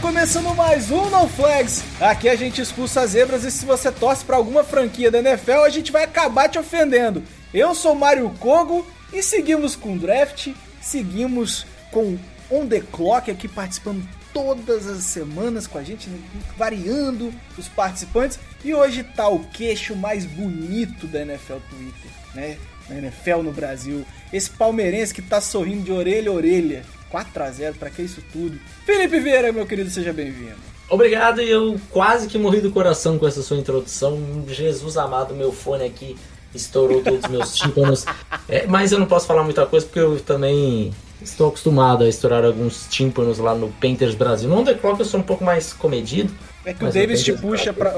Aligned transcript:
Começando 0.00 0.54
mais 0.54 0.90
um 0.90 1.10
No 1.10 1.28
Flags. 1.28 1.84
Aqui 2.00 2.28
a 2.28 2.34
gente 2.34 2.60
expulsa 2.60 3.02
as 3.02 3.10
zebras 3.10 3.44
e 3.44 3.50
se 3.50 3.66
você 3.66 3.92
torce 3.92 4.24
pra 4.24 4.36
alguma 4.36 4.64
franquia 4.64 5.10
da 5.10 5.18
NFL, 5.18 5.62
a 5.64 5.68
gente 5.68 5.92
vai 5.92 6.04
acabar 6.04 6.48
te 6.48 6.58
ofendendo. 6.58 7.22
Eu 7.52 7.74
sou 7.74 7.94
Mário 7.94 8.30
Kogo 8.38 8.86
e 9.12 9.22
seguimos 9.22 9.76
com 9.76 9.98
draft, 9.98 10.48
seguimos 10.80 11.66
com 11.90 12.18
On 12.50 12.66
The 12.66 12.80
Clock 12.80 13.30
aqui 13.30 13.46
participando 13.46 14.02
todas 14.32 14.86
as 14.86 15.04
semanas 15.04 15.66
com 15.66 15.76
a 15.76 15.82
gente, 15.82 16.08
né, 16.08 16.18
variando 16.56 17.32
os 17.58 17.68
participantes. 17.68 18.38
E 18.64 18.72
hoje 18.72 19.04
tá 19.04 19.28
o 19.28 19.40
queixo 19.40 19.94
mais 19.94 20.24
bonito 20.24 21.06
da 21.06 21.20
NFL 21.20 21.58
Twitter, 21.68 22.10
né? 22.34 22.56
Na 22.88 22.96
NFL 22.96 23.42
no 23.42 23.52
Brasil. 23.52 24.06
Esse 24.32 24.50
palmeirense 24.50 25.12
que 25.12 25.22
tá 25.22 25.40
sorrindo 25.40 25.84
de 25.84 25.92
orelha 25.92 26.30
a 26.30 26.34
orelha. 26.34 26.84
4x0, 27.12 27.74
pra 27.74 27.90
que 27.90 28.02
isso 28.02 28.22
tudo? 28.32 28.58
Felipe 28.84 29.20
Vieira, 29.20 29.52
meu 29.52 29.66
querido, 29.66 29.90
seja 29.90 30.12
bem-vindo. 30.12 30.56
Obrigado, 30.88 31.40
e 31.40 31.48
eu 31.48 31.80
quase 31.90 32.26
que 32.26 32.36
morri 32.36 32.60
do 32.60 32.72
coração 32.72 33.18
com 33.18 33.26
essa 33.26 33.42
sua 33.42 33.56
introdução. 33.56 34.44
Jesus 34.48 34.96
amado, 34.96 35.34
meu 35.34 35.52
fone 35.52 35.84
aqui 35.84 36.16
estourou 36.54 37.02
todos 37.02 37.24
os 37.24 37.30
meus 37.30 37.54
tímpanos. 37.58 38.04
É, 38.48 38.66
mas 38.66 38.90
eu 38.90 38.98
não 38.98 39.06
posso 39.06 39.26
falar 39.26 39.44
muita 39.44 39.64
coisa 39.66 39.86
porque 39.86 40.00
eu 40.00 40.18
também 40.20 40.92
estou 41.22 41.48
acostumado 41.48 42.04
a 42.04 42.08
estourar 42.08 42.44
alguns 42.44 42.86
tímpanos 42.88 43.38
lá 43.38 43.54
no 43.54 43.68
Painters 43.72 44.14
Brasil. 44.14 44.48
No 44.48 44.58
On 44.60 44.64
The 44.64 44.74
Clock 44.74 45.00
eu 45.00 45.06
sou 45.06 45.20
um 45.20 45.22
pouco 45.22 45.44
mais 45.44 45.72
comedido. 45.72 46.32
É 46.64 46.74
que 46.74 46.84
o 46.84 46.92
Davis 46.92 47.22
te 47.22 47.32
puxa, 47.32 47.72
pra, 47.72 47.92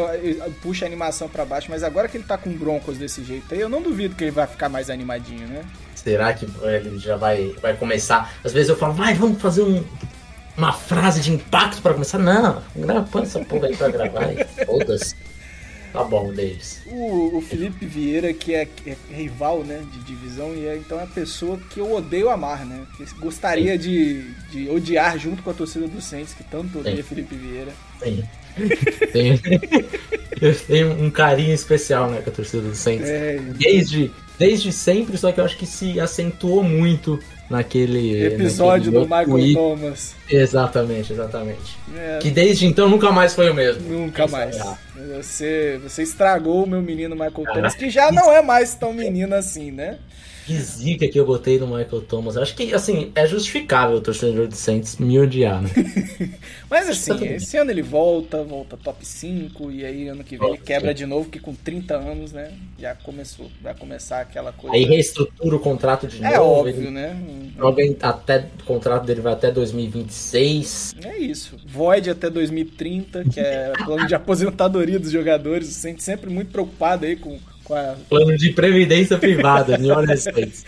puxa 0.62 0.84
a 0.84 0.86
animação 0.88 1.28
pra 1.28 1.44
baixo, 1.44 1.66
mas 1.68 1.82
agora 1.82 2.06
que 2.06 2.16
ele 2.16 2.24
tá 2.24 2.38
com 2.38 2.50
Broncos 2.52 2.96
desse 2.96 3.24
jeito 3.24 3.52
aí, 3.52 3.60
eu 3.60 3.68
não 3.68 3.82
duvido 3.82 4.14
que 4.14 4.22
ele 4.22 4.30
vai 4.30 4.46
ficar 4.46 4.68
mais 4.68 4.88
animadinho, 4.88 5.48
né? 5.48 5.62
Será 5.96 6.32
que 6.32 6.46
ele 6.62 6.98
já 6.98 7.16
vai, 7.16 7.54
vai 7.60 7.74
começar? 7.74 8.32
Às 8.44 8.52
vezes 8.52 8.68
eu 8.68 8.76
falo, 8.76 8.92
vai, 8.92 9.14
vamos 9.14 9.40
fazer 9.42 9.62
um- 9.62 9.82
uma 10.56 10.72
frase 10.72 11.20
de 11.20 11.32
impacto 11.32 11.80
para 11.82 11.92
começar. 11.94 12.18
Não, 12.18 13.04
põe 13.10 13.22
essa 13.22 13.40
porra 13.40 13.66
aí 13.68 13.76
pra 13.76 13.88
gravar. 13.88 14.28
Foda-se. 14.66 15.16
Tá 15.92 16.02
bom, 16.04 16.32
Davis. 16.32 16.80
O, 16.86 17.36
o 17.36 17.40
Felipe 17.42 17.84
Vieira, 17.84 18.32
que 18.32 18.54
é, 18.54 18.66
é 18.86 18.96
rival, 19.10 19.62
né, 19.62 19.84
de 19.92 19.98
divisão, 20.00 20.54
e 20.54 20.66
é, 20.66 20.76
então 20.76 20.98
é 20.98 21.02
a 21.02 21.06
pessoa 21.06 21.58
que 21.70 21.80
eu 21.80 21.92
odeio 21.92 22.30
amar, 22.30 22.64
né? 22.64 22.86
Gostaria 23.18 23.76
de, 23.76 24.22
de 24.50 24.70
odiar 24.70 25.18
junto 25.18 25.42
com 25.42 25.50
a 25.50 25.54
torcida 25.54 25.86
do 25.86 26.00
Saints, 26.00 26.32
que 26.32 26.42
tanto 26.44 26.78
odeia 26.78 26.96
Sim. 26.96 27.02
Felipe 27.02 27.34
Vieira. 27.34 27.72
Tenho. 28.00 28.26
Tenho, 29.12 29.40
eu 30.40 30.54
tenho 30.54 30.92
um 31.02 31.10
carinho 31.10 31.52
especial 31.54 32.10
né, 32.10 32.20
com 32.22 32.30
a 32.30 32.32
torcida 32.32 32.62
do 32.62 32.74
Saints. 32.74 33.08
É, 33.08 33.38
Desde, 33.58 34.10
desde 34.38 34.72
sempre, 34.72 35.16
só 35.16 35.32
que 35.32 35.40
eu 35.40 35.44
acho 35.44 35.56
que 35.56 35.66
se 35.66 35.98
acentuou 36.00 36.62
muito 36.62 37.18
naquele 37.50 38.24
episódio 38.24 38.90
naquele 38.90 39.04
do 39.04 39.10
Michael 39.10 39.28
tweet. 39.28 39.54
Thomas. 39.54 40.14
Exatamente, 40.30 41.12
exatamente. 41.12 41.78
É, 41.94 42.18
Que 42.20 42.30
desde 42.30 42.66
então 42.66 42.88
nunca 42.88 43.12
mais 43.12 43.34
foi 43.34 43.50
o 43.50 43.54
mesmo. 43.54 43.82
Nunca 43.88 44.26
mais. 44.26 44.56
é 44.56 44.58
errado. 44.58 44.78
Você, 45.16 45.80
você 45.82 46.02
estragou 46.02 46.64
o 46.64 46.66
meu 46.68 46.80
menino 46.80 47.14
Michael 47.14 47.32
Caraca. 47.32 47.54
Thomas, 47.54 47.74
que 47.74 47.90
já 47.90 48.10
não 48.10 48.32
é 48.32 48.40
mais 48.40 48.74
tão 48.74 48.92
menino 48.92 49.34
assim, 49.34 49.70
né? 49.70 49.98
Que 50.46 50.56
zica 50.56 51.08
que 51.08 51.18
eu 51.18 51.24
botei 51.26 51.58
no 51.58 51.66
Michael 51.66 52.02
Thomas. 52.02 52.36
Acho 52.36 52.54
que, 52.56 52.74
assim, 52.74 53.12
é 53.14 53.26
justificável 53.26 53.96
o 53.96 54.00
torcedor 54.00 54.48
de 54.48 54.56
Saints 54.56 54.96
me 54.98 55.18
odiar, 55.18 55.62
né? 55.62 55.70
Mas 56.68 56.86
Tá 56.86 57.14
assim, 57.14 57.16
bem. 57.16 57.34
esse 57.34 57.56
ano 57.56 57.70
ele 57.70 57.82
volta, 57.82 58.42
volta 58.42 58.76
top 58.76 59.04
5, 59.06 59.70
e 59.70 59.84
aí 59.84 60.08
ano 60.08 60.24
que 60.24 60.36
vem 60.36 60.48
ele 60.48 60.58
quebra 60.58 60.90
sim. 60.90 60.96
de 60.96 61.06
novo, 61.06 61.28
que 61.28 61.38
com 61.38 61.54
30 61.54 61.94
anos, 61.96 62.32
né? 62.32 62.52
Já 62.78 62.94
começou, 62.94 63.50
vai 63.62 63.74
começar 63.74 64.20
aquela 64.20 64.52
coisa. 64.52 64.74
Aí 64.74 64.84
reestrutura 64.84 65.56
o 65.56 65.60
contrato 65.60 66.06
de 66.08 66.24
é 66.24 66.36
novo. 66.36 66.60
óbvio, 66.60 66.74
ele 66.74 66.90
né? 66.90 67.16
joga 67.56 67.82
até, 68.02 68.48
o 68.60 68.64
contrato 68.64 69.04
dele 69.04 69.20
vai 69.20 69.34
até 69.34 69.50
2026. 69.50 70.94
É 71.04 71.18
isso. 71.18 71.56
Void 71.66 72.10
até 72.10 72.28
2030, 72.28 73.24
que 73.26 73.40
é 73.40 73.72
plano 73.84 74.06
de 74.06 74.14
aposentadoria 74.16 74.98
dos 74.98 75.10
jogadores. 75.10 75.68
Se 75.68 75.74
sente 75.74 76.02
sempre 76.02 76.30
muito 76.30 76.50
preocupado 76.50 77.04
aí 77.06 77.16
com 77.16 77.38
a. 77.70 77.96
Plano 78.08 78.36
de 78.36 78.50
previdência 78.50 79.18
privada, 79.18 79.76
New 79.78 79.94
Orleans 79.94 80.22
Saints. 80.22 80.64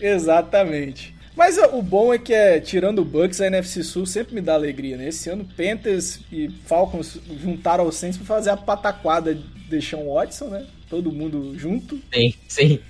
Exatamente. 0.00 1.14
Mas 1.36 1.56
o 1.56 1.80
bom 1.80 2.12
é 2.12 2.18
que, 2.18 2.34
é, 2.34 2.58
tirando 2.58 2.98
o 2.98 3.04
Bucks, 3.04 3.40
a 3.40 3.46
NFC 3.46 3.84
Sul 3.84 4.04
sempre 4.06 4.34
me 4.34 4.40
dá 4.40 4.54
alegria, 4.54 4.96
né? 4.96 5.08
Esse 5.08 5.30
ano, 5.30 5.46
Panthers 5.56 6.18
e 6.32 6.50
Falcons 6.66 7.16
juntaram 7.40 7.84
ao 7.84 7.92
Saints 7.92 8.16
pra 8.18 8.26
fazer 8.26 8.50
a 8.50 8.56
pataquada 8.56 9.34
de 9.34 9.42
Deshaun 9.70 10.12
Watson, 10.12 10.46
né? 10.46 10.66
Todo 10.90 11.12
mundo 11.12 11.54
junto. 11.56 12.00
Sim, 12.12 12.34
sim. 12.48 12.80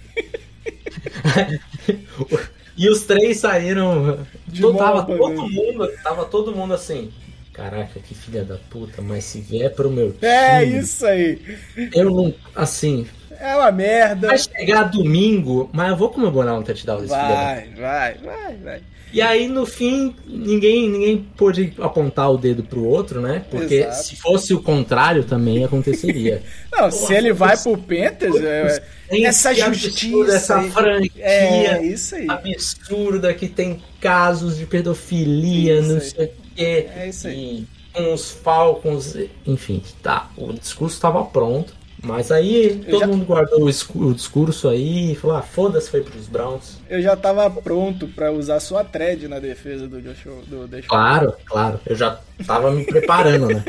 e 2.76 2.88
os 2.88 3.03
três 3.03 3.38
saíram. 3.38 4.25
De 4.47 4.60
to- 4.62 4.75
tava 4.75 5.03
moba, 5.03 5.16
todo 5.34 5.48
né? 5.48 5.48
mundo, 5.50 5.91
tava 6.03 6.25
todo 6.25 6.54
mundo 6.54 6.75
assim. 6.75 7.10
Caraca, 7.53 7.98
que 8.00 8.15
filha 8.15 8.44
da 8.44 8.56
puta, 8.56 9.03
mas 9.03 9.25
se 9.25 9.41
vier 9.41 9.75
pro 9.75 9.91
meu 9.91 10.12
time, 10.12 10.26
É 10.26 10.65
isso 10.65 11.04
aí. 11.04 11.38
eu 11.92 12.04
não. 12.10 12.32
Assim, 12.54 13.04
É 13.41 13.54
uma 13.56 13.71
merda. 13.72 14.28
vai 14.28 14.38
chegar 14.38 14.84
domingo, 14.84 15.69
mas 15.72 15.91
eu 15.91 15.97
vou 15.97 16.10
comemorar 16.10 16.59
um 16.59 16.62
touchdown 16.62 17.00
desse 17.00 17.15
filho 17.15 17.28
da 17.28 17.34
Vai, 17.34 17.69
vai, 17.76 18.15
vai, 18.15 18.56
vai. 18.56 18.82
E 19.10 19.22
aí, 19.22 19.49
no 19.49 19.65
fim, 19.65 20.15
ninguém, 20.26 20.88
ninguém 20.91 21.26
pôde 21.37 21.72
apontar 21.81 22.31
o 22.31 22.37
dedo 22.37 22.62
pro 22.62 22.84
outro, 22.84 23.22
né? 23.22 23.43
Porque 23.50 23.77
Exato. 23.77 24.04
se 24.04 24.16
fosse 24.16 24.53
o 24.53 24.60
contrário, 24.60 25.25
também 25.25 25.65
aconteceria. 25.65 26.43
Não, 26.71 26.91
se 26.91 27.15
ele 27.15 27.32
vai 27.32 27.56
pro 27.56 27.78
Panthers, 27.78 28.37
é, 28.37 28.82
Tem 29.09 29.25
essa 29.25 29.54
justiça. 29.54 30.34
essa 30.34 30.62
franquia 30.65 31.25
É, 31.25 31.82
isso 31.82 32.16
aí. 32.16 32.27
absurda 32.28 33.32
que 33.32 33.48
tem 33.48 33.82
casos 33.98 34.59
de 34.59 34.66
pedofilia, 34.66 35.81
Isso 35.81 35.93
não 35.93 36.00
sei 36.00 36.27
o 36.27 36.31
quê. 36.54 36.87
É 36.94 37.09
isso 37.09 37.27
aí. 37.28 37.34
E 37.34 37.69
com 37.94 38.12
os 38.12 38.31
Falcons, 38.31 39.16
enfim, 39.47 39.82
tá. 40.03 40.31
O 40.37 40.53
discurso 40.53 40.97
estava 40.97 41.25
pronto. 41.25 41.78
Mas 42.03 42.31
aí 42.31 42.66
Eu 42.86 42.91
todo 42.91 43.00
já- 43.00 43.06
mundo 43.09 43.25
guardou 43.25 43.64
o, 43.64 44.12
discurso 44.14 44.69
aí 44.69 45.12
e 45.12 45.14
falou: 45.16 45.36
ah, 45.36 45.42
foda-se, 45.42 45.91
foi 45.91 46.00
pros 46.03 46.28
Browns. 46.28 46.78
Eu 46.88 47.03
já 47.03 47.16
tava 47.16 47.50
pronto 47.50 48.06
pra 48.09 48.31
usar 48.31 48.60
sua 48.60 48.84
thread 48.84 49.26
na 49.26 49.38
defesa 49.41 49.88
do 49.88 50.00
Joshua. 50.00 50.42
Do 50.47 50.69
Deshaun. 50.69 50.88
Claro, 50.88 51.34
claro. 51.44 51.81
Eu 51.84 51.97
já 51.97 52.20
tava 52.47 52.70
me 52.70 52.84
preparando, 52.84 53.48
né? 53.48 53.64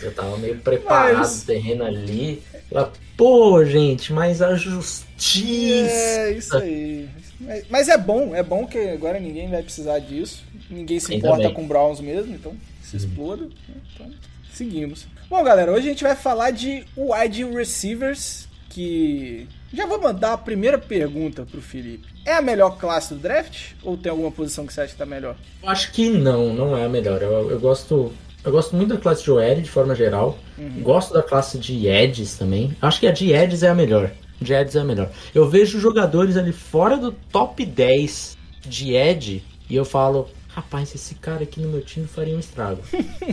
Eu 0.00 0.12
tava 0.14 0.36
meio 0.38 0.56
preparado 0.58 1.18
Mas- 1.18 1.42
o 1.42 1.46
terreno 1.46 1.84
ali. 1.84 2.42
Falei, 2.70 2.88
Pô, 3.16 3.64
gente, 3.64 4.12
mas 4.12 4.40
a 4.42 4.54
justiça. 4.54 5.92
É, 5.92 6.32
isso 6.32 6.56
aí. 6.56 7.08
Mas- 7.40 7.64
Mas 7.68 7.88
é 7.88 7.98
bom, 7.98 8.34
é 8.34 8.42
bom 8.42 8.66
que 8.66 8.78
agora 8.78 9.18
ninguém 9.20 9.48
vai 9.50 9.62
precisar 9.62 9.98
disso. 9.98 10.44
Ninguém 10.70 10.98
se 10.98 11.12
Ainda 11.12 11.26
importa 11.26 11.44
bem. 11.44 11.54
com 11.54 11.66
Browns 11.66 12.00
mesmo, 12.00 12.34
então 12.34 12.52
se 12.92 13.06
exploda. 13.06 13.48
Então, 13.94 14.10
seguimos. 14.52 15.06
Bom, 15.28 15.42
galera, 15.42 15.72
hoje 15.72 15.86
a 15.86 15.90
gente 15.90 16.04
vai 16.04 16.14
falar 16.14 16.50
de 16.50 16.84
wide 16.96 17.44
receivers, 17.44 18.48
que... 18.68 19.46
Já 19.72 19.86
vou 19.86 20.00
mandar 20.00 20.34
a 20.34 20.38
primeira 20.38 20.76
pergunta 20.76 21.46
pro 21.50 21.62
Felipe. 21.62 22.06
É 22.26 22.34
a 22.34 22.42
melhor 22.42 22.76
classe 22.76 23.14
do 23.14 23.20
draft? 23.20 23.72
Ou 23.82 23.96
tem 23.96 24.10
alguma 24.10 24.30
posição 24.30 24.66
que 24.66 24.72
você 24.74 24.82
acha 24.82 24.92
que 24.92 24.98
tá 24.98 25.06
melhor? 25.06 25.34
Eu 25.62 25.68
acho 25.70 25.90
que 25.92 26.10
não, 26.10 26.52
não 26.52 26.76
é 26.76 26.84
a 26.84 26.88
melhor. 26.90 27.22
Eu, 27.22 27.50
eu 27.50 27.58
gosto. 27.58 28.12
Eu 28.44 28.52
gosto 28.52 28.76
muito 28.76 28.90
da 28.90 29.00
classe 29.00 29.24
de 29.24 29.30
OL 29.30 29.54
de 29.62 29.70
forma 29.70 29.94
geral. 29.94 30.38
Gosto 30.80 31.14
da 31.14 31.22
classe 31.22 31.56
de 31.58 31.88
Eds 31.88 32.36
também. 32.36 32.76
Acho 32.82 33.00
que 33.00 33.06
a 33.06 33.12
de 33.12 33.32
Eds 33.32 33.62
é 33.62 33.70
a 33.70 33.74
melhor. 33.74 34.10
De 34.38 34.52
Eds 34.52 34.76
é 34.76 34.80
a 34.80 34.84
melhor. 34.84 35.10
Eu 35.34 35.48
vejo 35.48 35.80
jogadores 35.80 36.36
ali 36.36 36.52
fora 36.52 36.98
do 36.98 37.12
top 37.12 37.64
10 37.64 38.36
de 38.66 38.94
Ed 38.94 39.42
e 39.70 39.74
eu 39.74 39.86
falo, 39.86 40.28
rapaz, 40.54 40.94
esse 40.94 41.14
cara 41.16 41.42
aqui 41.44 41.60
no 41.60 41.68
meu 41.68 41.82
time 41.82 42.06
faria 42.06 42.36
um 42.36 42.40
estrago. 42.40 42.82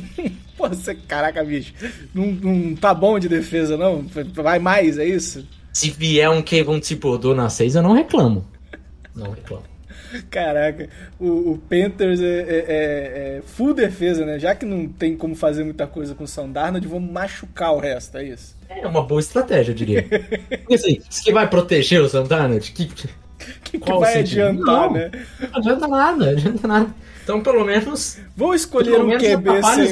Pô, 0.57 0.68
você, 0.69 0.95
caraca, 0.95 1.44
bicho, 1.44 1.74
não, 2.13 2.25
não 2.27 2.75
tá 2.75 2.94
bom 2.94 3.18
de 3.19 3.30
defesa, 3.30 3.77
não? 3.77 4.06
Vai 4.33 4.60
mais, 4.60 4.98
é 4.98 5.06
isso? 5.06 5.48
Se 5.74 5.89
vier 5.92 6.30
um 6.30 6.42
Kevin 6.42 6.80
Thibodeau 6.80 7.33
na 7.36 7.50
6, 7.50 7.75
eu 7.75 7.81
não 7.81 7.94
reclamo. 7.94 8.45
Não 9.16 9.31
reclamo. 9.31 9.63
Caraca, 10.31 10.89
o, 11.19 11.51
o 11.51 11.57
Panthers 11.69 12.19
é, 12.19 12.25
é- 12.25 12.66
é- 12.68 13.38
é 13.38 13.42
full 13.45 13.74
defesa, 13.75 14.25
né? 14.25 14.39
Já 14.39 14.56
que 14.56 14.66
não 14.66 14.88
tem 14.88 15.16
como 15.16 15.36
fazer 15.36 15.63
muita 15.63 15.86
coisa 15.86 16.16
com 16.16 16.24
o 16.24 16.27
Sandarnold, 16.27 16.88
vamos 16.88 17.12
machucar 17.12 17.74
o 17.74 17.80
resto, 17.80 18.18
é 18.18 18.24
isso? 18.25 18.57
É 18.69 18.88
uma 18.88 19.04
boa 19.04 19.19
estratégia, 19.21 19.71
eu 19.71 19.75
diria. 19.75 20.04
Porque 20.04 20.74
assim, 20.74 21.00
isso 21.10 21.24
que 21.24 21.31
vai 21.31 21.48
proteger 21.48 22.01
o 22.01 22.10
Santana? 22.10 22.60
Que, 22.60 22.88
que, 23.63 23.80
que 23.80 23.94
vai 23.94 24.13
sentido? 24.13 24.42
adiantar, 24.42 24.88
não, 24.88 24.94
né? 24.94 25.12
Não 25.39 25.57
adianta 25.60 25.88
nada, 25.88 26.18
não 26.25 26.31
adianta 26.31 26.68
nada. 26.68 26.95
Então, 27.30 27.44
pelo 27.44 27.64
menos. 27.64 28.18
Vou 28.36 28.56
escolher 28.56 29.00
um 29.00 29.12
QB 29.12 29.62
sem. 29.76 29.92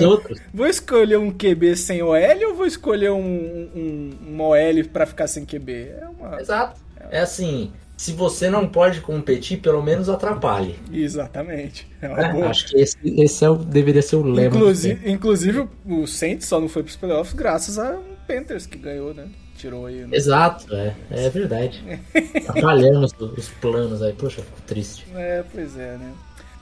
Vou 0.51 0.65
escolher 0.65 1.17
um 1.19 1.29
QB 1.31 1.75
sem 1.75 2.01
OL 2.01 2.47
ou 2.47 2.55
vou 2.55 2.65
escolher 2.65 3.11
um, 3.11 3.19
um, 3.19 4.09
um 4.27 4.41
OL 4.41 4.83
pra 4.91 5.05
ficar 5.05 5.27
sem 5.27 5.45
QB? 5.45 5.71
É 5.71 6.07
uma... 6.19 6.41
Exato. 6.41 6.81
É 7.11 7.19
assim. 7.19 7.71
Se 7.95 8.11
você 8.11 8.49
não 8.49 8.67
pode 8.67 9.01
competir, 9.01 9.59
pelo 9.59 9.83
menos 9.83 10.09
atrapalhe. 10.09 10.79
Exatamente. 10.91 11.87
É 12.01 12.07
é, 12.07 12.41
acho 12.47 12.67
que 12.67 12.77
esse, 12.77 12.97
esse 13.03 13.45
é 13.45 13.49
o, 13.49 13.55
deveria 13.55 14.01
ser 14.01 14.15
o 14.15 14.23
lema. 14.23 14.55
Inclusive, 14.55 15.11
inclusive 15.11 15.67
o 15.85 16.07
Saints 16.07 16.47
só 16.47 16.59
não 16.59 16.69
foi 16.69 16.83
pros 16.83 16.95
playoffs 16.95 17.33
graças 17.33 17.79
a 17.79 17.97
Panthers 18.27 18.67
que 18.67 18.77
ganhou, 18.77 19.15
né? 19.15 19.27
Tirou 19.57 19.87
aí. 19.87 20.01
Né? 20.01 20.09
Exato, 20.11 20.71
é, 20.75 20.93
é 21.09 21.29
verdade. 21.29 21.83
Atrapalhamos 22.47 23.11
os 23.19 23.49
planos 23.49 24.01
aí. 24.03 24.13
Poxa, 24.13 24.43
fico 24.43 24.61
triste. 24.67 25.07
É, 25.15 25.43
pois 25.51 25.75
é, 25.75 25.97
né? 25.97 26.13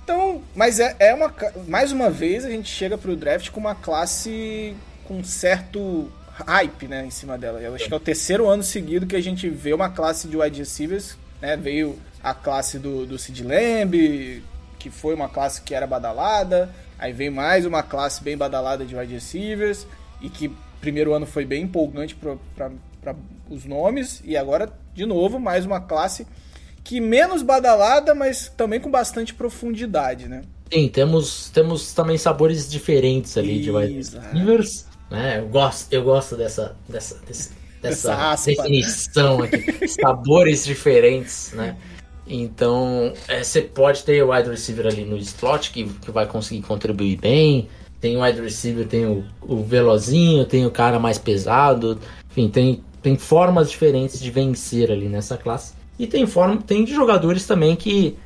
Então, 0.06 0.44
mas 0.56 0.80
é, 0.80 0.96
é 1.00 1.14
uma. 1.16 1.34
Mais 1.68 1.92
uma 1.92 2.12
vez 2.12 2.46
a 2.46 2.50
gente 2.50 2.70
chega 2.70 2.96
pro 2.96 3.16
draft 3.16 3.50
com 3.50 3.60
uma 3.60 3.74
classe 3.74 4.76
com 5.04 5.24
certo 5.24 6.12
hype, 6.32 6.88
né, 6.88 7.06
em 7.06 7.10
cima 7.10 7.40
dela. 7.40 7.60
Eu 7.60 7.74
acho 7.74 7.88
que 7.88 7.94
é 7.94 7.98
o 7.98 8.00
terceiro 8.00 8.48
ano 8.48 8.62
seguido 8.62 9.08
que 9.08 9.16
a 9.16 9.22
gente 9.22 9.50
vê 9.50 9.74
uma 9.74 9.90
classe 9.90 10.28
de 10.28 10.38
wide 10.38 10.60
receivers, 10.60 11.18
né? 11.42 11.58
Veio 11.58 11.98
a 12.22 12.36
classe 12.36 12.78
do, 12.78 13.08
do 13.08 13.18
Sid 13.18 13.44
Lamb, 13.44 14.44
que 14.78 14.92
foi 14.92 15.16
uma 15.16 15.28
classe 15.28 15.64
que 15.64 15.74
era 15.74 15.88
badalada. 15.88 16.70
Aí 17.00 17.12
vem 17.12 17.32
mais 17.32 17.66
uma 17.66 17.82
classe 17.82 18.24
bem 18.24 18.38
badalada 18.38 18.86
de 18.86 18.96
wide 18.96 19.14
receivers. 19.14 19.88
E 20.22 20.30
que 20.30 20.56
primeiro 20.80 21.16
ano 21.16 21.26
foi 21.26 21.46
bem 21.46 21.64
empolgante 21.64 22.16
para 22.16 23.16
os 23.50 23.66
nomes. 23.66 24.22
E 24.24 24.38
agora, 24.38 24.72
de 24.94 25.04
novo, 25.04 25.40
mais 25.40 25.66
uma 25.66 25.82
classe 25.82 26.28
que 26.86 27.02
menos 27.02 27.42
badalada, 27.42 28.14
mas 28.14 28.48
também 28.56 28.80
com 28.80 28.92
bastante 28.92 29.34
profundidade, 29.34 30.30
né? 30.30 30.44
Sim, 30.72 30.88
temos, 30.88 31.50
temos 31.50 31.92
também 31.94 32.18
sabores 32.18 32.70
diferentes 32.70 33.36
ali 33.38 33.60
de 33.60 33.72
wide 33.72 33.94
receivers. 33.94 34.86
Né? 35.10 35.40
Eu, 35.40 35.48
gosto, 35.48 35.92
eu 35.92 36.04
gosto 36.04 36.38
dessa, 36.38 36.76
dessa, 36.88 37.20
dessa, 37.28 37.52
dessa 37.82 38.36
definição 38.46 39.42
aqui. 39.42 39.88
sabores 39.90 40.64
diferentes, 40.64 41.52
né? 41.54 41.76
Então, 42.28 43.14
é, 43.28 43.44
você 43.44 43.62
pode 43.62 44.04
ter 44.04 44.24
o 44.24 44.32
wide 44.32 44.50
receiver 44.50 44.86
ali 44.86 45.06
no 45.06 45.18
slot 45.18 45.72
que, 45.72 45.86
que 45.86 46.12
vai 46.12 46.28
conseguir 46.28 46.62
contribuir 46.62 47.18
bem. 47.18 47.68
Tem 48.00 48.16
o 48.16 48.24
wide 48.24 48.42
receiver, 48.42 48.88
tem 48.88 49.06
o, 49.06 49.24
o 49.42 49.64
velozinho, 49.64 50.46
tem 50.46 50.66
o 50.66 50.72
cara 50.72 51.00
mais 51.00 51.18
pesado. 51.18 52.00
Enfim, 52.30 52.48
tem, 52.48 52.84
tem 53.02 53.18
formas 53.18 53.72
diferentes 53.72 54.20
de 54.20 54.30
vencer 54.30 54.92
ali 54.92 55.08
nessa 55.08 55.36
classe. 55.36 55.74
E 55.98 56.08
tem 56.08 56.26
forma, 56.28 56.58
tem 56.62 56.86
jogadores 56.86 57.46
também 57.46 57.76
que 57.76 58.18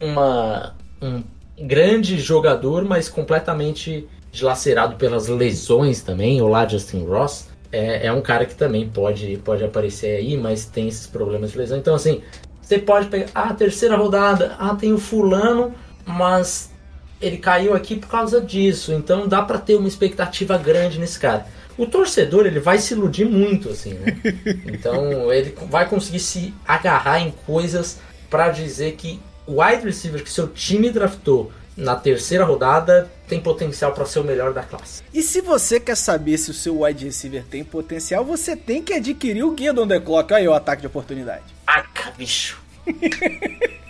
uma 0.00 0.74
um 1.02 1.22
grande 1.58 2.18
jogador, 2.18 2.84
mas 2.84 3.08
completamente 3.08 4.08
dilacerado 4.32 4.96
pelas 4.96 5.28
lesões 5.28 6.02
também, 6.02 6.40
o 6.40 6.48
lá 6.48 6.66
Justin 6.66 7.04
Ross. 7.04 7.48
É, 7.70 8.06
é 8.06 8.12
um 8.12 8.20
cara 8.20 8.46
que 8.46 8.54
também 8.54 8.88
pode, 8.88 9.36
pode 9.44 9.64
aparecer 9.64 10.16
aí, 10.16 10.36
mas 10.36 10.64
tem 10.64 10.88
esses 10.88 11.06
problemas 11.06 11.52
de 11.52 11.58
lesão. 11.58 11.76
Então, 11.76 11.94
assim, 11.94 12.22
você 12.60 12.78
pode 12.78 13.08
pegar, 13.08 13.28
ah, 13.34 13.52
terceira 13.52 13.96
rodada, 13.96 14.54
ah, 14.58 14.74
tem 14.74 14.92
o 14.92 14.98
fulano, 14.98 15.74
mas 16.06 16.72
ele 17.20 17.36
caiu 17.38 17.74
aqui 17.74 17.96
por 17.96 18.08
causa 18.08 18.40
disso. 18.40 18.92
Então 18.92 19.26
dá 19.26 19.42
para 19.42 19.58
ter 19.58 19.76
uma 19.76 19.88
expectativa 19.88 20.56
grande 20.56 20.98
nesse 20.98 21.18
cara 21.18 21.46
o 21.76 21.86
torcedor 21.86 22.46
ele 22.46 22.60
vai 22.60 22.78
se 22.78 22.94
iludir 22.94 23.24
muito, 23.24 23.70
assim, 23.70 23.94
né? 23.94 24.16
Então 24.72 25.32
ele 25.32 25.54
vai 25.70 25.88
conseguir 25.88 26.20
se 26.20 26.54
agarrar 26.66 27.20
em 27.20 27.32
coisas 27.46 27.98
para 28.30 28.48
dizer 28.48 28.92
que 28.92 29.20
o 29.46 29.62
wide 29.62 29.84
receiver 29.84 30.22
que 30.22 30.30
seu 30.30 30.48
time 30.48 30.90
draftou 30.90 31.52
na 31.76 31.96
terceira 31.96 32.44
rodada 32.44 33.10
tem 33.28 33.40
potencial 33.40 33.92
para 33.92 34.06
ser 34.06 34.20
o 34.20 34.24
melhor 34.24 34.52
da 34.52 34.62
classe. 34.62 35.02
E 35.12 35.22
se 35.22 35.40
você 35.40 35.80
quer 35.80 35.96
saber 35.96 36.38
se 36.38 36.50
o 36.50 36.54
seu 36.54 36.82
wide 36.82 37.04
receiver 37.04 37.44
tem 37.44 37.64
potencial, 37.64 38.24
você 38.24 38.56
tem 38.56 38.82
que 38.82 38.94
adquirir 38.94 39.44
o 39.44 39.50
guia 39.50 39.72
do 39.72 39.82
On 39.82 39.88
The 39.88 40.00
Clock. 40.00 40.32
Aí 40.32 40.46
o 40.46 40.54
ataque 40.54 40.82
de 40.82 40.86
oportunidade. 40.86 41.42
Aca, 41.66 42.12
bicho. 42.16 42.62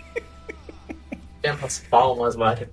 as 1.50 1.78
palmas, 1.78 2.36
Mário. 2.36 2.68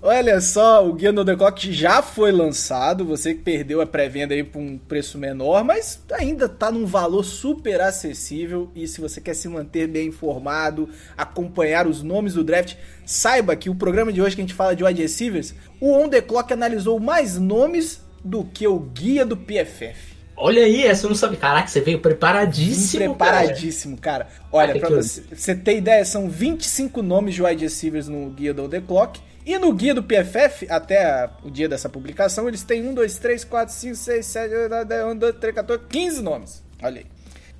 Olha 0.00 0.40
só, 0.40 0.86
o 0.86 0.92
Guia 0.92 1.12
No 1.12 1.24
The 1.24 1.36
Clock 1.36 1.72
já 1.72 2.02
foi 2.02 2.30
lançado. 2.30 3.04
Você 3.04 3.34
que 3.34 3.40
perdeu 3.40 3.80
a 3.80 3.86
pré-venda 3.86 4.34
aí 4.34 4.44
por 4.44 4.60
um 4.60 4.78
preço 4.78 5.18
menor, 5.18 5.64
mas 5.64 6.02
ainda 6.12 6.48
tá 6.48 6.70
num 6.70 6.86
valor 6.86 7.24
super 7.24 7.80
acessível. 7.80 8.70
E 8.74 8.86
se 8.86 9.00
você 9.00 9.20
quer 9.20 9.34
se 9.34 9.48
manter 9.48 9.88
bem 9.88 10.08
informado, 10.08 10.88
acompanhar 11.16 11.86
os 11.86 12.02
nomes 12.02 12.34
do 12.34 12.44
draft, 12.44 12.76
saiba 13.04 13.56
que 13.56 13.70
o 13.70 13.74
programa 13.74 14.12
de 14.12 14.22
hoje 14.22 14.36
que 14.36 14.42
a 14.42 14.44
gente 14.44 14.54
fala 14.54 14.76
de 14.76 14.84
wide 14.84 15.02
receivers, 15.02 15.54
o 15.80 15.92
On 15.92 16.08
The 16.08 16.20
Clock 16.20 16.52
analisou 16.52 17.00
mais 17.00 17.38
nomes 17.38 18.00
do 18.24 18.44
que 18.44 18.66
o 18.66 18.78
Guia 18.78 19.26
do 19.26 19.36
PFF. 19.36 20.11
Olha 20.36 20.64
aí, 20.64 20.84
essa 20.84 21.06
eu 21.06 21.10
não 21.10 21.16
sabia. 21.16 21.38
Caraca, 21.38 21.68
você 21.68 21.80
veio 21.80 22.00
preparadíssimo. 22.00 23.14
preparadíssimo, 23.14 23.98
cara. 23.98 24.24
cara. 24.24 24.46
Olha, 24.50 24.78
pra 24.78 24.88
você, 24.88 25.22
você 25.32 25.54
ter 25.54 25.76
ideia, 25.76 26.04
são 26.04 26.28
25 26.28 27.02
nomes 27.02 27.34
de 27.34 27.42
wide 27.42 27.62
receivers 27.62 28.08
no 28.08 28.30
guia 28.30 28.54
do 28.54 28.68
The 28.68 28.80
Clock. 28.80 29.20
E 29.44 29.58
no 29.58 29.72
guia 29.72 29.92
do 29.92 30.02
PFF, 30.02 30.66
até 30.70 31.28
o 31.42 31.50
dia 31.50 31.68
dessa 31.68 31.88
publicação, 31.88 32.46
eles 32.46 32.62
têm 32.62 32.86
1, 32.88 32.94
2, 32.94 33.18
3, 33.18 33.44
4, 33.44 33.74
5, 33.74 33.94
6, 33.96 34.26
7, 34.26 34.54
8, 34.54 34.94
1, 35.12 35.16
2, 35.16 35.36
3, 35.36 35.54
14, 35.54 35.84
15 35.88 36.22
nomes. 36.22 36.62
Olha 36.82 37.00
aí. 37.00 37.06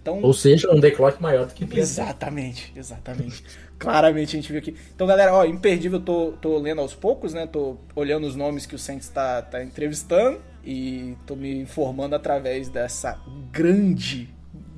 Então, 0.01 0.21
Ou 0.23 0.33
seja, 0.33 0.73
um 0.73 0.81
The 0.81 0.91
Clock 0.93 1.21
maior 1.21 1.47
do 1.47 1.55
que 1.55 1.65
PFF. 1.65 1.81
Exatamente, 1.81 2.73
exatamente. 2.75 3.45
Claramente 3.79 4.37
a 4.37 4.41
gente 4.41 4.51
viu 4.51 4.61
aqui. 4.61 4.77
Então, 4.95 5.07
galera, 5.07 5.35
ó, 5.35 5.45
imperdível, 5.45 6.01
tô, 6.01 6.33
tô 6.41 6.57
lendo 6.59 6.81
aos 6.81 6.95
poucos, 6.95 7.35
né? 7.35 7.47
Tô 7.47 7.77
olhando 7.97 8.27
os 8.27 8.37
nomes 8.37 8.65
que 8.65 8.77
o 8.77 8.79
Saints 8.79 9.09
tá, 9.09 9.43
tá 9.43 9.63
entrevistando 9.63 10.41
e 10.65 11.17
tô 11.27 11.35
me 11.35 11.61
informando 11.61 12.15
através 12.15 12.69
dessa 12.69 13.21
grande, 13.51 14.29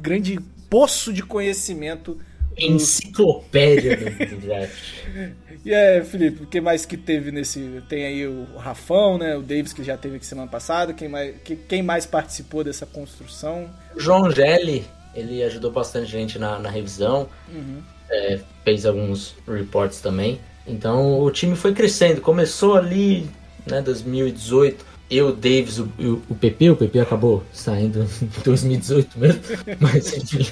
grande 0.01 0.39
poço 0.71 1.13
de 1.13 1.23
conhecimento. 1.23 2.19
Enciclopédia 2.57 3.97
do 3.97 4.37
draft. 4.37 4.73
e 5.65 5.73
é, 5.73 6.03
Felipe, 6.05 6.45
o 6.45 6.47
que 6.47 6.61
mais 6.61 6.87
que 6.87 6.97
teve 6.97 7.33
nesse. 7.33 7.83
Tem 7.89 8.07
aí 8.07 8.27
o 8.27 8.47
Rafão, 8.57 9.19
né? 9.19 9.37
O 9.37 9.43
Davis 9.43 9.73
que 9.73 9.83
já 9.83 9.97
teve 9.97 10.17
aqui 10.17 10.27
semana 10.27 10.49
passada. 10.49 10.95
Quem 10.95 11.09
mais, 11.09 11.35
quem 11.69 11.83
mais 11.83 12.07
participou 12.07 12.63
dessa 12.63 12.87
construção? 12.87 13.69
O 13.95 14.01
João 14.01 14.31
Gelli, 14.31 14.87
ele 15.15 15.43
ajudou 15.43 15.73
bastante 15.73 16.11
gente 16.11 16.39
na, 16.39 16.59
na 16.61 16.71
revisão. 16.71 17.29
Uhum. 17.53 17.83
É, 18.09 18.41
fez 18.63 18.87
alguns 18.87 19.35
reports 19.49 20.01
também. 20.01 20.41
Então 20.65 21.21
o 21.21 21.31
time 21.33 21.57
foi 21.57 21.75
crescendo. 21.75 22.21
Começou 22.21 22.77
ali, 22.77 23.29
né, 23.67 23.83
2018 23.83 24.94
eu, 25.17 25.35
Davis, 25.35 25.79
o, 25.79 25.89
o 26.29 26.35
PP, 26.35 26.71
o 26.71 26.77
PP 26.77 27.01
acabou 27.01 27.43
saindo 27.53 28.07
em 28.23 28.43
2018 28.45 29.19
mesmo, 29.19 29.43
mas 29.81 30.13
enfim, 30.17 30.47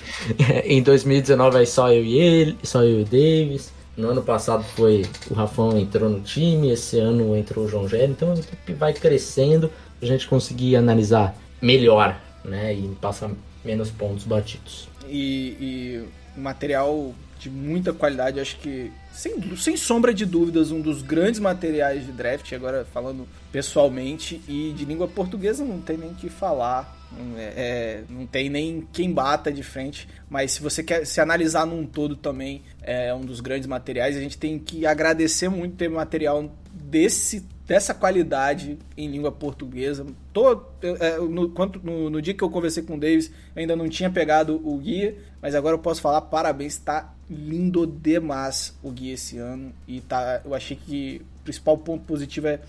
em 0.65 0.83
2019 0.83 1.59
aí 1.59 1.67
só 1.67 1.93
eu 1.93 2.05
e 2.05 2.19
ele, 2.19 2.59
só 2.63 2.83
eu 2.83 3.01
e 3.01 3.03
o 3.03 3.05
Davis. 3.05 3.73
No 3.97 4.09
ano 4.09 4.23
passado 4.23 4.65
foi 4.65 5.05
o 5.31 5.35
Rafão 5.35 5.79
entrou 5.79 6.09
no 6.09 6.21
time, 6.21 6.71
esse 6.71 6.99
ano 6.99 7.37
entrou 7.37 7.67
o 7.67 7.69
João 7.69 7.87
Gélio, 7.87 8.13
então 8.13 8.33
a 8.33 8.35
equipe 8.35 8.73
vai 8.73 8.95
crescendo 8.95 9.71
pra 9.99 10.09
gente 10.09 10.27
conseguir 10.27 10.77
analisar 10.77 11.37
melhor, 11.61 12.19
né, 12.45 12.75
e 12.75 12.89
passar 13.01 13.31
menos 13.65 13.91
pontos 13.91 14.25
batidos. 14.25 14.89
E, 15.07 16.05
e 16.37 16.41
material 16.41 17.15
de 17.43 17.51
muita 17.51 17.93
qualidade, 17.93 18.39
acho 18.39 18.57
que 18.59 18.93
sem, 19.13 19.35
sem 19.57 19.77
sombra 19.77 20.15
de 20.15 20.25
dúvidas, 20.25 20.71
um 20.71 20.81
dos 20.81 21.03
grandes 21.03 21.41
materiais 21.41 22.07
de 22.07 22.13
draft, 22.13 22.53
agora 22.53 22.85
falando 22.85 23.27
pessoalmente, 23.51 24.41
e 24.47 24.73
de 24.77 24.85
língua 24.85 25.09
portuguesa 25.09 25.65
não 25.65 25.81
tem 25.81 25.97
nem 25.97 26.15
que 26.15 26.29
falar, 26.29 26.97
é, 27.37 27.43
é, 27.43 28.05
não 28.09 28.27
tem 28.27 28.49
nem 28.49 28.87
quem 28.93 29.13
bata 29.13 29.51
de 29.51 29.65
frente, 29.65 30.09
mas 30.31 30.53
se 30.53 30.63
você 30.63 30.85
quer 30.85 31.05
se 31.05 31.21
analisar 31.21 31.67
num 31.67 31.85
todo 31.85 32.15
também, 32.15 32.63
é 32.81 33.13
um 33.13 33.23
dos 33.23 33.41
grandes 33.41 33.67
materiais, 33.67 34.17
a 34.17 34.21
gente 34.21 34.39
tem 34.39 34.57
que 34.57 34.87
agradecer 34.87 35.49
muito 35.49 35.75
ter 35.75 35.91
material 35.91 36.49
desse 36.73 37.45
dessa 37.67 37.95
qualidade 37.95 38.79
em 38.97 39.09
língua 39.09 39.31
portuguesa. 39.31 40.05
Tô, 40.33 40.63
é, 40.83 41.17
no, 41.17 41.49
no, 41.83 42.11
no, 42.11 42.21
dia 42.21 42.35
que 42.35 42.43
eu 42.43 42.51
conversei 42.51 42.83
com 42.83 42.97
o 42.97 43.01
Davis, 43.01 43.33
eu 43.55 43.61
ainda 43.61 43.77
não 43.77 43.89
tinha 43.89 44.11
pegado 44.11 44.61
o 44.63 44.77
guia, 44.77 45.17
mas 45.41 45.55
agora 45.55 45.77
eu 45.77 45.79
posso 45.79 46.03
falar 46.03 46.21
parabéns, 46.23 46.75
está 46.75 47.15
lindo 47.33 47.87
demais 47.87 48.77
o 48.83 48.91
guia 48.91 49.15
esse 49.15 49.39
ano. 49.39 49.73
E 49.87 50.01
tá, 50.01 50.41
eu 50.45 50.55
achei 50.55 50.77
que 50.77 51.23
o 51.41 51.45
principal 51.45 51.77
ponto 51.79 52.05
positivo 52.05 52.49
é, 52.49 52.61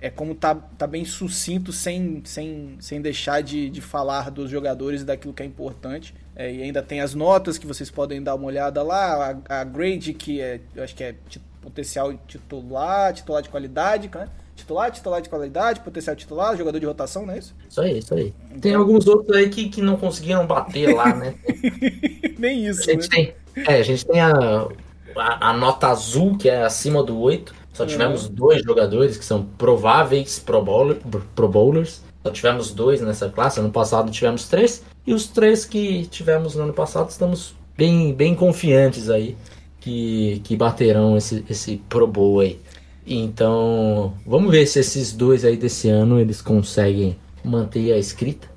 é 0.00 0.10
como 0.10 0.34
tá, 0.34 0.54
tá 0.54 0.86
bem 0.86 1.04
sucinto, 1.04 1.72
sem, 1.72 2.22
sem, 2.24 2.76
sem 2.80 3.00
deixar 3.00 3.42
de, 3.42 3.70
de 3.70 3.80
falar 3.80 4.30
dos 4.30 4.50
jogadores 4.50 5.02
e 5.02 5.04
daquilo 5.04 5.32
que 5.32 5.42
é 5.42 5.46
importante. 5.46 6.14
É, 6.36 6.52
e 6.52 6.62
ainda 6.62 6.82
tem 6.82 7.00
as 7.00 7.14
notas 7.14 7.58
que 7.58 7.66
vocês 7.66 7.90
podem 7.90 8.22
dar 8.22 8.34
uma 8.34 8.46
olhada 8.46 8.82
lá. 8.82 9.40
A, 9.48 9.60
a 9.60 9.64
grade, 9.64 10.14
que 10.14 10.40
é, 10.40 10.60
eu 10.74 10.84
acho 10.84 10.94
que 10.94 11.02
é 11.02 11.14
potencial 11.60 12.12
titular, 12.26 13.12
titular 13.12 13.42
de 13.42 13.48
qualidade, 13.48 14.10
né? 14.14 14.28
Titular, 14.54 14.90
titular 14.90 15.20
de 15.22 15.28
qualidade, 15.28 15.80
potencial 15.80 16.16
titular, 16.16 16.56
jogador 16.56 16.80
de 16.80 16.86
rotação, 16.86 17.24
não 17.24 17.32
é 17.32 17.38
isso? 17.38 17.54
Isso 17.68 17.80
aí, 17.80 17.98
isso 17.98 18.14
aí. 18.14 18.34
Então... 18.46 18.60
Tem 18.60 18.74
alguns 18.74 19.06
outros 19.06 19.36
aí 19.36 19.48
que, 19.48 19.68
que 19.68 19.80
não 19.80 19.96
conseguiram 19.96 20.46
bater 20.46 20.92
lá, 20.94 21.14
né? 21.14 21.34
Nem 22.36 22.66
isso. 22.66 22.80
A 22.80 22.92
gente, 22.92 23.02
né? 23.02 23.08
tem, 23.08 23.34
É, 23.66 23.76
a 23.76 23.82
gente 23.82 24.06
tem 24.06 24.20
a, 24.20 24.68
a, 25.16 25.50
a 25.50 25.52
nota 25.52 25.88
azul, 25.88 26.36
que 26.36 26.48
é 26.48 26.62
acima 26.62 27.02
do 27.02 27.18
8. 27.18 27.54
Só 27.72 27.86
tivemos 27.86 28.26
uhum. 28.26 28.34
dois 28.34 28.62
jogadores 28.62 29.16
que 29.16 29.24
são 29.24 29.44
prováveis 29.56 30.40
Pro, 30.40 30.60
Bowler, 30.62 30.96
Pro 31.34 31.48
Bowlers. 31.48 32.02
Só 32.24 32.32
tivemos 32.32 32.72
dois 32.72 33.00
nessa 33.00 33.28
classe. 33.28 33.60
Ano 33.60 33.70
passado 33.70 34.10
tivemos 34.10 34.48
três. 34.48 34.82
E 35.06 35.14
os 35.14 35.28
três 35.28 35.64
que 35.64 36.06
tivemos 36.06 36.56
no 36.56 36.64
ano 36.64 36.72
passado 36.72 37.08
estamos 37.08 37.54
bem, 37.76 38.12
bem 38.12 38.34
confiantes 38.34 39.08
aí 39.08 39.36
que, 39.80 40.40
que 40.42 40.56
baterão 40.56 41.16
esse, 41.16 41.44
esse 41.48 41.76
Pro 41.88 42.06
Bowl 42.06 42.40
aí. 42.40 42.60
Então, 43.06 44.12
vamos 44.26 44.50
ver 44.50 44.66
se 44.66 44.80
esses 44.80 45.12
dois 45.12 45.44
aí 45.44 45.56
desse 45.56 45.88
ano 45.88 46.20
eles 46.20 46.42
conseguem 46.42 47.16
manter 47.44 47.92
a 47.92 47.98
escrita. 47.98 48.48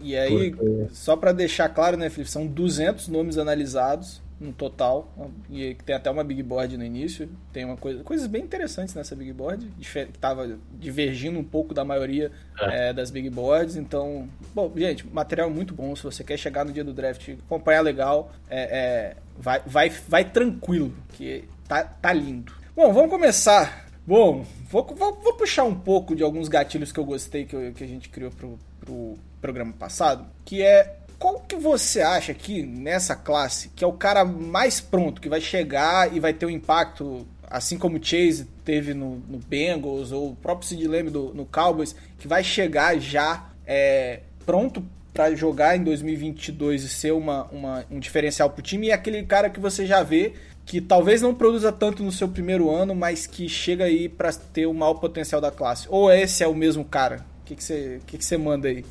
E 0.00 0.16
aí, 0.16 0.52
porque... 0.52 0.86
só 0.92 1.16
para 1.16 1.32
deixar 1.32 1.68
claro, 1.68 1.96
né, 1.96 2.08
Felipe, 2.08 2.30
são 2.30 2.46
200 2.46 3.08
nomes 3.08 3.36
analisados 3.36 4.22
no 4.40 4.52
total. 4.52 5.12
E 5.50 5.74
tem 5.84 5.94
até 5.94 6.10
uma 6.10 6.22
big 6.22 6.42
board 6.42 6.76
no 6.76 6.84
início. 6.84 7.28
Tem 7.52 7.64
uma 7.64 7.76
coisa, 7.76 8.02
coisas 8.02 8.26
bem 8.26 8.42
interessantes 8.42 8.94
nessa 8.94 9.14
big 9.16 9.32
board, 9.32 9.66
que 9.78 9.98
estava 9.98 10.58
divergindo 10.78 11.38
um 11.38 11.44
pouco 11.44 11.74
da 11.74 11.84
maioria 11.84 12.30
é. 12.60 12.88
É, 12.88 12.92
das 12.92 13.10
big 13.10 13.28
boards. 13.30 13.76
Então, 13.76 14.28
bom, 14.54 14.72
gente, 14.76 15.06
material 15.06 15.50
muito 15.50 15.74
bom. 15.74 15.94
Se 15.96 16.02
você 16.02 16.22
quer 16.22 16.36
chegar 16.36 16.64
no 16.64 16.72
dia 16.72 16.84
do 16.84 16.92
draft, 16.92 17.28
acompanhar 17.46 17.80
legal, 17.80 18.32
é, 18.48 18.60
é, 18.60 19.16
vai, 19.36 19.62
vai, 19.66 19.88
vai 19.90 20.24
tranquilo, 20.24 20.94
que 21.12 21.44
tá, 21.66 21.84
tá 21.84 22.12
lindo. 22.12 22.52
Bom, 22.74 22.92
vamos 22.92 23.10
começar. 23.10 23.88
Bom, 24.06 24.46
vou, 24.70 24.86
vou, 24.96 25.20
vou 25.20 25.34
puxar 25.34 25.64
um 25.64 25.74
pouco 25.74 26.14
de 26.14 26.22
alguns 26.22 26.48
gatilhos 26.48 26.92
que 26.92 26.98
eu 26.98 27.04
gostei 27.04 27.44
que, 27.44 27.54
eu, 27.54 27.72
que 27.72 27.84
a 27.84 27.86
gente 27.86 28.08
criou 28.08 28.30
pro, 28.30 28.58
pro 28.80 29.18
programa 29.40 29.72
passado, 29.72 30.26
que 30.44 30.62
é 30.62 30.97
qual 31.18 31.40
que 31.40 31.56
você 31.56 32.00
acha 32.00 32.32
aqui 32.32 32.62
nessa 32.62 33.16
classe 33.16 33.70
que 33.74 33.82
é 33.82 33.86
o 33.86 33.92
cara 33.92 34.24
mais 34.24 34.80
pronto, 34.80 35.20
que 35.20 35.28
vai 35.28 35.40
chegar 35.40 36.14
e 36.14 36.20
vai 36.20 36.32
ter 36.32 36.46
um 36.46 36.50
impacto, 36.50 37.26
assim 37.50 37.76
como 37.76 37.98
o 37.98 38.04
Chase 38.04 38.46
teve 38.64 38.94
no, 38.94 39.16
no 39.28 39.38
Bengals 39.38 40.12
ou 40.12 40.30
o 40.30 40.36
próprio 40.36 40.68
Sid 40.68 40.86
Lamb 40.86 41.10
no 41.10 41.44
Cowboys, 41.46 41.94
que 42.18 42.28
vai 42.28 42.44
chegar 42.44 42.98
já 42.98 43.50
é, 43.66 44.20
pronto 44.46 44.84
para 45.12 45.34
jogar 45.34 45.76
em 45.76 45.82
2022 45.82 46.84
e 46.84 46.88
ser 46.88 47.12
uma, 47.12 47.44
uma, 47.46 47.84
um 47.90 47.98
diferencial 47.98 48.48
para 48.50 48.60
o 48.60 48.62
time, 48.62 48.86
e 48.86 48.90
é 48.90 48.94
aquele 48.94 49.24
cara 49.24 49.50
que 49.50 49.58
você 49.58 49.84
já 49.84 50.02
vê 50.02 50.34
que 50.64 50.80
talvez 50.80 51.22
não 51.22 51.34
produza 51.34 51.72
tanto 51.72 52.04
no 52.04 52.12
seu 52.12 52.28
primeiro 52.28 52.70
ano, 52.70 52.94
mas 52.94 53.26
que 53.26 53.48
chega 53.48 53.84
aí 53.84 54.08
para 54.08 54.30
ter 54.32 54.66
o 54.66 54.74
maior 54.74 54.94
potencial 54.94 55.40
da 55.40 55.50
classe. 55.50 55.86
Ou 55.88 56.12
esse 56.12 56.44
é 56.44 56.46
o 56.46 56.54
mesmo 56.54 56.84
cara? 56.84 57.24
O 57.40 57.46
que, 57.46 57.56
que, 57.56 57.64
você, 57.64 58.00
que, 58.06 58.18
que 58.18 58.24
você 58.24 58.36
manda 58.36 58.68
aí? 58.68 58.84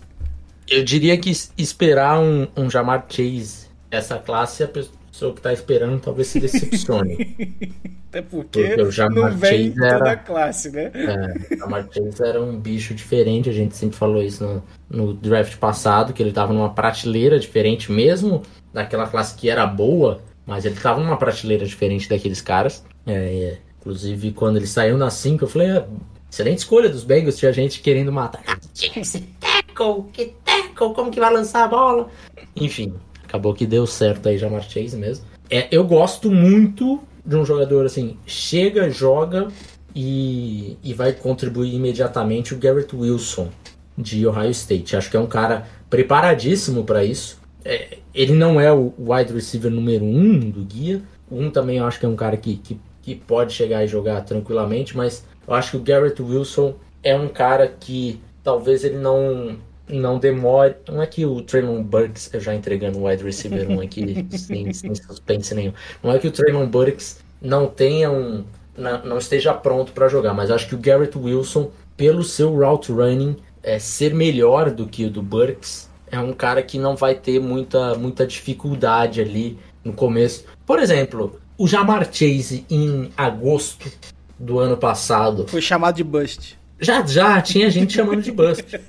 Eu 0.70 0.84
diria 0.84 1.18
que 1.18 1.32
esperar 1.58 2.20
um, 2.20 2.48
um 2.56 2.70
Jamar 2.70 3.06
Chase 3.10 3.68
essa 3.90 4.18
classe, 4.18 4.64
a 4.64 4.68
pessoa 4.68 5.34
que 5.34 5.42
tá 5.42 5.54
esperando 5.54 6.00
talvez 6.00 6.28
se 6.28 6.40
decepcione. 6.40 7.36
Até 8.10 8.22
porque, 8.22 8.64
porque 8.64 8.82
o 8.82 8.92
Jamar 8.92 9.32
não 9.32 9.38
vem 9.38 9.74
Chase 9.74 9.86
era, 9.86 9.98
toda 9.98 10.12
a 10.12 10.18
classe, 10.18 10.72
né? 10.72 10.92
É, 10.94 11.56
o 11.56 11.58
Jamar 11.58 11.88
Chase 11.92 12.24
era 12.24 12.42
um 12.42 12.58
bicho 12.58 12.94
diferente, 12.94 13.50
a 13.50 13.54
gente 13.54 13.76
sempre 13.76 13.98
falou 13.98 14.22
isso 14.22 14.44
no, 14.44 14.64
no 14.90 15.14
draft 15.14 15.58
passado, 15.58 16.14
que 16.14 16.22
ele 16.22 16.32
tava 16.32 16.54
numa 16.54 16.74
prateleira 16.74 17.40
diferente 17.40 17.92
mesmo 17.92 18.44
daquela 18.74 19.08
classe 19.08 19.36
que 19.36 19.50
era 19.50 19.66
boa, 19.66 20.22
mas 20.46 20.66
ele 20.66 20.76
tava 20.76 21.02
numa 21.02 21.18
prateleira 21.18 21.66
diferente 21.66 22.08
daqueles 22.08 22.42
caras. 22.42 22.84
É, 23.06 23.14
é, 23.14 23.58
inclusive, 23.80 24.32
quando 24.32 24.58
ele 24.58 24.68
saiu 24.68 24.98
na 24.98 25.10
5, 25.10 25.44
eu 25.44 25.50
falei, 25.50 25.72
ah, 25.72 25.86
excelente 26.30 26.60
escolha 26.60 26.90
dos 26.90 27.04
Bengals, 27.04 27.38
tinha 27.38 27.52
gente 27.52 27.82
querendo 27.82 28.12
matar. 28.12 28.44
Tackle, 29.78 30.06
que 30.12 30.34
tackle, 30.44 30.94
como 30.94 31.12
que 31.12 31.20
vai 31.20 31.32
lançar 31.32 31.66
a 31.66 31.68
bola? 31.68 32.10
Enfim, 32.56 32.94
acabou 33.24 33.54
que 33.54 33.66
deu 33.66 33.86
certo 33.86 34.28
aí 34.28 34.38
Jamar 34.38 34.64
Chase 34.64 34.98
mesmo. 34.98 35.26
É, 35.50 35.68
eu 35.72 35.84
gosto 35.84 36.32
muito 36.32 37.00
de 37.24 37.36
um 37.36 37.46
jogador 37.46 37.86
assim, 37.86 38.18
chega, 38.26 38.90
joga 38.90 39.50
e, 39.96 40.78
e 40.84 40.94
vai 40.94 41.14
contribuir 41.14 41.74
imediatamente 41.74 42.54
o 42.54 42.58
Garrett 42.58 42.96
Wilson 42.96 43.50
de 43.98 44.26
Ohio 44.26 44.52
State. 44.52 44.96
Acho 44.96 45.12
que 45.12 45.18
é 45.18 45.20
um 45.20 45.28
cara 45.28 45.68
preparadíssimo 45.90 46.84
para 46.84 47.04
isso. 47.04 47.40
É, 47.64 48.00
ele 48.14 48.34
não 48.34 48.60
é 48.60 48.74
o 48.74 48.94
wide 48.98 49.34
receiver 49.34 49.72
número 49.72 50.04
um 50.04 50.40
do 50.40 50.64
guia. 50.64 51.02
Um 51.30 51.50
também 51.50 51.78
eu 51.78 51.86
acho 51.86 52.00
que 52.00 52.06
é 52.06 52.10
um 52.10 52.16
cara 52.16 52.38
que, 52.38 52.56
que, 52.58 52.80
que 53.02 53.16
pode 53.16 53.54
chegar 53.54 53.84
e 53.84 53.88
jogar 53.88 54.22
tranquilamente, 54.22 54.96
mas 54.96 55.26
eu 55.46 55.54
acho 55.54 55.72
que 55.72 55.78
o 55.78 55.82
Garrett 55.82 56.22
Wilson 56.22 56.76
é 57.04 57.16
um 57.16 57.28
cara 57.28 57.68
que 57.68 58.22
talvez 58.44 58.86
ele 58.86 58.98
não 58.98 59.58
não 59.90 60.20
demore. 60.20 60.76
Não 60.88 61.02
é 61.02 61.08
que 61.08 61.26
o 61.26 61.42
Traylon 61.42 61.84
Burks, 61.84 62.30
eu 62.34 62.40
já 62.40 62.54
entregando 62.54 63.00
o 63.00 63.08
wide 63.08 63.24
receiver 63.24 63.70
1 63.70 63.82
aqui, 63.82 64.26
sem, 64.38 64.74
sem 64.74 64.96
suspense 64.96 65.54
nenhum. 65.54 65.74
Não 66.04 66.12
é 66.12 66.20
que 66.20 66.28
o 66.28 66.32
Traylon 66.32 66.68
Burks 66.68 67.20
não 67.42 67.68
tenha 67.68 68.12
um. 68.12 68.44
Não, 68.78 69.04
não 69.04 69.18
esteja 69.18 69.54
pronto 69.54 69.92
para 69.92 70.08
jogar, 70.08 70.34
mas 70.34 70.52
acho 70.52 70.68
que 70.68 70.76
o 70.76 70.78
Garrett 70.78 71.18
Wilson, 71.18 71.72
pelo 71.96 72.24
seu 72.24 72.56
route 72.56 72.92
running, 72.92 73.38
é, 73.64 73.80
ser 73.80 74.14
melhor 74.14 74.70
do 74.70 74.86
que 74.86 75.06
o 75.06 75.10
do 75.10 75.22
Burks, 75.22 75.90
é 76.12 76.20
um 76.20 76.32
cara 76.32 76.62
que 76.62 76.78
não 76.78 76.96
vai 76.96 77.16
ter 77.16 77.40
muita, 77.40 77.96
muita 77.96 78.26
dificuldade 78.26 79.20
ali 79.20 79.58
no 79.84 79.94
começo. 79.94 80.46
Por 80.66 80.80
exemplo, 80.80 81.40
o 81.58 81.68
Jamar 81.68 82.06
Chase 82.06 82.66
em 82.70 83.10
agosto 83.18 83.92
do 84.38 84.60
ano 84.60 84.78
passado. 84.78 85.48
Foi 85.48 85.62
chamado 85.62 85.96
de 85.96 86.04
bust. 86.04 86.57
Já, 86.80 87.06
já 87.06 87.42
tinha 87.42 87.70
gente 87.70 87.94
chamando 87.94 88.22
de 88.22 88.32
bust. 88.32 88.64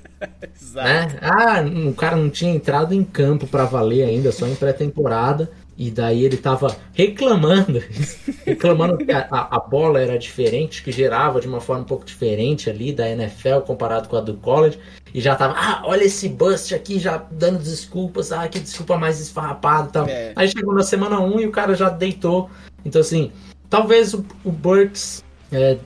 Exato. 0.55 1.13
Né? 1.15 1.19
Ah, 1.21 1.63
o 1.87 1.93
cara 1.93 2.15
não 2.15 2.29
tinha 2.29 2.53
entrado 2.53 2.93
em 2.93 3.03
campo 3.03 3.47
para 3.47 3.65
valer 3.65 4.03
ainda, 4.03 4.31
só 4.31 4.47
em 4.47 4.55
pré-temporada. 4.55 5.49
E 5.77 5.89
daí 5.89 6.25
ele 6.25 6.35
tava 6.35 6.75
reclamando, 6.93 7.81
reclamando 8.45 8.97
que 8.97 9.09
a, 9.09 9.27
a, 9.29 9.59
bola 9.59 10.01
era 10.01 10.19
diferente, 10.19 10.83
que 10.83 10.91
gerava 10.91 11.39
de 11.39 11.47
uma 11.47 11.61
forma 11.61 11.83
um 11.83 11.85
pouco 11.85 12.03
diferente 12.03 12.69
ali 12.69 12.91
da 12.91 13.09
NFL 13.09 13.61
comparado 13.65 14.09
com 14.09 14.17
a 14.17 14.19
do 14.19 14.33
college. 14.33 14.77
E 15.13 15.21
já 15.21 15.37
tava, 15.37 15.53
ah, 15.57 15.81
olha 15.85 16.03
esse 16.03 16.27
bust 16.27 16.75
aqui, 16.75 16.99
já 16.99 17.25
dando 17.31 17.59
desculpas, 17.59 18.33
ah, 18.33 18.45
que 18.49 18.59
desculpa 18.59 18.97
mais 18.97 19.21
esfarrapada 19.21 19.87
e 19.87 19.91
tal. 19.91 20.07
É. 20.07 20.33
Aí 20.35 20.49
chegou 20.49 20.75
na 20.75 20.83
semana 20.83 21.21
1 21.21 21.39
e 21.39 21.47
o 21.47 21.51
cara 21.51 21.73
já 21.73 21.87
deitou. 21.87 22.49
Então, 22.83 22.99
assim, 22.99 23.31
talvez 23.69 24.13
o, 24.13 24.25
o 24.43 24.51
Burks 24.51 25.23
é, 25.49 25.77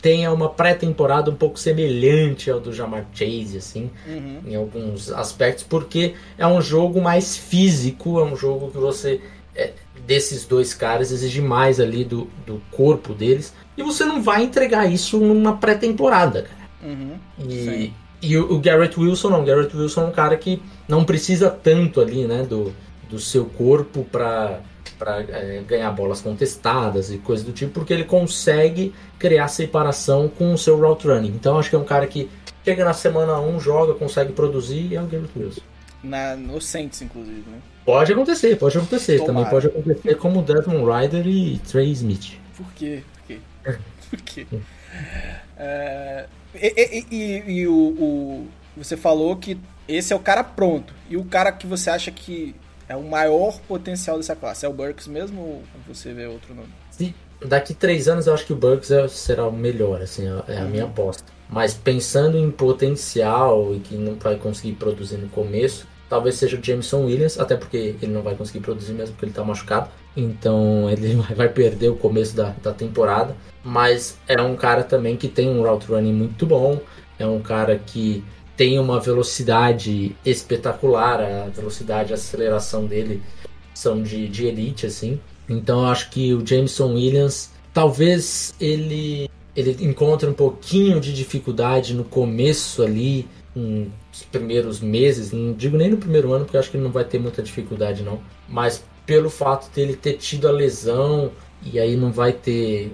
tenha 0.00 0.32
uma 0.32 0.48
pré-temporada 0.48 1.30
um 1.30 1.34
pouco 1.34 1.58
semelhante 1.58 2.50
ao 2.50 2.60
do 2.60 2.72
Jamar 2.72 3.06
Chase, 3.12 3.58
assim, 3.58 3.90
uhum. 4.06 4.40
em 4.46 4.54
alguns 4.54 5.10
aspectos, 5.10 5.64
porque 5.64 6.14
é 6.38 6.46
um 6.46 6.60
jogo 6.60 7.00
mais 7.00 7.36
físico, 7.36 8.20
é 8.20 8.24
um 8.24 8.36
jogo 8.36 8.70
que 8.70 8.78
você, 8.78 9.20
é, 9.54 9.72
desses 10.06 10.46
dois 10.46 10.74
caras, 10.74 11.10
exige 11.10 11.40
mais 11.40 11.80
ali 11.80 12.04
do, 12.04 12.28
do 12.46 12.60
corpo 12.70 13.14
deles, 13.14 13.54
e 13.76 13.82
você 13.82 14.04
não 14.04 14.22
vai 14.22 14.42
entregar 14.42 14.90
isso 14.90 15.18
numa 15.18 15.56
pré-temporada, 15.56 16.42
cara. 16.42 16.66
Uhum. 16.82 17.18
E, 17.48 17.92
e 18.22 18.36
o, 18.36 18.54
o 18.54 18.58
Garrett 18.60 18.98
Wilson 18.98 19.30
não, 19.30 19.42
o 19.42 19.44
Garrett 19.44 19.76
Wilson 19.76 20.02
é 20.02 20.06
um 20.06 20.12
cara 20.12 20.36
que 20.36 20.62
não 20.86 21.04
precisa 21.04 21.50
tanto 21.50 22.00
ali, 22.00 22.24
né, 22.24 22.42
do, 22.42 22.72
do 23.08 23.18
seu 23.18 23.44
corpo 23.44 24.04
para 24.04 24.60
para 24.92 25.20
é, 25.22 25.62
ganhar 25.66 25.90
bolas 25.92 26.20
contestadas 26.20 27.10
e 27.10 27.18
coisas 27.18 27.44
do 27.44 27.52
tipo, 27.52 27.72
porque 27.72 27.92
ele 27.92 28.04
consegue 28.04 28.94
criar 29.18 29.48
separação 29.48 30.28
com 30.28 30.52
o 30.52 30.58
seu 30.58 30.78
route 30.78 31.06
running. 31.06 31.28
Então 31.34 31.58
acho 31.58 31.70
que 31.70 31.76
é 31.76 31.78
um 31.78 31.84
cara 31.84 32.06
que 32.06 32.30
chega 32.64 32.84
na 32.84 32.92
semana 32.92 33.38
1, 33.40 33.60
joga, 33.60 33.94
consegue 33.94 34.32
produzir 34.32 34.88
e 34.92 34.96
é 34.96 35.02
o 35.02 35.06
Garrett 35.06 35.38
Wilson. 35.38 35.60
Na, 36.02 36.36
no 36.36 36.60
Saints, 36.60 37.02
inclusive, 37.02 37.44
né? 37.48 37.58
Pode 37.84 38.12
acontecer, 38.12 38.56
pode 38.56 38.76
acontecer. 38.76 39.18
Tomara. 39.18 39.34
Também 39.34 39.50
pode 39.50 39.66
acontecer 39.68 40.14
como 40.16 40.42
Desmond 40.42 40.84
Ryder 40.84 41.26
e 41.26 41.58
Trey 41.58 41.90
Smith. 41.92 42.38
Por 42.56 42.66
quê? 42.72 43.02
Por 43.16 43.26
quê? 43.26 43.38
Por 44.10 44.20
quê? 44.20 44.46
É, 45.56 46.26
e, 46.54 47.06
e, 47.10 47.16
e, 47.16 47.52
e 47.60 47.68
o, 47.68 47.72
o, 47.72 48.48
você 48.76 48.96
falou 48.96 49.36
que 49.36 49.58
esse 49.88 50.12
é 50.12 50.16
o 50.16 50.20
cara 50.20 50.42
pronto. 50.42 50.92
E 51.08 51.16
o 51.16 51.24
cara 51.24 51.52
que 51.52 51.66
você 51.66 51.90
acha 51.90 52.10
que 52.10 52.54
é 52.88 52.96
o 52.96 53.02
maior 53.02 53.58
potencial 53.68 54.16
dessa 54.16 54.36
classe. 54.36 54.64
É 54.64 54.68
o 54.68 54.72
Burks 54.72 55.06
mesmo 55.06 55.40
ou 55.40 55.62
você 55.86 56.12
vê 56.12 56.26
outro 56.26 56.54
nome? 56.54 56.68
Sim. 56.90 57.14
Daqui 57.44 57.74
três 57.74 58.08
anos 58.08 58.26
eu 58.26 58.32
acho 58.32 58.46
que 58.46 58.52
o 58.52 58.56
Burks 58.56 58.90
é, 58.90 59.06
será 59.08 59.46
o 59.46 59.52
melhor, 59.52 60.00
assim, 60.00 60.26
é, 60.26 60.54
é 60.54 60.58
a 60.58 60.62
uhum. 60.62 60.70
minha 60.70 60.84
aposta. 60.84 61.24
Mas 61.50 61.74
pensando 61.74 62.38
em 62.38 62.50
potencial 62.50 63.74
e 63.74 63.80
que 63.80 63.94
não 63.94 64.14
vai 64.14 64.36
conseguir 64.36 64.72
produzir 64.72 65.18
no 65.18 65.28
começo, 65.28 65.86
talvez 66.08 66.36
seja 66.36 66.56
o 66.56 66.64
Jameson 66.64 67.04
Williams, 67.04 67.38
até 67.38 67.56
porque 67.56 67.94
ele 68.00 68.12
não 68.12 68.22
vai 68.22 68.34
conseguir 68.34 68.60
produzir 68.60 68.92
mesmo 68.92 69.14
porque 69.14 69.26
ele 69.26 69.32
está 69.32 69.44
machucado. 69.44 69.90
Então 70.16 70.88
ele 70.90 71.14
vai 71.36 71.48
perder 71.48 71.90
o 71.90 71.96
começo 71.96 72.34
da, 72.34 72.54
da 72.62 72.72
temporada. 72.72 73.36
Mas 73.62 74.16
é 74.26 74.40
um 74.40 74.56
cara 74.56 74.82
também 74.82 75.16
que 75.16 75.28
tem 75.28 75.48
um 75.48 75.62
route 75.62 75.86
running 75.86 76.14
muito 76.14 76.46
bom. 76.46 76.80
É 77.18 77.26
um 77.26 77.40
cara 77.40 77.78
que 77.78 78.24
tem 78.56 78.78
uma 78.78 78.98
velocidade 78.98 80.16
espetacular, 80.24 81.20
a 81.20 81.48
velocidade 81.48 82.12
a 82.12 82.16
aceleração 82.16 82.86
dele 82.86 83.22
são 83.74 84.02
de, 84.02 84.26
de 84.28 84.46
elite, 84.46 84.86
assim. 84.86 85.20
Então 85.48 85.80
eu 85.80 85.86
acho 85.86 86.10
que 86.10 86.32
o 86.32 86.44
Jameson 86.44 86.94
Williams, 86.94 87.50
talvez 87.72 88.54
ele, 88.60 89.30
ele 89.54 89.76
encontre 89.84 90.28
um 90.28 90.32
pouquinho 90.32 91.00
de 91.00 91.12
dificuldade 91.12 91.94
no 91.94 92.04
começo 92.04 92.82
ali, 92.82 93.28
nos 93.54 94.22
primeiros 94.30 94.80
meses, 94.80 95.32
não 95.32 95.52
digo 95.52 95.76
nem 95.76 95.90
no 95.90 95.96
primeiro 95.96 96.32
ano, 96.32 96.44
porque 96.44 96.56
eu 96.56 96.60
acho 96.60 96.70
que 96.70 96.76
ele 96.76 96.84
não 96.84 96.92
vai 96.92 97.04
ter 97.04 97.18
muita 97.18 97.42
dificuldade 97.42 98.02
não, 98.02 98.20
mas 98.48 98.84
pelo 99.06 99.30
fato 99.30 99.72
dele 99.74 99.96
ter 99.96 100.14
tido 100.14 100.46
a 100.46 100.50
lesão 100.50 101.30
e 101.62 101.78
aí 101.78 101.96
não 101.96 102.12
vai 102.12 102.32
ter 102.32 102.92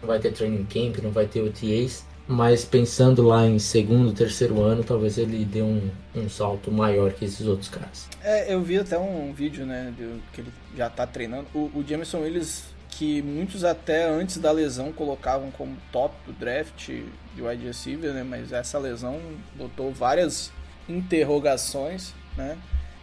não 0.00 0.06
vai 0.06 0.20
ter 0.20 0.32
training 0.32 0.64
camp, 0.66 1.02
não 1.02 1.10
vai 1.10 1.26
ter 1.26 1.40
OTAs, 1.40 2.05
mas 2.28 2.64
pensando 2.64 3.22
lá 3.22 3.46
em 3.46 3.58
segundo, 3.58 4.12
terceiro 4.12 4.60
ano, 4.60 4.82
talvez 4.82 5.16
ele 5.16 5.44
dê 5.44 5.62
um, 5.62 5.90
um 6.14 6.28
salto 6.28 6.72
maior 6.72 7.12
que 7.12 7.24
esses 7.24 7.46
outros 7.46 7.68
caras. 7.68 8.08
É, 8.22 8.52
eu 8.52 8.60
vi 8.62 8.78
até 8.78 8.98
um 8.98 9.32
vídeo, 9.32 9.64
né, 9.64 9.92
de, 9.96 10.20
que 10.32 10.40
ele 10.40 10.52
já 10.76 10.90
tá 10.90 11.06
treinando. 11.06 11.46
O, 11.54 11.70
o 11.74 11.84
Jameson 11.86 12.20
Willis, 12.20 12.64
que 12.90 13.22
muitos 13.22 13.62
até 13.62 14.08
antes 14.08 14.38
da 14.38 14.50
lesão 14.50 14.92
colocavam 14.92 15.50
como 15.52 15.76
top 15.92 16.14
do 16.26 16.32
draft 16.32 16.88
de 16.88 17.42
wide 17.42 17.64
receiver, 17.64 18.12
né, 18.12 18.24
mas 18.24 18.52
essa 18.52 18.78
lesão 18.78 19.20
botou 19.54 19.92
várias 19.92 20.50
interrogações, 20.88 22.12
né. 22.36 22.56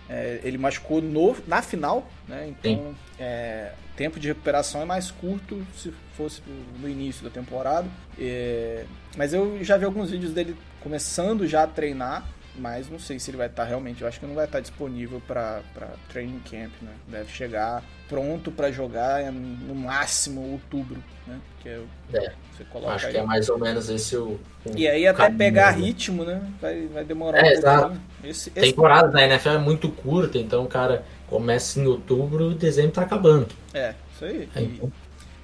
É, 0.09 0.41
ele 0.43 0.57
machucou 0.57 1.01
no, 1.01 1.33
na 1.47 1.61
final, 1.61 2.05
né, 2.27 2.49
então 2.49 2.93
é, 3.17 3.71
tempo 3.95 4.19
de 4.19 4.27
recuperação 4.27 4.81
é 4.81 4.85
mais 4.85 5.11
curto 5.11 5.65
se 5.75 5.93
fosse 6.15 6.41
no 6.79 6.89
início 6.89 7.23
da 7.23 7.29
temporada. 7.29 7.87
É, 8.19 8.85
mas 9.17 9.33
eu 9.33 9.63
já 9.63 9.77
vi 9.77 9.85
alguns 9.85 10.11
vídeos 10.11 10.33
dele 10.33 10.55
começando 10.81 11.47
já 11.47 11.63
a 11.63 11.67
treinar, 11.67 12.25
mas 12.55 12.89
não 12.89 12.99
sei 12.99 13.19
se 13.19 13.29
ele 13.31 13.37
vai 13.37 13.47
estar 13.47 13.63
realmente. 13.63 14.01
Eu 14.01 14.07
acho 14.07 14.19
que 14.19 14.25
não 14.25 14.35
vai 14.35 14.45
estar 14.45 14.59
disponível 14.59 15.21
para 15.27 15.61
training 16.09 16.41
camp, 16.49 16.71
né? 16.81 16.93
Deve 17.07 17.31
chegar 17.31 17.83
pronto 18.13 18.51
para 18.51 18.71
jogar 18.71 19.31
no 19.31 19.73
máximo 19.73 20.51
outubro, 20.51 21.03
né? 21.25 21.39
Que 21.61 21.69
é, 21.69 21.81
é 22.13 22.33
você 22.51 22.63
coloca 22.65 22.93
acho 22.93 23.07
aí. 23.07 23.13
que 23.13 23.17
é 23.17 23.23
mais 23.23 23.49
ou 23.49 23.57
menos 23.57 23.89
esse 23.89 24.15
o. 24.15 24.39
o 24.65 24.77
e 24.77 24.87
aí 24.87 25.07
até 25.07 25.23
caminho, 25.23 25.37
pegar 25.39 25.75
né? 25.75 25.83
ritmo, 25.83 26.23
né? 26.23 26.41
Vai, 26.61 26.85
vai 26.87 27.03
demorar 27.03 27.39
é, 27.39 27.49
um 27.49 27.51
exato. 27.53 28.01
Esse, 28.23 28.51
esse... 28.55 28.69
Temporada 28.69 29.07
da 29.07 29.23
NFL 29.23 29.49
é 29.49 29.57
muito 29.57 29.89
curta, 29.89 30.37
então, 30.37 30.65
cara, 30.67 31.03
começa 31.27 31.79
em 31.79 31.87
outubro 31.87 32.51
e 32.51 32.55
dezembro 32.55 32.91
tá 32.91 33.01
acabando. 33.01 33.47
É, 33.73 33.95
isso 34.13 34.25
aí. 34.25 34.49
É, 34.55 34.61
então. 34.61 34.91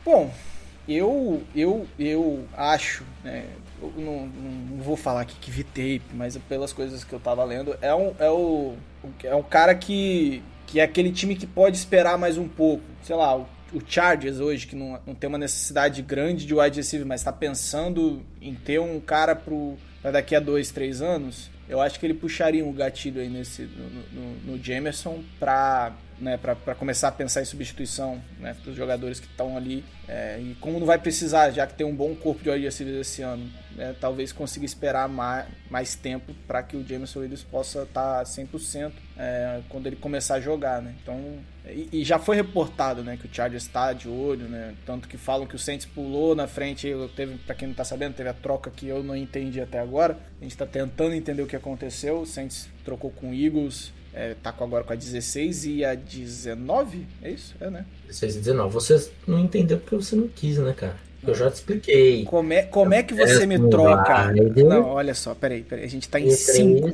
Bom, 0.06 0.32
eu, 0.88 1.42
eu, 1.56 1.88
eu 1.98 2.46
acho, 2.56 3.04
né, 3.24 3.46
eu 3.82 3.92
não, 3.98 4.28
não, 4.28 4.84
vou 4.84 4.96
falar 4.96 5.22
aqui 5.22 5.36
que 5.42 5.50
vi 5.50 5.64
tape, 5.64 6.04
mas 6.14 6.38
pelas 6.38 6.72
coisas 6.72 7.04
que 7.04 7.14
eu 7.14 7.20
tava 7.20 7.44
lendo, 7.44 7.76
é 7.82 7.94
um, 7.96 8.14
é 8.20 8.30
o, 8.30 8.76
é 9.24 9.34
um 9.34 9.44
cara 9.44 9.74
que, 9.74 10.44
que 10.70 10.80
é 10.80 10.84
aquele 10.84 11.12
time 11.12 11.36
que 11.36 11.48
pode 11.48 11.76
esperar 11.76 12.18
mais 12.18 12.38
um 12.38 12.48
pouco. 12.48 12.84
Sei 13.02 13.16
lá, 13.16 13.36
o, 13.36 13.48
o 13.74 13.82
Chargers 13.86 14.40
hoje, 14.40 14.68
que 14.68 14.76
não, 14.76 15.00
não 15.06 15.16
tem 15.16 15.28
uma 15.28 15.38
necessidade 15.38 16.02
grande 16.02 16.46
de 16.46 16.54
wide 16.54 16.78
receiver, 16.78 17.06
mas 17.06 17.22
está 17.22 17.32
pensando 17.32 18.22
em 18.42 18.54
ter 18.56 18.80
um 18.80 19.00
cara 19.00 19.36
pro, 19.36 19.78
pra 20.02 20.12
daqui 20.12 20.36
a 20.36 20.40
dois, 20.40 20.72
três 20.72 21.02
anos, 21.02 21.50
eu 21.68 21.80
acho 21.80 22.00
que 22.00 22.06
ele 22.06 22.16
puxaria 22.16 22.66
um 22.66 22.74
gatilho 22.74 23.22
aí 23.22 23.30
nesse, 23.30 23.62
no, 23.62 24.22
no, 24.22 24.36
no 24.52 24.64
Jamerson 24.64 25.24
para 25.40 25.94
né, 26.20 26.38
para 26.38 26.76
começar 26.76 27.08
a 27.08 27.12
pensar 27.12 27.42
em 27.42 27.46
substituição 27.46 28.22
né, 28.40 28.56
para 28.62 28.72
os 28.72 28.76
jogadores 28.76 29.20
que 29.20 29.28
estão 29.28 29.56
ali. 29.56 29.86
É, 30.08 30.40
e 30.40 30.56
como 30.56 30.80
não 30.80 30.86
vai 30.86 30.98
precisar, 30.98 31.52
já 31.52 31.66
que 31.66 31.74
tem 31.74 31.86
um 31.88 31.96
bom 31.96 32.14
corpo 32.16 32.44
de 32.44 32.50
wide 32.50 32.66
receivers 32.66 33.08
esse 33.08 33.22
ano, 33.22 33.50
né, 33.76 33.96
talvez 34.00 34.32
consiga 34.32 34.66
esperar 34.66 35.08
mais, 35.08 35.48
mais 35.70 35.96
tempo 35.96 36.34
para 36.46 36.62
que 36.62 36.76
o 36.76 36.86
Jameson 36.86 37.20
Williams 37.20 37.44
possa 37.44 37.84
estar 37.84 38.20
tá 38.20 38.24
100% 38.24 38.92
é, 39.18 39.62
quando 39.70 39.88
ele 39.88 39.96
começar 39.96 40.36
a 40.36 40.42
jogar. 40.42 40.82
Né? 40.82 40.94
Então, 41.02 41.38
e, 41.92 42.04
já 42.04 42.18
foi 42.18 42.36
reportado 42.36 43.04
né, 43.04 43.18
que 43.18 43.28
o 43.28 43.30
Chargers 43.32 43.64
está 43.64 43.94
de 43.94 44.08
olho, 44.08 44.48
né, 44.48 44.76
tanto 44.86 45.08
que 45.08 45.18
falam 45.18 45.46
que 45.46 45.56
o 45.56 45.60
Saints 45.60 45.86
pulou 45.86 46.36
na 46.36 46.48
frente. 46.48 46.88
Teve, 47.16 47.38
para 47.38 47.56
quem 47.56 47.68
não 47.68 47.74
está 47.74 47.84
sabendo, 47.84 48.14
teve 48.14 48.30
a 48.30 48.34
troca 48.34 48.72
que 48.72 48.88
eu 48.88 49.04
não 49.04 49.16
entendi 49.16 49.62
até 49.62 49.80
agora. 49.80 50.18
A 50.40 50.44
gente 50.44 50.52
está 50.52 50.66
tentando 50.66 51.14
entender 51.14 51.42
o 51.42 51.48
que 51.48 51.56
aconteceu. 51.56 52.22
O 52.22 52.26
Saints 52.26 52.70
trocou 52.84 53.12
com 53.12 53.32
o 53.32 53.34
Eagles 53.34 53.92
é, 54.14 54.36
tá 54.42 54.52
com 54.52 54.64
agora 54.64 54.84
com 54.84 54.94
a 54.94 54.96
16 54.96 55.66
e 55.66 55.86
a 55.86 55.94
19? 55.94 57.08
É 57.22 57.32
isso? 57.32 57.56
É, 57.60 57.70
né? 57.70 57.86
16 58.08 58.36
e 58.36 58.40
19. 58.40 58.74
Você 58.74 59.12
não 59.28 59.40
entendeu 59.40 59.78
porque 59.78 59.96
você 59.96 60.16
não 60.16 60.28
quis, 60.28 60.58
né, 60.58 60.74
cara? 60.74 60.98
Eu 61.26 61.36
já 61.36 61.50
te 61.52 61.56
expliquei. 61.56 62.24
Como 62.26 62.54
é, 62.54 62.64
como 62.64 62.94
é 62.94 63.04
que 63.04 63.14
você 63.14 63.46
me 63.46 63.60
troca? 63.70 64.32
Não, 64.32 64.86
olha 64.86 65.14
só, 65.14 65.36
peraí, 65.36 65.64
peraí. 65.64 65.86
A 65.86 65.90
gente 65.90 66.08
tá 66.08 66.20
em 66.20 66.30
5. 66.30 66.94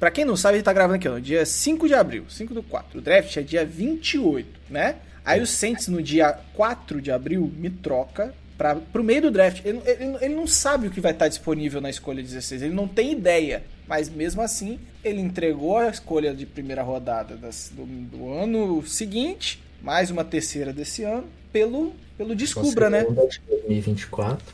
Pra 0.00 0.10
quem 0.10 0.24
não 0.24 0.36
sabe, 0.36 0.54
a 0.54 0.58
gente 0.58 0.64
tá 0.64 0.72
gravando 0.72 0.96
aqui, 0.96 1.08
ó. 1.08 1.18
Dia 1.18 1.44
5 1.44 1.86
de 1.86 1.94
abril, 1.94 2.24
5 2.28 2.54
do 2.54 2.62
4. 2.62 2.98
O 2.98 3.02
draft 3.02 3.36
é 3.36 3.42
dia 3.42 3.64
28, 3.64 4.48
né? 4.70 4.96
Aí 5.24 5.40
o 5.40 5.46
Saints 5.46 5.88
no 5.88 6.02
dia 6.02 6.36
4 6.54 7.00
de 7.00 7.10
abril 7.10 7.52
me 7.56 7.70
troca 7.70 8.34
para 8.58 8.76
pro 8.76 9.04
meio 9.04 9.22
do 9.22 9.30
draft. 9.30 9.64
Ele, 9.64 9.80
ele, 9.84 10.16
ele, 10.20 10.34
não 10.34 10.46
sabe 10.46 10.88
o 10.88 10.90
que 10.90 11.00
vai 11.00 11.12
estar 11.12 11.28
disponível 11.28 11.80
na 11.80 11.90
escolha 11.90 12.22
16, 12.22 12.62
ele 12.62 12.74
não 12.74 12.88
tem 12.88 13.12
ideia. 13.12 13.62
Mas 13.86 14.08
mesmo 14.08 14.40
assim, 14.42 14.78
ele 15.04 15.20
entregou 15.20 15.78
a 15.78 15.88
escolha 15.88 16.34
de 16.34 16.46
primeira 16.46 16.82
rodada 16.82 17.36
das, 17.36 17.70
do, 17.74 17.84
do, 17.84 18.32
ano 18.32 18.82
seguinte, 18.86 19.62
mais 19.82 20.10
uma 20.10 20.24
terceira 20.24 20.72
desse 20.72 21.02
ano, 21.02 21.26
pelo, 21.52 21.92
pelo 22.16 22.34
Descubra, 22.34 22.88
né? 22.88 23.04
2024. 23.04 24.44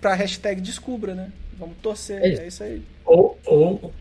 Pra 0.00 0.14
hashtag 0.14 0.60
Descubra, 0.60 1.14
né? 1.14 1.32
Vamos 1.58 1.76
torcer, 1.82 2.22
é, 2.22 2.44
é 2.44 2.46
isso 2.48 2.62
aí. 2.62 2.82
Ou, 3.04 3.38
ou 3.46 3.92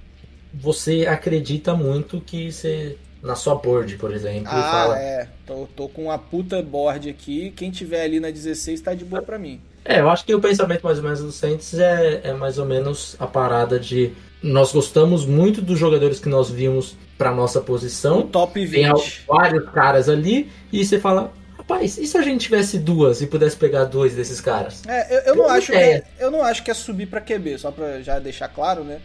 você 0.54 1.06
acredita 1.08 1.74
muito 1.74 2.20
que 2.20 2.52
você 2.52 2.98
na 3.22 3.36
sua 3.36 3.56
board, 3.56 3.98
por 3.98 4.14
exemplo. 4.14 4.48
Ah, 4.48 4.62
fala... 4.72 5.00
é. 5.00 5.28
Tô, 5.46 5.68
tô 5.76 5.90
com 5.90 6.04
uma 6.04 6.18
puta 6.18 6.62
board 6.62 7.10
aqui. 7.10 7.52
Quem 7.56 7.72
tiver 7.72 8.04
ali 8.04 8.20
na 8.20 8.30
16 8.30 8.82
tá 8.82 8.94
de 8.94 9.04
boa 9.04 9.22
pra 9.22 9.40
mim. 9.40 9.60
É, 9.84 10.00
eu 10.00 10.10
acho 10.10 10.26
que 10.26 10.34
o 10.34 10.40
pensamento 10.40 10.84
mais 10.84 10.98
ou 10.98 11.04
menos 11.04 11.22
do 11.22 11.32
Saints 11.32 11.74
é, 11.78 12.22
é 12.24 12.34
mais 12.34 12.58
ou 12.58 12.66
menos 12.66 13.16
a 13.20 13.28
parada 13.28 13.80
de 13.80 14.12
nós 14.42 14.72
gostamos 14.72 15.26
muito 15.26 15.62
dos 15.62 15.78
jogadores 15.78 16.20
que 16.20 16.30
nós 16.30 16.50
vimos 16.50 16.96
para 17.18 17.32
nossa 17.32 17.62
posição. 17.62 18.20
O 18.20 18.24
top 18.24 18.64
20. 18.64 18.74
Tem 18.74 19.26
vários 19.28 19.70
caras 19.70 20.10
ali 20.10 20.50
e 20.72 20.84
você 20.84 21.00
fala, 21.00 21.32
rapaz, 21.68 21.98
e 21.98 22.06
se 22.06 22.18
a 22.18 22.22
gente 22.22 22.42
tivesse 22.42 22.78
duas 22.78 23.22
e 23.22 23.28
pudesse 23.28 23.58
pegar 23.58 23.86
dois 23.86 24.14
desses 24.14 24.40
caras? 24.40 24.84
É, 24.88 25.18
eu, 25.18 25.20
eu 25.22 25.36
não 25.36 25.50
acho 25.50 25.72
que 25.72 25.78
é, 25.78 26.04
eu 26.20 26.32
não 26.32 26.44
acho 26.44 26.64
que 26.64 26.72
é 26.72 26.74
subir 26.74 27.08
para 27.08 27.20
QB, 27.20 27.58
só 27.58 27.72
para 27.72 28.02
já 28.02 28.20
deixar 28.20 28.48
claro, 28.48 28.84
né? 28.84 29.02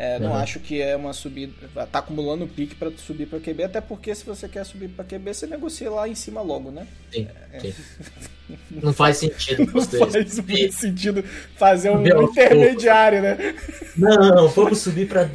É, 0.00 0.16
não 0.20 0.28
uhum. 0.30 0.36
acho 0.36 0.60
que 0.60 0.80
é 0.80 0.94
uma 0.94 1.12
subida. 1.12 1.52
Tá 1.90 1.98
acumulando 1.98 2.46
pique 2.46 2.76
para 2.76 2.88
subir 2.96 3.26
para 3.26 3.40
QB, 3.40 3.64
até 3.64 3.80
porque 3.80 4.14
se 4.14 4.24
você 4.24 4.48
quer 4.48 4.64
subir 4.64 4.86
para 4.86 5.04
QB, 5.04 5.34
você 5.34 5.44
negocia 5.44 5.90
lá 5.90 6.08
em 6.08 6.14
cima 6.14 6.40
logo, 6.40 6.70
né? 6.70 6.86
Sim. 7.12 7.26
É. 7.52 7.58
sim. 7.58 7.74
não 8.70 8.92
faz 8.92 9.16
sentido 9.18 9.70
não 9.74 9.82
faz 9.82 10.38
muito 10.38 10.72
sentido 10.72 11.24
fazer 11.56 11.90
um 11.90 11.98
Meu 11.98 12.22
intermediário, 12.22 13.20
né? 13.20 13.54
Não, 13.96 14.46
vamos 14.48 14.78
subir 14.78 15.08
para 15.08 15.28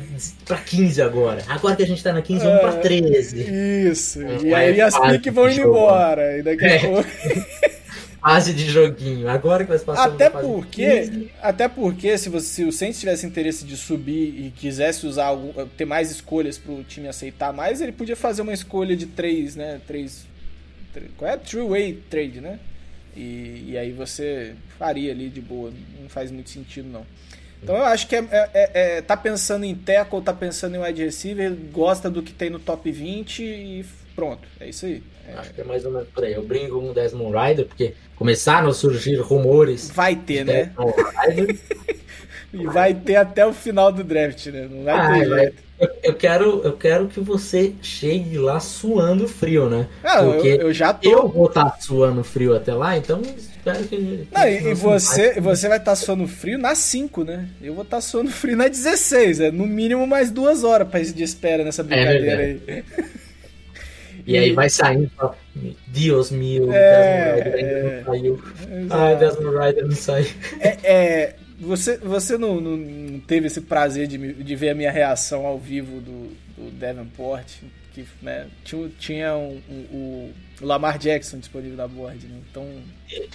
15 0.58 1.02
agora. 1.02 1.44
Agora 1.50 1.76
que 1.76 1.84
a 1.84 1.88
gente 1.88 2.02
tá 2.02 2.14
na 2.14 2.22
15, 2.22 2.46
vamos 2.46 2.62
para 2.62 2.78
13. 2.78 3.44
Isso. 3.92 4.22
e 4.22 4.56
aí 4.56 4.80
as 4.80 4.98
piques 4.98 5.34
vão 5.34 5.50
indo 5.50 5.60
embora. 5.60 6.38
E 6.38 6.42
daqui 6.42 6.64
a 6.64 6.70
é. 6.70 6.80
pouco. 6.80 7.10
fase 8.24 8.54
de 8.54 8.70
joguinho. 8.70 9.30
Agora 9.30 9.66
que 9.66 9.70
vai 9.70 9.80
passar 9.80 10.06
até 10.06 10.30
porque, 10.30 11.30
até 11.42 11.68
porque 11.68 12.18
se, 12.18 12.30
você, 12.30 12.48
se 12.48 12.64
o 12.64 12.72
Saints 12.72 13.00
tivesse 13.00 13.26
interesse 13.26 13.66
de 13.66 13.76
subir 13.76 14.46
e 14.46 14.52
quisesse 14.52 15.06
usar 15.06 15.26
algum, 15.26 15.68
ter 15.68 15.86
mais 15.86 16.10
escolhas 16.10 16.58
para 16.58 16.72
o 16.72 16.84
time 16.84 17.10
aceitar 17.10 17.52
mais, 17.52 17.82
ele 17.82 17.92
podia 17.92 18.16
fazer 18.16 18.42
uma 18.42 18.54
escolha 18.54 18.96
de 18.96 19.08
três, 19.08 19.58
né? 19.58 19.82
Três, 19.86 20.26
três 20.94 21.12
qual 21.18 21.30
é? 21.30 21.38
True 21.38 21.68
way 21.68 22.02
trade, 22.10 22.40
né? 22.40 22.60
E, 23.16 23.66
e 23.68 23.78
aí 23.78 23.92
você 23.92 24.56
faria 24.80 25.12
ali 25.12 25.30
de 25.30 25.42
boa. 25.42 25.72
Não 26.02 26.08
faz 26.08 26.32
muito 26.32 26.50
sentido 26.50 26.88
não. 26.88 27.06
Então 27.62 27.78
eu 27.78 27.86
acho 27.86 28.08
que 28.08 28.16
é, 28.16 28.28
é, 28.32 28.50
é, 28.54 28.98
é 28.98 29.02
tá 29.02 29.16
pensando 29.16 29.66
em 29.66 29.76
tackle, 29.76 30.22
tá 30.22 30.34
pensando 30.34 30.76
em 30.76 30.80
wide 30.80 31.04
receiver, 31.04 31.54
gosta 31.72 32.10
do 32.10 32.22
que 32.22 32.34
tem 32.34 32.50
no 32.50 32.60
top 32.60 32.92
20 32.92 33.44
e 33.44 33.86
pronto, 34.16 34.48
é 34.60 34.70
isso 34.70 34.86
aí. 34.86 35.04
É... 35.28 35.34
Acho 35.34 35.54
que 35.54 35.62
é 35.62 35.64
mais 35.64 35.86
ou 35.86 35.92
menos 35.92 36.08
por 36.10 36.24
aí. 36.24 36.34
Eu 36.34 36.44
brinco 36.44 36.78
um 36.78 36.94
Desmond 36.94 37.36
Rider, 37.38 37.66
porque 37.66 37.94
começaram 38.16 38.70
a 38.70 38.74
surgir 38.74 39.16
rumores. 39.18 39.90
Vai 39.90 40.16
ter, 40.16 40.46
né? 40.46 40.72
e 42.54 42.66
vai 42.68 42.94
ter 42.94 43.16
até 43.16 43.46
o 43.46 43.54
final 43.54 43.92
do 43.92 44.04
draft, 44.04 44.48
né? 44.48 44.68
Não 44.70 44.84
vai 44.84 44.94
ah, 44.94 45.14
ter 45.14 45.26
jeito. 45.26 45.64
Eu, 45.80 45.90
eu, 46.04 46.14
quero, 46.14 46.62
eu 46.64 46.74
quero 46.74 47.08
que 47.08 47.20
você 47.20 47.74
chegue 47.82 48.38
lá 48.38 48.60
suando 48.60 49.28
frio, 49.28 49.70
né? 49.70 49.88
Não, 50.04 50.34
Porque 50.34 50.48
eu, 50.48 50.62
eu 50.62 50.74
já 50.74 50.94
tô. 50.94 51.10
Eu 51.10 51.28
vou 51.28 51.48
estar 51.48 51.72
tá 51.72 51.78
suando 51.80 52.24
frio 52.24 52.56
até 52.56 52.74
lá, 52.74 52.96
então 52.96 53.22
espero 53.22 53.84
que. 53.86 54.28
Não, 54.32 54.48
e, 54.48 54.70
e 54.70 54.74
você, 54.74 55.42
você 55.42 55.68
vai 55.68 55.80
estar 55.80 55.92
tá 55.92 55.96
suando 55.96 56.28
frio 56.28 56.58
na 56.58 56.76
5, 56.76 57.24
né? 57.24 57.50
Eu 57.62 57.74
vou 57.74 57.84
estar 57.84 57.98
tá 57.98 58.02
suando 58.02 58.30
frio 58.30 58.56
na 58.56 58.68
16. 58.68 59.40
É 59.40 59.52
no 59.52 59.66
mínimo 59.66 60.06
mais 60.06 60.30
duas 60.30 60.64
horas 60.64 60.88
pra 60.88 61.02
de 61.02 61.24
espera 61.24 61.64
nessa 61.64 61.82
é 61.82 61.86
brincadeira 61.86 62.44
é 62.44 62.46
aí. 62.46 62.84
E, 64.26 64.38
aí 64.38 64.54
vai 64.54 64.70
saindo, 64.70 65.12
Deus 65.88 66.32
meu, 66.32 66.72
é, 66.72 67.42
Desmond 67.42 67.56
Rider 67.56 67.56
ainda 67.56 67.94
não 67.94 68.06
saiu. 68.06 68.44
Ai, 68.90 69.16
Desmond 69.18 69.58
Rider 69.58 69.86
não 69.86 69.96
saiu. 69.96 70.28
É, 70.60 70.78
é, 70.84 71.36
você 71.60 71.98
você 71.98 72.38
não, 72.38 72.60
não 72.60 73.20
teve 73.20 73.48
esse 73.48 73.62
prazer 73.62 74.08
de, 74.08 74.34
de 74.34 74.56
ver 74.56 74.70
a 74.70 74.76
minha 74.76 74.92
reação 74.92 75.46
ao 75.46 75.58
vivo 75.58 76.00
do, 76.00 76.30
do 76.58 76.72
Davenport, 76.72 77.48
que 77.94 78.06
né, 78.22 78.48
tinha, 78.64 78.90
tinha 79.00 79.36
um, 79.36 79.62
um, 79.70 80.32
o 80.64 80.68
Lamar 80.68 80.98
Jackson 80.98 81.38
disponível 81.38 81.78
na 81.78 81.88
board, 81.88 82.26
né? 82.26 82.36
Então. 82.50 82.66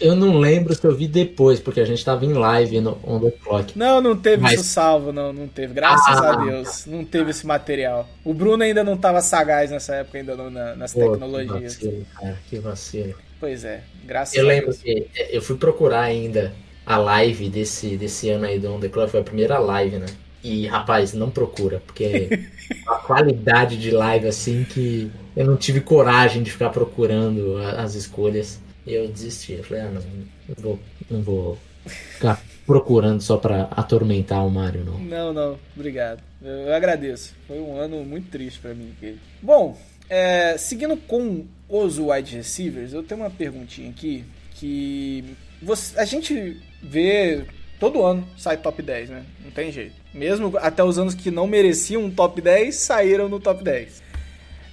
Eu 0.00 0.16
não 0.16 0.38
lembro 0.38 0.74
se 0.74 0.84
eu 0.84 0.94
vi 0.94 1.06
depois, 1.06 1.60
porque 1.60 1.80
a 1.80 1.84
gente 1.84 2.04
tava 2.04 2.24
em 2.24 2.32
live 2.32 2.80
no 2.80 2.98
On 3.04 3.20
The 3.20 3.30
Clock. 3.30 3.78
Não, 3.78 4.00
não 4.00 4.16
teve 4.16 4.42
Mas... 4.42 4.54
isso 4.54 4.64
salvo, 4.64 5.12
não, 5.12 5.32
não 5.32 5.46
teve. 5.46 5.74
Graças 5.74 6.18
ah, 6.18 6.32
a 6.32 6.44
Deus, 6.44 6.86
não 6.86 7.04
teve 7.04 7.30
esse 7.30 7.46
material. 7.46 8.08
O 8.24 8.32
Bruno 8.32 8.62
ainda 8.62 8.82
não 8.82 8.96
tava 8.96 9.20
sagaz 9.20 9.70
nessa 9.70 9.96
época, 9.96 10.18
ainda 10.18 10.34
não, 10.34 10.50
na, 10.50 10.74
nas 10.74 10.92
Pô, 10.92 11.12
tecnologias. 11.12 11.76
Que 11.76 11.86
vacilo, 11.86 12.06
cara, 12.14 12.38
que 12.48 12.58
vacilo. 12.58 13.14
Pois 13.38 13.64
é, 13.64 13.82
graças 14.04 14.34
eu 14.34 14.44
a 14.44 14.52
Deus. 14.52 14.60
Eu 14.60 14.66
lembro 14.66 15.08
que 15.12 15.20
é, 15.20 15.36
eu 15.36 15.42
fui 15.42 15.56
procurar 15.56 16.02
ainda 16.02 16.52
a 16.84 16.96
live 16.96 17.48
desse, 17.50 17.96
desse 17.96 18.30
ano 18.30 18.46
aí 18.46 18.58
do 18.58 18.72
On 18.72 18.80
The 18.80 18.88
Clock, 18.88 19.10
foi 19.10 19.20
a 19.20 19.24
primeira 19.24 19.58
live, 19.58 19.98
né? 19.98 20.06
E, 20.42 20.66
rapaz, 20.66 21.12
não 21.12 21.30
procura, 21.30 21.82
porque 21.84 22.48
a 22.86 22.96
qualidade 22.96 23.76
de 23.76 23.90
live 23.90 24.26
assim 24.26 24.64
que 24.64 25.10
eu 25.36 25.46
não 25.46 25.56
tive 25.56 25.80
coragem 25.80 26.42
de 26.42 26.50
ficar 26.50 26.70
procurando 26.70 27.56
as 27.58 27.94
escolhas. 27.94 28.60
E 28.86 28.94
eu 28.94 29.08
desisti. 29.08 29.52
Eu 29.52 29.64
falei, 29.64 29.82
ah, 29.82 29.90
não, 29.90 30.02
não 30.48 30.62
vou, 30.62 30.78
não 31.10 31.22
vou 31.22 31.58
ficar 31.86 32.42
procurando 32.66 33.20
só 33.20 33.36
para 33.36 33.62
atormentar 33.70 34.46
o 34.46 34.50
Mario, 34.50 34.84
não. 34.84 34.98
Não, 34.98 35.32
não, 35.32 35.58
obrigado. 35.74 36.22
Eu, 36.42 36.50
eu 36.50 36.74
agradeço. 36.74 37.34
Foi 37.46 37.58
um 37.58 37.76
ano 37.76 38.04
muito 38.04 38.30
triste 38.30 38.60
para 38.60 38.74
mim. 38.74 38.94
Bom, 39.40 39.78
é, 40.08 40.56
seguindo 40.58 40.96
com 40.96 41.46
os 41.68 41.98
wide 41.98 42.36
receivers, 42.36 42.92
eu 42.92 43.02
tenho 43.02 43.20
uma 43.20 43.30
perguntinha 43.30 43.90
aqui 43.90 44.24
que 44.52 45.36
você, 45.62 45.98
a 45.98 46.04
gente 46.04 46.60
vê 46.82 47.44
todo 47.78 48.04
ano 48.04 48.26
sai 48.36 48.56
top 48.56 48.82
10, 48.82 49.10
né? 49.10 49.24
Não 49.44 49.50
tem 49.50 49.70
jeito. 49.70 49.94
Mesmo 50.12 50.56
até 50.58 50.82
os 50.82 50.98
anos 50.98 51.14
que 51.14 51.30
não 51.30 51.46
mereciam 51.46 52.04
um 52.04 52.10
top 52.10 52.40
10, 52.40 52.74
saíram 52.74 53.28
no 53.28 53.38
top 53.38 53.62
10. 53.62 54.02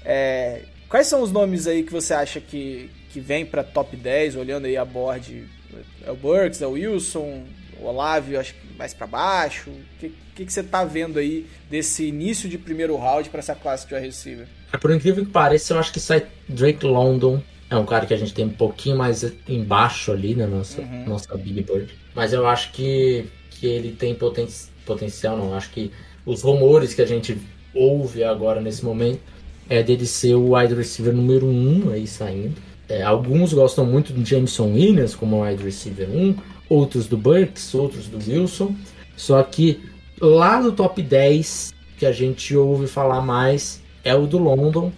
É, 0.03 0.61
quais 0.87 1.07
são 1.07 1.21
os 1.21 1.31
nomes 1.31 1.67
aí 1.67 1.83
que 1.83 1.91
você 1.91 2.13
acha 2.13 2.39
que, 2.39 2.89
que 3.09 3.19
vem 3.19 3.45
para 3.45 3.63
top 3.63 3.95
10, 3.95 4.35
olhando 4.35 4.65
aí 4.65 4.77
a 4.77 4.85
board? 4.85 5.45
É 6.05 6.11
o 6.11 6.15
Burks, 6.15 6.61
é 6.61 6.67
o 6.67 6.71
Wilson, 6.71 7.43
o 7.79 7.85
Olávio, 7.85 8.39
acho 8.39 8.53
que 8.53 8.59
mais 8.77 8.93
para 8.93 9.07
baixo. 9.07 9.69
O 9.69 9.99
que, 9.99 10.13
que, 10.35 10.45
que, 10.45 10.53
você 10.53 10.63
tá 10.63 10.85
vendo 10.85 11.19
aí 11.19 11.45
desse 11.69 12.05
início 12.05 12.47
de 12.47 12.57
primeiro 12.57 12.95
round 12.95 13.29
para 13.29 13.39
essa 13.39 13.55
classe 13.55 13.87
de 13.87 13.93
wide 13.93 14.05
receiver? 14.05 14.47
É, 14.71 14.77
por 14.77 14.91
incrível 14.91 15.25
que 15.25 15.31
pareça, 15.31 15.73
eu 15.73 15.79
acho 15.79 15.91
que 15.91 15.99
sai 15.99 16.25
Drake 16.47 16.85
London. 16.85 17.41
É 17.69 17.75
um 17.75 17.85
cara 17.85 18.05
que 18.05 18.13
a 18.13 18.17
gente 18.17 18.33
tem 18.33 18.45
um 18.45 18.49
pouquinho 18.49 18.97
mais 18.97 19.25
embaixo 19.47 20.11
ali 20.11 20.35
na 20.35 20.45
nossa, 20.45 20.81
uhum. 20.81 21.05
nossa 21.05 21.35
Big. 21.35 21.65
Mas 22.13 22.31
eu 22.31 22.45
acho 22.47 22.71
que, 22.71 23.25
que 23.49 23.65
ele 23.65 23.91
tem 23.91 24.13
poten 24.13 24.47
potencial, 24.85 25.37
não. 25.37 25.53
Acho 25.53 25.71
que 25.71 25.91
os 26.25 26.41
rumores 26.41 26.93
que 26.93 27.01
a 27.01 27.05
gente 27.05 27.37
ouve 27.73 28.23
agora 28.23 28.61
nesse 28.61 28.83
momento 28.83 29.19
é 29.69 29.83
dele 29.83 30.05
ser 30.05 30.35
o 30.35 30.55
wide 30.55 30.73
receiver 30.73 31.13
número 31.13 31.45
1 31.45 31.49
um 31.87 31.91
aí 31.91 32.07
saindo. 32.07 32.55
É, 32.87 33.01
alguns 33.01 33.51
gostam 33.51 33.85
muito 33.85 34.13
do 34.13 34.23
Jameson 34.23 34.73
Williams 34.73 35.15
como 35.15 35.43
wide 35.43 35.63
receiver 35.63 36.07
1, 36.09 36.35
outros 36.69 37.07
do 37.07 37.17
Burks, 37.17 37.73
outros 37.73 38.07
do 38.07 38.17
Wilson. 38.17 38.75
Só 39.17 39.41
que 39.41 39.81
lá 40.21 40.61
no 40.61 40.71
top 40.71 41.01
10 41.01 41.73
que 41.97 42.05
a 42.05 42.11
gente 42.11 42.55
ouve 42.55 42.87
falar 42.87 43.21
mais 43.21 43.81
é 44.03 44.13
o 44.13 44.27
do 44.27 44.37
London. 44.37 44.91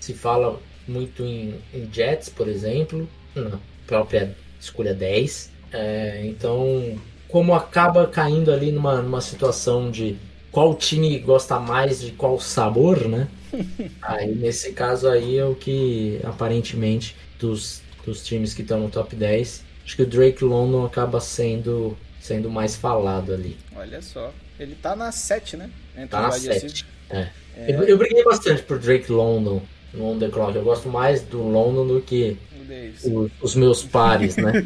Se 0.00 0.14
fala 0.14 0.58
muito 0.86 1.22
em, 1.22 1.54
em 1.72 1.88
Jets, 1.92 2.28
por 2.28 2.48
exemplo, 2.48 3.08
na 3.34 3.58
própria 3.86 4.34
escolha 4.60 4.94
10. 4.94 5.52
É, 5.72 6.22
então, 6.24 6.98
como 7.28 7.54
acaba 7.54 8.06
caindo 8.06 8.52
ali 8.52 8.72
numa, 8.72 9.02
numa 9.02 9.20
situação 9.20 9.90
de 9.90 10.16
qual 10.50 10.74
time 10.74 11.18
gosta 11.18 11.60
mais 11.60 12.00
de 12.00 12.12
qual 12.12 12.40
sabor, 12.40 13.06
né? 13.06 13.28
aí 14.02 14.34
nesse 14.34 14.72
caso 14.72 15.08
aí 15.08 15.38
é 15.38 15.44
o 15.44 15.54
que 15.54 16.20
aparentemente 16.24 17.16
dos, 17.38 17.82
dos 18.04 18.24
times 18.24 18.54
que 18.54 18.62
estão 18.62 18.80
no 18.80 18.90
top 18.90 19.14
10, 19.14 19.64
acho 19.84 19.96
que 19.96 20.02
o 20.02 20.06
Drake 20.06 20.44
London 20.44 20.84
acaba 20.84 21.20
sendo 21.20 21.96
sendo 22.20 22.50
mais 22.50 22.76
falado 22.76 23.32
ali. 23.32 23.56
Olha 23.74 24.02
só, 24.02 24.32
ele 24.58 24.74
tá 24.74 24.94
na 24.94 25.10
7, 25.12 25.56
né? 25.56 25.70
Entre 25.96 26.08
tá 26.08 26.22
na 26.22 26.30
7. 26.32 26.84
É. 27.10 27.28
É. 27.56 27.74
Eu, 27.74 27.82
eu 27.84 27.98
briguei 27.98 28.22
bastante 28.22 28.62
por 28.62 28.78
Drake 28.78 29.10
London 29.10 29.62
no 29.92 30.12
On 30.12 30.18
The 30.18 30.28
Clock. 30.28 30.54
Eu 30.54 30.62
gosto 30.62 30.88
mais 30.88 31.22
do 31.22 31.42
London 31.42 31.86
do 31.86 32.00
que 32.00 32.36
o, 33.04 33.30
os 33.40 33.54
meus 33.54 33.82
pares, 33.84 34.36
né? 34.36 34.52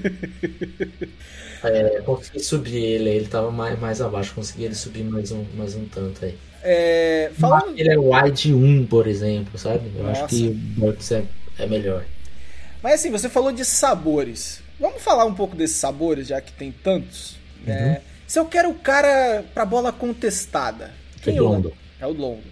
É, 1.65 2.01
consegui 2.01 2.41
subir 2.41 2.77
ele, 2.77 3.09
ele 3.09 3.29
tava 3.29 3.53
mais, 3.53 3.79
mais 3.79 4.01
abaixo, 4.01 4.35
consegui 4.35 4.65
ele 4.65 4.75
subir 4.75 5.05
mais 5.05 5.31
um, 5.31 5.45
mais 5.55 5.77
um 5.77 5.85
tanto 5.85 6.25
aí. 6.25 6.37
É, 6.61 7.31
falando... 7.39 7.79
Ele 7.79 7.89
é 7.89 7.97
wide 7.97 8.53
1, 8.53 8.87
por 8.87 9.07
exemplo, 9.07 9.57
sabe? 9.57 9.93
Eu 9.95 10.03
Nossa. 10.03 10.25
acho 10.25 10.35
que 10.35 10.49
o 10.49 10.55
Bucks 10.55 11.13
é, 11.13 11.25
é 11.61 11.67
melhor. 11.67 12.05
Mas 12.83 12.95
assim, 12.95 13.11
você 13.11 13.29
falou 13.29 13.53
de 13.53 13.65
sabores. 13.65 14.61
Vamos 14.81 15.01
falar 15.03 15.25
um 15.25 15.35
pouco 15.35 15.55
desses 15.55 15.77
sabores, 15.77 16.27
já 16.27 16.41
que 16.41 16.53
tem 16.53 16.73
tantos. 16.73 17.37
Uhum. 17.65 17.73
É, 17.73 18.01
se 18.27 18.39
eu 18.39 18.45
quero 18.47 18.71
o 18.71 18.75
cara 18.75 19.45
pra 19.55 19.65
bola 19.65 19.93
contestada, 19.93 20.91
quem 21.23 21.37
é 21.37 21.41
o 21.41 21.45
Londo? 21.45 21.73
É 22.01 22.07
o 22.07 22.13
Londo. 22.13 22.43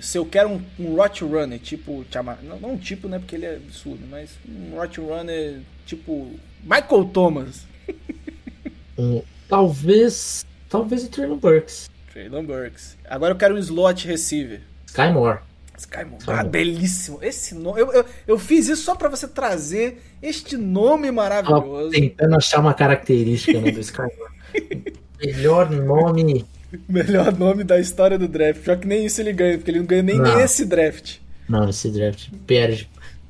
Se 0.00 0.18
eu 0.18 0.24
quero 0.24 0.48
um, 0.50 0.62
um 0.78 0.96
Rot 0.96 1.24
Runner, 1.24 1.58
tipo. 1.58 2.04
Não, 2.42 2.60
não 2.60 2.72
um 2.72 2.78
tipo, 2.78 3.08
né? 3.08 3.18
Porque 3.18 3.36
ele 3.36 3.46
é 3.46 3.56
absurdo, 3.56 4.04
mas 4.08 4.30
um 4.48 4.76
Rot 4.76 5.00
Runner 5.00 5.60
tipo. 5.84 6.32
Michael 6.62 7.04
Thomas. 7.12 7.66
um, 8.96 9.22
talvez. 9.48 10.46
Talvez 10.68 11.04
o 11.04 11.10
Traylon 11.10 11.36
Burks. 11.36 11.90
Traylon 12.12 12.44
Burks. 12.44 12.96
Agora 13.08 13.32
eu 13.32 13.36
quero 13.36 13.54
um 13.54 13.58
slot 13.58 14.06
receiver. 14.06 14.60
Sky 14.86 15.10
Moore. 15.12 15.40
Sky 15.76 16.04
Moore. 16.04 16.24
Ah, 16.26 16.44
belíssimo. 16.44 17.18
Esse 17.22 17.54
nome. 17.54 17.80
Eu, 17.80 17.92
eu, 17.92 18.04
eu 18.26 18.38
fiz 18.38 18.68
isso 18.68 18.84
só 18.84 18.94
para 18.94 19.08
você 19.08 19.26
trazer 19.26 20.02
este 20.22 20.56
nome 20.56 21.10
maravilhoso. 21.10 21.90
tentando 21.90 22.36
achar 22.36 22.60
uma 22.60 22.74
característica 22.74 23.60
né, 23.60 23.70
do 23.70 23.80
Sky 23.80 24.02
Moore. 24.02 24.92
Melhor 25.20 25.70
nome. 25.70 26.46
Melhor 26.88 27.36
nome 27.36 27.64
da 27.64 27.78
história 27.78 28.18
do 28.18 28.28
draft. 28.28 28.64
Só 28.64 28.76
que 28.76 28.86
nem 28.86 29.04
isso 29.04 29.20
ele 29.20 29.32
ganha, 29.32 29.56
porque 29.56 29.70
ele 29.70 29.78
não 29.80 29.86
ganha 29.86 30.02
nem, 30.02 30.18
nem 30.18 30.40
esse 30.40 30.64
draft. 30.64 31.16
Não, 31.48 31.68
esse 31.68 31.90
draft 31.90 32.28
perde. 32.46 32.88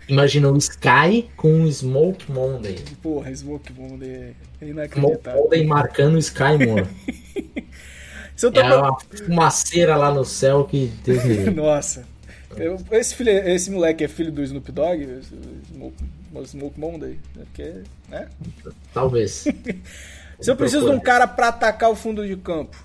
Imagina 0.09 0.51
o 0.51 0.57
Sky 0.57 1.29
com 1.37 1.63
o 1.63 1.73
Smoke 1.73 2.31
Monday. 2.31 2.77
Porra, 3.03 3.35
Smoke 3.35 3.73
Monday 3.73 4.35
é 4.61 4.67
inacreditável. 4.67 5.21
Smoke 5.23 5.43
Monday 5.43 5.67
marcando 5.67 6.15
o 6.15 6.19
Sky 6.19 6.59
Moore. 6.67 6.87
Se 8.37 8.47
eu 8.47 8.53
tô 8.53 8.61
é 8.61 8.77
uma 8.77 8.99
fumaceira 8.99 9.95
lá 9.95 10.13
no 10.13 10.25
céu 10.25 10.65
que 10.65 10.91
me 11.07 11.51
Nossa. 11.55 12.05
Eu, 12.57 12.77
esse, 12.91 13.15
filho, 13.15 13.31
esse 13.31 13.71
moleque 13.71 14.05
é 14.05 14.09
filho 14.09 14.33
do 14.33 14.43
Snoop 14.43 14.71
Dogg? 14.73 15.21
Smoke, 15.73 15.97
Smoke 16.47 16.81
Monday? 16.81 17.19
É 17.39 17.45
porque, 17.45 17.75
né? 18.09 18.29
Talvez. 18.93 19.45
Se 20.41 20.51
eu 20.51 20.57
preciso 20.57 20.87
de 20.87 20.97
um 20.97 21.01
cara 21.01 21.27
pra 21.27 21.49
atacar 21.49 21.91
o 21.91 21.95
fundo 21.95 22.27
de 22.27 22.37
campo. 22.37 22.77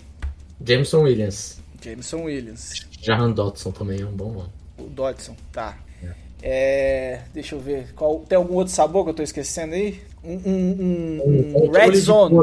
Jameson 0.64 1.02
Williams. 1.02 1.60
Jameson 1.82 2.24
Williams. 2.24 2.88
Jahan 3.02 3.32
Dodson 3.32 3.72
também 3.72 4.02
é 4.02 4.06
um 4.06 4.12
bom 4.12 4.32
nome. 4.32 4.50
O 4.78 4.84
Dodson, 4.84 5.36
tá. 5.52 5.78
É. 6.04 6.14
é. 6.42 7.22
deixa 7.34 7.56
eu 7.56 7.60
ver. 7.60 7.94
Qual, 7.94 8.20
tem 8.20 8.38
algum 8.38 8.56
outro 8.56 8.74
sabor 8.74 9.04
que 9.04 9.12
eu 9.12 9.16
tô 9.16 9.24
esquecendo 9.24 9.74
aí? 9.76 10.02
Um, 10.24 10.34
um, 10.34 11.22
um, 11.26 11.66
um, 11.66 11.72
Red 11.72 11.96
Zone. 11.96 12.36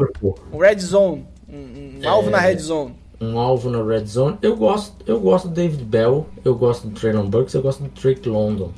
Um 0.53 0.59
Red 0.59 0.79
Zone. 0.79 1.27
Um, 1.48 2.00
um 2.03 2.09
alvo 2.09 2.31
na 2.31 2.38
Red 2.38 2.59
Zone 2.59 2.94
um 3.20 3.38
alvo 3.38 3.70
na 3.70 3.83
red 3.83 4.05
zone. 4.07 4.38
Eu 4.42 4.57
gosto, 4.57 4.94
eu 5.07 5.20
gosto 5.20 5.48
do 5.48 5.55
David 5.55 5.85
Bell, 5.85 6.27
eu 6.44 6.55
gosto 6.55 6.88
do 6.88 6.98
Traylon 6.98 7.29
Burks, 7.29 7.55
eu 7.55 7.62
gosto 7.62 7.83
do 7.83 7.88
Drake 7.88 8.29
London. 8.29 8.72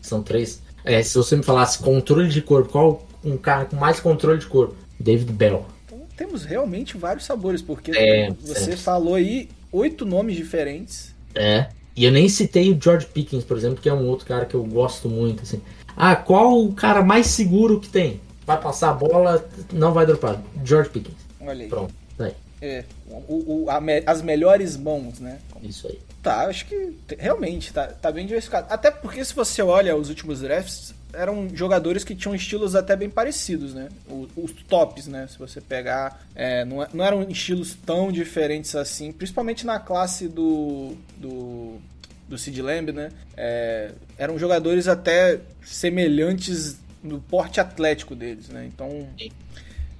São 0.00 0.22
três. 0.22 0.62
É, 0.84 1.02
se 1.02 1.16
você 1.16 1.36
me 1.36 1.42
falasse 1.42 1.78
controle 1.78 2.28
de 2.28 2.40
corpo, 2.40 2.70
qual 2.70 3.06
um 3.24 3.36
cara 3.36 3.66
com 3.66 3.76
mais 3.76 4.00
controle 4.00 4.38
de 4.38 4.46
corpo? 4.46 4.74
David 4.98 5.32
Bell. 5.32 5.66
Temos 6.18 6.44
realmente 6.44 6.96
vários 6.96 7.24
sabores, 7.24 7.62
porque 7.62 7.92
é, 7.92 8.32
você 8.40 8.72
é. 8.72 8.76
falou 8.76 9.14
aí 9.14 9.48
oito 9.70 10.04
nomes 10.04 10.36
diferentes. 10.36 11.14
É. 11.32 11.68
E 11.94 12.04
eu 12.04 12.10
nem 12.10 12.28
citei 12.28 12.72
o 12.72 12.78
George 12.80 13.06
Pickens, 13.06 13.44
por 13.44 13.56
exemplo, 13.56 13.80
que 13.80 13.88
é 13.88 13.94
um 13.94 14.04
outro 14.08 14.26
cara 14.26 14.44
que 14.44 14.56
eu 14.56 14.64
gosto 14.64 15.08
muito. 15.08 15.44
Assim. 15.44 15.62
Ah, 15.96 16.16
qual 16.16 16.60
o 16.60 16.72
cara 16.72 17.04
mais 17.04 17.28
seguro 17.28 17.78
que 17.78 17.88
tem? 17.88 18.20
Vai 18.44 18.60
passar 18.60 18.90
a 18.90 18.94
bola, 18.94 19.48
não 19.72 19.92
vai 19.92 20.04
dropar. 20.04 20.42
George 20.64 20.90
Pickens. 20.90 21.16
Olha 21.40 21.62
aí. 21.62 21.68
Pronto. 21.68 21.94
Aí. 22.18 22.34
É, 22.60 22.84
o, 23.08 23.64
o, 23.64 23.70
a, 23.70 23.80
as 24.04 24.20
melhores 24.20 24.76
mãos, 24.76 25.20
né? 25.20 25.38
Isso 25.62 25.86
aí. 25.86 26.00
Tá, 26.20 26.46
acho 26.46 26.66
que 26.66 26.94
realmente 27.16 27.72
tá, 27.72 27.86
tá 27.86 28.10
bem 28.10 28.26
diversificado. 28.26 28.66
Até 28.70 28.90
porque 28.90 29.24
se 29.24 29.32
você 29.34 29.62
olha 29.62 29.94
os 29.94 30.08
últimos 30.08 30.40
drafts, 30.40 30.92
eram 31.18 31.48
jogadores 31.52 32.04
que 32.04 32.14
tinham 32.14 32.34
estilos 32.34 32.74
até 32.74 32.94
bem 32.96 33.10
parecidos, 33.10 33.74
né? 33.74 33.88
Os, 34.08 34.28
os 34.36 34.52
tops, 34.68 35.06
né? 35.06 35.26
Se 35.28 35.38
você 35.38 35.60
pegar, 35.60 36.26
é, 36.34 36.64
não, 36.64 36.86
não 36.92 37.04
eram 37.04 37.22
estilos 37.28 37.76
tão 37.84 38.12
diferentes 38.12 38.74
assim, 38.74 39.12
principalmente 39.12 39.66
na 39.66 39.78
classe 39.78 40.28
do 40.28 40.96
do, 41.16 41.76
do 42.28 42.38
Sid 42.38 42.60
Lamb, 42.62 42.92
né? 42.92 43.10
É, 43.36 43.90
eram 44.16 44.38
jogadores 44.38 44.86
até 44.88 45.40
semelhantes 45.64 46.78
no 47.02 47.20
porte 47.20 47.60
atlético 47.60 48.14
deles, 48.14 48.48
né? 48.48 48.68
Então, 48.72 49.08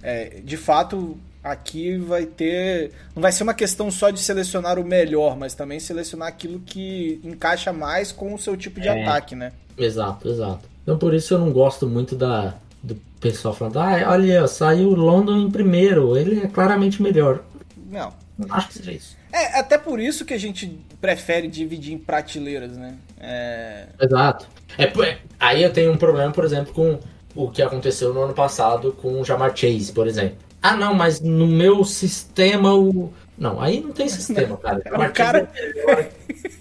é, 0.02 0.40
de 0.44 0.56
fato, 0.56 1.18
Aqui 1.42 1.96
vai 1.96 2.26
ter. 2.26 2.90
Não 3.14 3.22
vai 3.22 3.30
ser 3.30 3.44
uma 3.44 3.54
questão 3.54 3.90
só 3.90 4.10
de 4.10 4.20
selecionar 4.20 4.78
o 4.78 4.84
melhor, 4.84 5.36
mas 5.36 5.54
também 5.54 5.78
selecionar 5.78 6.28
aquilo 6.28 6.60
que 6.60 7.20
encaixa 7.24 7.72
mais 7.72 8.10
com 8.10 8.34
o 8.34 8.38
seu 8.38 8.56
tipo 8.56 8.80
de 8.80 8.88
É. 8.88 9.02
ataque, 9.02 9.36
né? 9.36 9.52
Exato, 9.76 10.28
exato. 10.28 10.67
Então 10.88 10.96
por 10.96 11.12
isso 11.12 11.34
eu 11.34 11.38
não 11.38 11.52
gosto 11.52 11.86
muito 11.86 12.16
da 12.16 12.54
do 12.82 12.94
pessoal 13.20 13.52
falando, 13.52 13.78
ah, 13.78 14.10
olha, 14.10 14.46
saiu 14.46 14.88
o 14.88 14.94
London 14.94 15.36
em 15.36 15.50
primeiro, 15.50 16.16
ele 16.16 16.40
é 16.40 16.46
claramente 16.46 17.02
melhor. 17.02 17.42
Não. 17.90 18.10
Não 18.38 18.54
acho 18.54 18.68
que 18.68 18.74
seja 18.78 18.92
isso. 18.92 19.14
É 19.30 19.58
até 19.58 19.76
por 19.76 20.00
isso 20.00 20.24
que 20.24 20.32
a 20.32 20.38
gente 20.38 20.78
prefere 20.98 21.46
dividir 21.46 21.92
em 21.92 21.98
prateleiras, 21.98 22.74
né? 22.78 22.94
É. 23.20 23.84
Exato. 24.00 24.48
É, 24.78 24.84
é, 24.84 25.18
aí 25.38 25.62
eu 25.62 25.70
tenho 25.70 25.92
um 25.92 25.98
problema, 25.98 26.32
por 26.32 26.44
exemplo, 26.46 26.72
com 26.72 26.98
o 27.34 27.50
que 27.50 27.60
aconteceu 27.60 28.14
no 28.14 28.22
ano 28.22 28.32
passado 28.32 28.90
com 28.92 29.20
o 29.20 29.24
Jamar 29.26 29.54
Chase, 29.54 29.92
por 29.92 30.06
exemplo. 30.06 30.38
Ah, 30.62 30.74
não, 30.74 30.94
mas 30.94 31.20
no 31.20 31.46
meu 31.46 31.84
sistema 31.84 32.74
o. 32.74 33.12
Não, 33.36 33.60
aí 33.60 33.80
não 33.80 33.92
tem 33.92 34.08
sistema, 34.08 34.56
cara. 34.56 34.80
Jamar 34.82 35.10
O 35.10 35.12
cara- 35.12 35.40
Chase 35.54 35.58
é 35.60 35.74
melhor. 35.74 36.08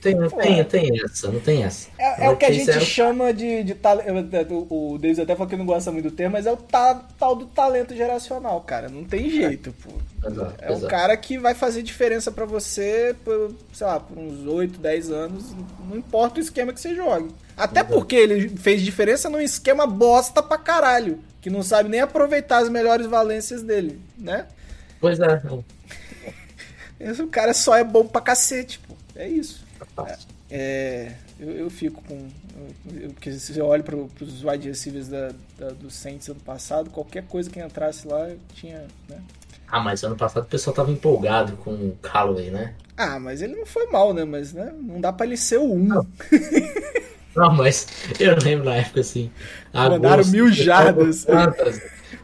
Tem, 0.01 0.15
tem, 0.29 0.63
tem 0.63 1.01
essa, 1.03 1.31
não 1.31 1.39
tem 1.39 1.63
essa. 1.63 1.89
É, 1.97 2.25
é 2.25 2.29
o 2.29 2.37
que 2.37 2.45
a 2.45 2.51
gente 2.51 2.79
chama 2.85 3.33
de, 3.33 3.63
de 3.63 3.73
talento. 3.75 4.67
O 4.69 4.97
Davis 4.97 5.19
até 5.19 5.33
falou 5.35 5.49
que 5.49 5.55
não 5.57 5.65
gosta 5.65 5.91
muito 5.91 6.09
do 6.09 6.15
termo, 6.15 6.33
mas 6.33 6.45
é 6.45 6.51
o 6.51 6.57
ta- 6.57 7.03
tal 7.19 7.35
do 7.35 7.45
talento 7.47 7.95
geracional, 7.95 8.61
cara. 8.61 8.89
Não 8.89 9.03
tem 9.03 9.29
jeito, 9.29 9.73
pô. 9.83 9.91
Exato, 10.27 10.55
É 10.63 10.69
um 10.71 10.73
exato. 10.75 10.87
cara 10.87 11.15
que 11.17 11.37
vai 11.37 11.53
fazer 11.53 11.81
diferença 11.83 12.31
pra 12.31 12.45
você 12.45 13.15
por, 13.23 13.53
sei 13.73 13.87
lá, 13.87 13.99
por 13.99 14.17
uns 14.17 14.45
8, 14.47 14.79
10 14.79 15.11
anos, 15.11 15.45
não 15.89 15.97
importa 15.97 16.39
o 16.39 16.43
esquema 16.43 16.71
que 16.73 16.79
você 16.81 16.95
jogue. 16.95 17.29
Até 17.55 17.79
Exato. 17.81 17.93
porque 17.95 18.15
ele 18.15 18.49
fez 18.49 18.81
diferença 18.81 19.29
num 19.29 19.41
esquema 19.41 19.85
bosta 19.87 20.41
pra 20.43 20.57
caralho, 20.57 21.19
que 21.41 21.49
não 21.49 21.63
sabe 21.63 21.89
nem 21.89 21.99
aproveitar 22.01 22.59
as 22.59 22.69
melhores 22.69 23.07
valências 23.07 23.61
dele, 23.63 23.99
né? 24.17 24.45
Pois 24.99 25.19
é. 25.19 25.41
Esse 26.99 27.21
o 27.21 27.27
cara 27.27 27.53
só 27.53 27.75
é 27.75 27.83
bom 27.83 28.07
pra 28.07 28.21
cacete, 28.21 28.79
pô. 28.79 28.95
É 29.15 29.27
isso. 29.27 29.65
É. 30.05 30.17
É, 30.49 31.13
eu, 31.39 31.51
eu 31.51 31.69
fico 31.69 32.01
com. 32.03 32.15
Eu, 32.15 33.01
eu- 33.01 33.09
porque 33.11 33.31
se 33.33 33.53
você 33.53 33.61
olha 33.61 33.83
para 33.83 33.95
os 33.97 34.43
wide 34.43 34.67
receivers 34.69 35.07
da, 35.09 35.33
da, 35.57 35.69
do 35.71 35.89
Saints 35.91 36.29
ano 36.29 36.39
passado, 36.39 36.89
qualquer 36.89 37.25
coisa 37.27 37.49
que 37.49 37.59
entrasse 37.59 38.07
lá 38.07 38.29
tinha. 38.53 38.87
Né? 39.09 39.21
Ah, 39.67 39.79
mas 39.79 40.03
ano 40.03 40.17
passado 40.17 40.43
o 40.43 40.47
pessoal 40.47 40.75
tava 40.75 40.91
empolgado 40.91 41.55
com 41.57 41.71
o 41.73 41.97
Callaway, 42.01 42.49
né? 42.51 42.75
Ah, 42.95 43.19
mas 43.19 43.41
ele 43.41 43.55
não 43.55 43.65
foi 43.65 43.85
mal, 43.87 44.13
né? 44.13 44.25
Mas 44.25 44.53
né, 44.53 44.73
não 44.81 44.99
dá 44.99 45.13
pra 45.13 45.25
ele 45.25 45.37
ser 45.37 45.57
o 45.57 45.71
1. 45.73 45.83
Não. 45.83 46.07
Não, 47.35 47.51
mas 47.53 47.87
eu 48.19 48.35
lembro 48.43 48.65
na 48.65 48.75
época 48.77 49.01
assim. 49.01 49.31
Mandaram 49.73 50.23
agosto, 50.23 50.31
mil 50.31 50.51
jardas. 50.51 51.25
Do 51.25 51.31
Fantasy, 51.33 51.81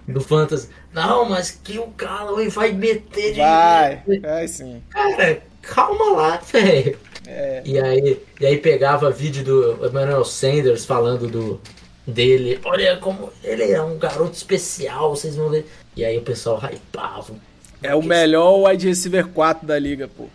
do 0.07 0.21
Fantasy. 0.21 0.69
Não, 0.91 1.29
mas 1.29 1.51
que 1.51 1.77
o 1.77 1.87
Callaway 1.91 2.49
vai 2.49 2.71
meter 2.71 3.33
de. 3.33 3.39
Vai, 3.39 4.03
vai 4.21 4.47
sim. 4.47 4.81
Cara, 4.89 5.41
calma 5.61 6.11
lá, 6.13 6.37
velho. 6.37 6.97
É, 7.27 7.61
E 7.65 7.79
aí, 7.79 8.19
e 8.39 8.45
aí 8.45 8.57
pegava 8.57 9.09
vídeo 9.11 9.43
do 9.43 9.85
Emmanuel 9.87 10.25
Sanders 10.25 10.85
falando 10.85 11.27
do 11.27 11.61
dele. 12.05 12.59
Olha 12.65 12.97
como 12.97 13.31
ele 13.43 13.71
é 13.71 13.81
um 13.81 13.97
garoto 13.97 14.33
especial, 14.35 15.15
vocês 15.15 15.35
vão 15.35 15.49
ver. 15.49 15.65
E 15.95 16.03
aí 16.03 16.17
o 16.17 16.21
pessoal 16.21 16.57
hypava. 16.59 17.33
é 17.81 17.93
o 17.95 18.01
melhor 18.03 18.67
wide 18.67 18.87
receiver 18.87 19.27
4 19.27 19.65
da 19.67 19.77
liga, 19.79 20.07
pô. 20.07 20.27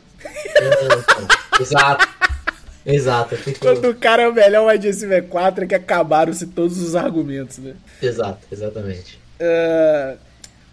Exato. 1.60 2.08
Exato. 2.86 3.36
ficou- 3.36 3.74
Quando 3.74 3.90
o 3.90 3.94
cara 3.94 4.22
é 4.22 4.28
o 4.28 4.32
melhor 4.32 4.66
wide 4.68 4.86
receiver 4.86 5.24
4, 5.24 5.64
é 5.64 5.66
que 5.66 5.74
acabaram-se 5.74 6.46
todos 6.46 6.80
os 6.80 6.94
argumentos, 6.96 7.58
né? 7.58 7.74
Exato, 8.02 8.46
exatamente. 8.50 9.18
É, 9.38 10.16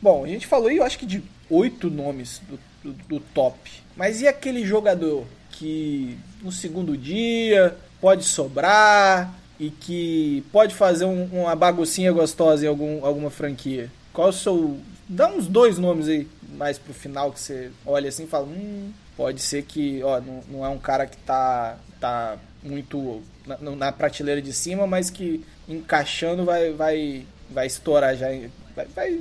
bom, 0.01 0.23
a 0.23 0.27
gente 0.27 0.47
falou 0.47 0.67
aí, 0.69 0.77
eu 0.77 0.83
acho 0.83 0.97
que 0.97 1.05
de 1.05 1.21
oito 1.49 1.89
nomes 1.89 2.41
do, 2.47 2.59
do, 2.83 2.93
do 3.07 3.19
top. 3.19 3.57
Mas 3.97 4.21
e 4.21 4.27
aquele 4.27 4.65
jogador 4.65 5.25
que 5.59 6.17
no 6.41 6.51
segundo 6.51 6.95
dia 6.97 7.75
pode 8.01 8.23
sobrar 8.25 9.33
e 9.59 9.69
que 9.69 10.43
pode 10.51 10.75
fazer 10.75 11.05
um- 11.05 11.25
uma 11.31 11.55
baguncinha 11.55 12.11
gostosa 12.11 12.65
em 12.65 12.67
algum, 12.67 13.05
alguma 13.05 13.29
franquia? 13.29 13.89
Qual 14.13 14.27
é 14.27 14.29
o 14.29 14.33
seu. 14.33 14.77
Dá 15.07 15.27
uns 15.29 15.47
dois 15.47 15.77
nomes 15.77 16.07
aí, 16.07 16.27
mais 16.57 16.77
pro 16.77 16.93
final, 16.93 17.31
que 17.31 17.39
você 17.39 17.71
olha 17.85 18.09
assim 18.09 18.23
e 18.23 18.27
fala: 18.27 18.45
hum, 18.45 18.91
pode 19.15 19.41
ser 19.41 19.63
que, 19.63 20.01
ó, 20.03 20.19
não, 20.19 20.41
não 20.49 20.65
é 20.65 20.69
um 20.69 20.77
cara 20.79 21.05
que 21.05 21.17
tá, 21.17 21.77
tá 21.99 22.37
muito 22.63 23.21
na, 23.45 23.57
na 23.75 23.91
prateleira 23.91 24.41
de 24.41 24.51
cima, 24.51 24.85
mas 24.87 25.09
que 25.09 25.43
encaixando 25.69 26.43
vai, 26.43 26.71
vai, 26.71 27.25
vai 27.49 27.67
estourar 27.67 28.15
já. 28.15 28.27
Vai, 28.75 28.85
vai, 28.95 29.19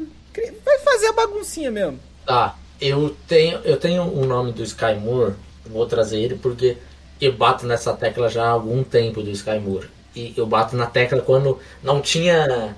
vai 0.64 0.78
fazer 0.80 1.08
a 1.08 1.12
baguncinha 1.12 1.70
mesmo. 1.70 1.98
Tá, 2.26 2.56
eu 2.80 3.14
tenho, 3.28 3.58
eu 3.58 3.76
tenho 3.76 4.02
o 4.04 4.24
nome 4.26 4.52
do 4.52 4.62
Sky 4.62 4.94
Moore, 4.94 5.34
vou 5.66 5.86
trazer 5.86 6.18
ele 6.20 6.34
porque 6.36 6.76
eu 7.20 7.32
bato 7.32 7.66
nessa 7.66 7.92
tecla 7.92 8.28
já 8.28 8.44
há 8.44 8.50
algum 8.50 8.82
tempo 8.82 9.22
do 9.22 9.30
Sky 9.30 9.58
Moore. 9.58 9.88
E 10.14 10.32
eu 10.36 10.46
bato 10.46 10.76
na 10.76 10.86
tecla 10.86 11.20
quando 11.20 11.58
não 11.82 12.00
tinha 12.00 12.76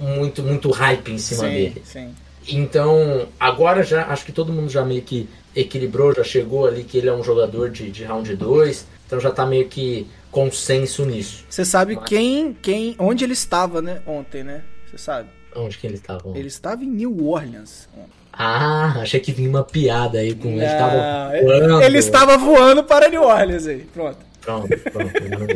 muito, 0.00 0.42
muito 0.42 0.70
hype 0.70 1.12
em 1.12 1.18
cima 1.18 1.44
sim, 1.44 1.50
dele. 1.50 1.82
sim. 1.84 2.14
Então, 2.50 3.28
agora 3.38 3.82
já 3.82 4.06
acho 4.06 4.24
que 4.24 4.32
todo 4.32 4.52
mundo 4.52 4.70
já 4.70 4.84
meio 4.84 5.02
que 5.02 5.28
equilibrou, 5.54 6.14
já 6.14 6.24
chegou 6.24 6.66
ali 6.66 6.84
que 6.84 6.96
ele 6.96 7.08
é 7.08 7.12
um 7.12 7.22
jogador 7.22 7.70
de, 7.70 7.90
de 7.90 8.04
round 8.04 8.34
2, 8.34 8.86
então 9.06 9.20
já 9.20 9.30
tá 9.30 9.44
meio 9.44 9.68
que 9.68 10.06
consenso 10.30 11.04
nisso. 11.04 11.44
Você 11.48 11.64
sabe 11.64 11.96
Mas- 11.96 12.08
quem, 12.08 12.54
quem, 12.54 12.94
onde 12.98 13.24
ele 13.24 13.32
estava, 13.32 13.82
né, 13.82 14.00
ontem, 14.06 14.42
né? 14.44 14.62
Você 14.90 14.96
sabe? 14.98 15.28
Onde 15.58 15.78
que 15.78 15.86
ele 15.86 15.98
tava? 15.98 16.36
Ele 16.36 16.48
estava 16.48 16.84
em 16.84 16.88
New 16.88 17.26
Orleans. 17.28 17.88
Ah, 18.32 19.00
achei 19.00 19.18
que 19.20 19.32
vinha 19.32 19.48
uma 19.48 19.64
piada 19.64 20.18
aí 20.18 20.34
com 20.34 20.48
ele 20.50 20.64
Não, 20.64 21.68
voando. 21.70 21.82
ele 21.82 21.98
estava 21.98 22.36
voando 22.38 22.84
para 22.84 23.08
New 23.08 23.22
Orleans 23.22 23.66
aí. 23.66 23.80
Pronto. 23.92 24.18
Pronto, 24.40 24.68
pronto. 24.92 25.16
eu 25.16 25.38
não- 25.38 25.46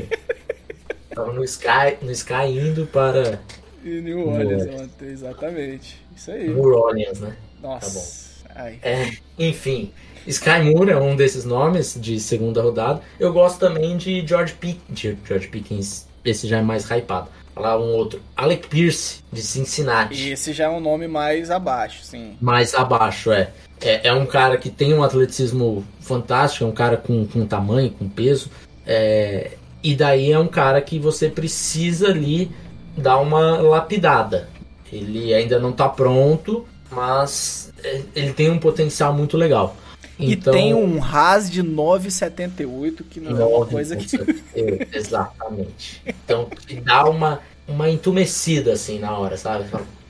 Tava 1.14 1.32
no 1.32 1.44
Sky, 1.44 1.98
no 2.02 2.10
Sky 2.10 2.46
indo 2.48 2.86
para 2.86 3.38
E 3.84 4.00
New 4.00 4.16
New 4.16 4.28
Orleans 4.28 4.80
ontem, 4.80 5.08
exatamente. 5.08 6.02
Isso 6.16 6.30
aí. 6.30 6.48
New 6.48 6.64
Orleans, 6.74 7.20
né? 7.20 7.36
Nossa. 7.62 8.22
Ai. 8.54 8.78
É, 8.82 9.10
enfim, 9.38 9.92
Sky 10.26 10.60
Moore 10.64 10.90
é 10.90 10.96
um 10.96 11.14
desses 11.16 11.44
nomes 11.44 11.96
de 12.00 12.18
segunda 12.20 12.62
rodada. 12.62 13.00
Eu 13.20 13.32
gosto 13.32 13.58
também 13.60 13.96
de 13.96 14.26
George, 14.26 14.54
Pick, 14.54 14.78
de 14.90 15.16
George 15.26 15.48
Pickens, 15.48 16.06
esse 16.24 16.46
já 16.46 16.58
é 16.58 16.62
mais 16.62 16.84
hypado. 16.90 17.28
Falar 17.54 17.78
um 17.78 17.92
outro, 17.92 18.20
Alec 18.36 18.66
Pierce, 18.68 19.22
de 19.30 19.42
Cincinnati. 19.42 20.14
E 20.14 20.32
esse 20.32 20.52
já 20.52 20.64
é 20.64 20.68
um 20.68 20.80
nome 20.80 21.06
mais 21.06 21.50
abaixo, 21.50 22.02
sim. 22.02 22.36
mais 22.40 22.74
abaixo, 22.74 23.30
é. 23.30 23.50
é. 23.80 24.08
É 24.08 24.12
um 24.12 24.24
cara 24.24 24.56
que 24.56 24.70
tem 24.70 24.94
um 24.94 25.02
atleticismo 25.02 25.84
fantástico, 26.00 26.64
é 26.64 26.68
um 26.68 26.72
cara 26.72 26.96
com, 26.96 27.26
com 27.26 27.46
tamanho, 27.46 27.90
com 27.90 28.08
peso. 28.08 28.50
é, 28.86 29.52
e 29.82 29.96
daí 29.96 30.30
é 30.30 30.38
um 30.38 30.46
cara 30.46 30.80
que 30.80 30.98
você 30.98 31.28
precisa 31.28 32.08
ali 32.08 32.50
dar 32.96 33.18
uma 33.18 33.60
lapidada. 33.60 34.48
Ele 34.92 35.34
ainda 35.34 35.58
não 35.58 35.72
tá 35.72 35.88
pronto, 35.88 36.66
mas 36.90 37.72
é, 37.82 38.02
ele 38.14 38.32
tem 38.32 38.50
um 38.50 38.58
potencial 38.58 39.12
muito 39.12 39.36
legal. 39.36 39.76
Então, 40.22 40.52
e 40.52 40.56
tem 40.56 40.74
um 40.74 40.98
RAS 40.98 41.50
de 41.50 41.62
9,78, 41.62 43.02
que 43.08 43.20
não 43.20 43.40
é 43.40 43.44
uma 43.44 43.66
coisa 43.66 43.96
que. 43.96 44.06
Exatamente. 44.92 46.02
Então, 46.06 46.48
dá 46.82 47.04
uma, 47.08 47.40
uma 47.66 47.88
entumecida 47.88 48.72
assim 48.72 48.98
na 48.98 49.16
hora, 49.16 49.36
sabe? 49.36 49.66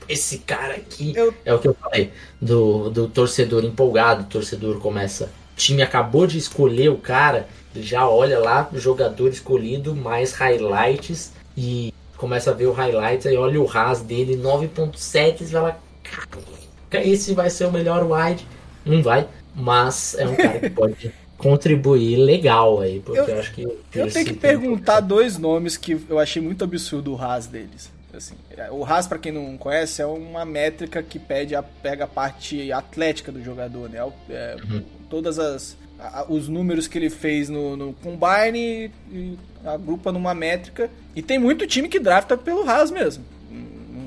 Esse 0.07 0.39
cara 0.39 0.75
aqui 0.75 1.13
Eu- 1.15 1.33
é 1.45 1.53
o 1.53 1.59
que 1.59 1.67
eu 1.67 1.73
falei 1.75 2.11
do, 2.41 2.89
do 2.89 3.07
torcedor 3.07 3.63
empolgado. 3.63 4.23
O 4.23 4.25
torcedor 4.27 4.79
começa. 4.79 5.25
O 5.53 5.55
time 5.55 5.81
acabou 5.81 6.27
de 6.27 6.37
escolher 6.37 6.89
o 6.89 6.97
cara, 6.97 7.47
ele 7.75 7.85
já 7.85 8.07
olha 8.07 8.39
lá 8.39 8.69
o 8.73 8.77
jogador 8.79 9.29
escolhido, 9.29 9.95
mais 9.95 10.33
highlights 10.33 11.31
e 11.55 11.93
começa 12.17 12.49
a 12.51 12.53
ver 12.53 12.65
o 12.65 12.71
highlights, 12.71 13.25
aí 13.27 13.37
olha 13.37 13.61
o 13.61 13.65
RAS 13.65 14.01
dele, 14.01 14.35
9.7 14.35 15.41
e 15.41 15.45
fala, 15.47 15.77
"Caraca, 16.03 17.07
esse 17.07 17.33
vai 17.33 17.49
ser 17.49 17.65
o 17.65 17.71
melhor 17.71 18.03
wide. 18.09 18.47
Não 18.85 19.01
vai, 19.03 19.27
mas 19.55 20.15
é 20.17 20.27
um 20.27 20.35
cara 20.35 20.59
que 20.59 20.69
pode 20.69 21.11
contribuir 21.37 22.15
legal 22.17 22.79
aí, 22.81 22.99
porque 23.01 23.19
eu, 23.19 23.27
Eu- 23.27 23.39
acho 23.39 23.53
que... 23.53 23.61
Eu 23.63 24.11
tenho 24.11 24.25
que 24.25 24.33
perguntar 24.33 24.99
dois 25.01 25.37
nomes 25.37 25.75
que 25.77 25.97
eu 26.09 26.17
achei 26.19 26.41
muito 26.41 26.63
absurdo 26.63 27.11
o 27.11 27.15
RAS 27.15 27.47
deles. 27.47 27.91
Assim, 28.15 28.35
o 28.71 28.83
RAS, 28.83 29.07
pra 29.07 29.17
quem 29.17 29.31
não 29.31 29.57
conhece, 29.57 30.01
é 30.01 30.05
uma 30.05 30.45
métrica 30.45 31.01
que 31.01 31.17
pede 31.17 31.55
a, 31.55 31.63
pega 31.63 32.03
a 32.03 32.07
parte 32.07 32.71
atlética 32.71 33.31
do 33.31 33.43
jogador, 33.43 33.89
né? 33.89 33.99
É, 34.29 34.55
Uhum. 34.63 34.83
Todas 35.09 35.37
as 35.39 35.75
a- 35.99 36.25
os 36.29 36.47
números 36.47 36.87
que 36.87 36.97
ele 36.97 37.09
fez 37.09 37.49
no, 37.49 37.75
no 37.77 37.93
Combine 37.93 38.91
e 39.11 39.37
agrupa 39.65 40.11
numa 40.11 40.33
métrica. 40.33 40.89
E 41.15 41.21
tem 41.21 41.39
muito 41.39 41.65
time 41.65 41.87
que 41.89 41.99
drafta 41.99 42.37
pelo 42.37 42.63
RAS 42.63 42.91
mesmo. 42.91 43.23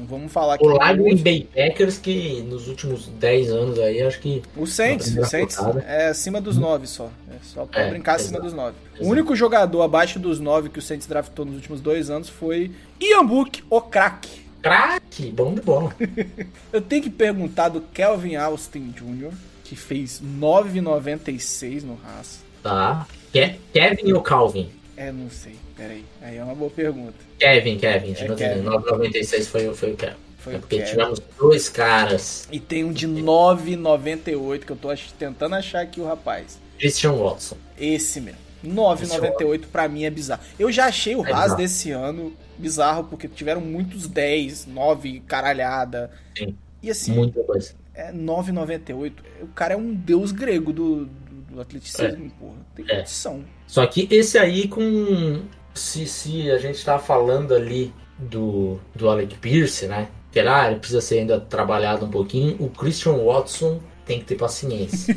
Vamos 0.08 0.32
falar 0.32 0.56
que 0.58 0.64
O 0.64 0.68
lá 0.68 0.92
Green 0.92 1.16
Bay 1.16 1.48
Packers, 1.54 1.98
que 1.98 2.40
nos 2.42 2.68
últimos 2.68 3.06
10 3.08 3.50
anos 3.50 3.78
aí, 3.78 4.00
acho 4.02 4.20
que 4.20 4.42
O 4.56 4.66
Saints, 4.66 5.16
o 5.16 5.24
Saints 5.24 5.56
é 5.86 6.08
acima 6.08 6.40
dos 6.40 6.56
9 6.56 6.86
só. 6.86 7.10
É 7.30 7.36
só 7.42 7.66
pra 7.66 7.82
É, 7.82 7.90
brincar 7.90 8.14
acima 8.14 8.38
exato. 8.38 8.44
dos 8.44 8.52
9. 8.54 8.76
O 9.00 9.08
único 9.08 9.34
jogador 9.36 9.82
abaixo 9.82 10.18
dos 10.18 10.38
9 10.40 10.68
que 10.68 10.78
o 10.78 10.82
Saints 10.82 11.06
draftou 11.06 11.44
nos 11.44 11.54
últimos 11.56 11.80
dois 11.80 12.08
anos 12.10 12.28
foi 12.28 12.70
Ian 13.00 13.24
Book, 13.26 13.62
o 13.68 13.80
craque. 13.80 14.46
Craque, 14.62 15.30
bom 15.30 15.54
de 15.54 15.60
bola. 15.60 15.94
Eu 16.72 16.80
tenho 16.80 17.02
que 17.02 17.10
perguntar 17.10 17.68
do 17.68 17.80
Kelvin 17.80 18.36
Austin 18.36 18.92
Jr., 18.96 19.30
que 19.64 19.76
fez 19.76 20.20
9,96 20.22 21.82
no 21.82 21.98
Haas. 22.04 22.40
Tá. 22.62 23.06
Ke- 23.32 23.56
Kevin 23.72 24.12
ou 24.12 24.22
Calvin? 24.22 24.70
É, 24.96 25.12
não 25.12 25.28
sei. 25.30 25.56
Peraí. 25.76 26.04
Aí 26.22 26.36
é 26.38 26.42
uma 26.44 26.54
boa 26.54 26.70
pergunta. 26.70 27.14
Kevin, 27.38 27.76
Kevin. 27.78 28.12
De 28.12 28.22
É 28.24 28.28
novo, 28.28 28.38
Kevin. 28.38 28.62
996 28.62 29.48
foi, 29.48 29.68
o- 29.68 29.74
foi 29.74 29.92
o 29.92 29.96
Kevin. 29.96 30.16
Foi 30.38 30.54
é 30.54 30.58
porque 30.58 30.76
Kevin. 30.78 30.90
tivemos 30.90 31.22
dois 31.38 31.68
caras. 31.68 32.48
E 32.50 32.58
tem 32.60 32.84
um 32.84 32.92
de 32.92 33.06
9,98 33.06 34.64
que 34.64 34.72
eu 34.72 34.76
tô 34.76 34.88
tentando 35.18 35.54
achar 35.54 35.80
aqui 35.82 36.00
o 36.00 36.04
rapaz. 36.06 36.58
Christian 36.78 37.12
Watson. 37.12 37.56
Esse 37.78 38.20
mesmo. 38.20 38.38
9,98 38.64 39.66
pra 39.70 39.88
mim 39.88 40.04
é 40.04 40.10
bizarro. 40.10 40.42
Eu 40.58 40.70
já 40.72 40.86
achei 40.86 41.14
o 41.14 41.24
É 41.26 41.30
Haas 41.30 41.42
bizarro. 41.42 41.56
desse 41.58 41.90
ano 41.90 42.32
bizarro, 42.58 43.04
porque 43.04 43.28
tiveram 43.28 43.60
muitos 43.60 44.08
10, 44.08 44.66
9, 44.66 45.20
caralhada. 45.26 46.10
Sim. 46.36 46.56
E 46.82 46.90
assim, 46.90 47.12
Muita 47.12 47.42
coisa. 47.42 47.74
é 47.94 48.10
9,98. 48.12 49.12
O 49.42 49.48
cara 49.48 49.74
é 49.74 49.76
um 49.76 49.92
deus 49.92 50.32
grego 50.32 50.72
do, 50.72 51.04
do, 51.06 51.54
do 51.54 51.60
atleticismo, 51.60 52.30
porra. 52.38 52.54
Tem 52.74 52.84
É. 52.88 52.96
condição. 52.98 53.44
Só 53.66 53.84
que 53.86 54.08
esse 54.10 54.38
aí 54.38 54.68
com. 54.68 55.42
Se, 55.76 56.06
se 56.06 56.50
a 56.50 56.58
gente 56.58 56.84
tá 56.84 56.98
falando 56.98 57.54
ali 57.54 57.92
do, 58.18 58.78
do 58.94 59.08
Alec 59.08 59.36
Pierce, 59.36 59.86
né? 59.86 60.08
Que 60.32 60.42
lá 60.42 60.70
ele 60.70 60.80
precisa 60.80 61.00
ser 61.00 61.20
ainda 61.20 61.40
trabalhado 61.40 62.06
um 62.06 62.10
pouquinho. 62.10 62.56
O 62.58 62.68
Christian 62.68 63.24
Watson 63.24 63.80
tem 64.04 64.18
que 64.18 64.26
ter 64.26 64.36
paciência. 64.36 65.14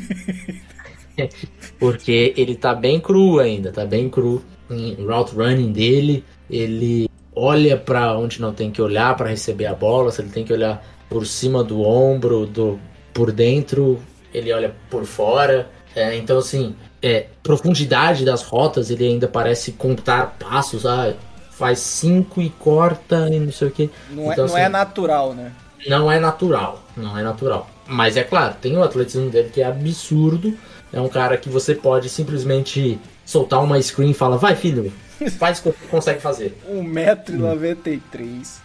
Porque 1.78 2.32
ele 2.36 2.54
tá 2.54 2.74
bem 2.74 3.00
cru 3.00 3.38
ainda, 3.38 3.72
tá 3.72 3.84
bem 3.84 4.08
cru 4.08 4.42
em 4.70 4.94
route 5.04 5.34
running 5.34 5.72
dele. 5.72 6.24
Ele 6.48 7.08
olha 7.34 7.76
pra 7.76 8.16
onde 8.16 8.40
não 8.40 8.52
tem 8.52 8.70
que 8.70 8.82
olhar 8.82 9.16
pra 9.16 9.28
receber 9.28 9.66
a 9.66 9.74
bola, 9.74 10.10
se 10.10 10.20
ele 10.20 10.30
tem 10.30 10.44
que 10.44 10.52
olhar 10.52 10.84
por 11.08 11.26
cima 11.26 11.62
do 11.62 11.82
ombro, 11.82 12.46
do 12.46 12.78
por 13.12 13.32
dentro, 13.32 13.98
ele 14.32 14.52
olha 14.52 14.74
por 14.88 15.04
fora. 15.04 15.70
É, 15.94 16.16
então 16.16 16.38
assim, 16.38 16.74
é, 17.02 17.26
profundidade 17.42 18.24
das 18.24 18.42
rotas, 18.42 18.90
ele 18.90 19.06
ainda 19.06 19.26
parece 19.28 19.72
contar 19.72 20.36
passos, 20.38 20.84
ah, 20.86 21.14
faz 21.50 21.78
cinco 21.78 22.40
e 22.40 22.50
corta 22.50 23.28
e 23.30 23.38
não 23.38 23.52
sei 23.52 23.68
o 23.68 23.70
que. 23.70 23.90
Não, 24.10 24.32
Então, 24.32 24.32
é, 24.32 24.36
não 24.36 24.44
assim, 24.44 24.58
é 24.58 24.68
natural, 24.68 25.34
né? 25.34 25.52
não 25.88 26.10
é 26.10 26.18
natural, 26.20 26.82
não 26.96 27.16
é 27.16 27.22
natural. 27.22 27.70
Mas 27.86 28.16
é 28.16 28.24
claro, 28.24 28.54
tem 28.60 28.76
o 28.76 28.82
atletismo 28.82 29.30
dele 29.30 29.50
que 29.50 29.62
é 29.62 29.66
absurdo. 29.66 30.56
É 30.92 31.00
um 31.00 31.08
cara 31.08 31.36
que 31.36 31.48
você 31.48 31.74
pode 31.74 32.08
simplesmente 32.08 32.98
soltar 33.24 33.62
uma 33.62 33.80
screen 33.80 34.10
e 34.10 34.14
falar, 34.14 34.36
vai 34.36 34.56
filho, 34.56 34.92
faz 35.38 35.58
o 35.58 35.62
que 35.62 35.70
você 35.70 35.86
consegue 35.86 36.20
fazer. 36.20 36.58
1,93m, 36.68 38.58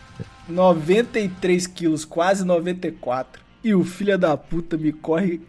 93 0.49 1.67
quilos, 1.67 2.03
quase 2.03 2.43
94. 2.43 3.41
E 3.63 3.73
o 3.73 3.83
filho 3.83 4.17
da 4.17 4.35
puta 4.37 4.77
me 4.77 4.91
corre 4.91 5.41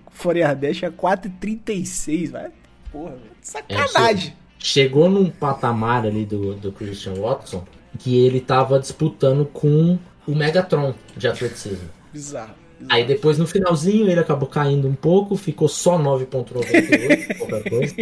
Dash 0.58 0.82
a 0.84 0.90
4,36, 0.90 2.30
vai. 2.30 2.50
Porra, 2.96 3.10
velho. 3.10 3.20
Sacanagem. 3.42 4.34
Chegou 4.58 5.10
num 5.10 5.28
patamar 5.28 6.06
ali 6.06 6.24
do, 6.24 6.54
do 6.54 6.72
Christian 6.72 7.14
Watson 7.14 7.62
que 7.98 8.24
ele 8.24 8.40
tava 8.40 8.80
disputando 8.80 9.44
com 9.44 9.98
o 10.26 10.34
Megatron 10.34 10.94
de 11.14 11.28
atleticismo. 11.28 11.88
Bizarro. 12.12 12.54
Aí 12.88 13.04
depois 13.04 13.38
no 13.38 13.46
finalzinho 13.46 14.08
ele 14.08 14.20
acabou 14.20 14.48
caindo 14.48 14.88
um 14.88 14.94
pouco, 14.94 15.36
ficou 15.36 15.68
só 15.68 15.98
9.98, 15.98 17.38
pouca 17.38 17.62
coisa. 17.68 17.94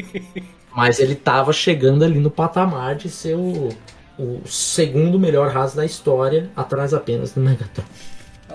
Mas 0.74 0.98
ele 0.98 1.14
tava 1.14 1.52
chegando 1.52 2.04
ali 2.04 2.18
no 2.18 2.30
patamar 2.30 2.96
de 2.96 3.08
ser 3.08 3.36
o, 3.36 3.68
o 4.18 4.40
segundo 4.46 5.18
melhor 5.18 5.50
raso 5.50 5.76
da 5.76 5.84
história, 5.84 6.50
atrás 6.56 6.92
apenas 6.92 7.32
do 7.32 7.40
Megatron. 7.40 7.84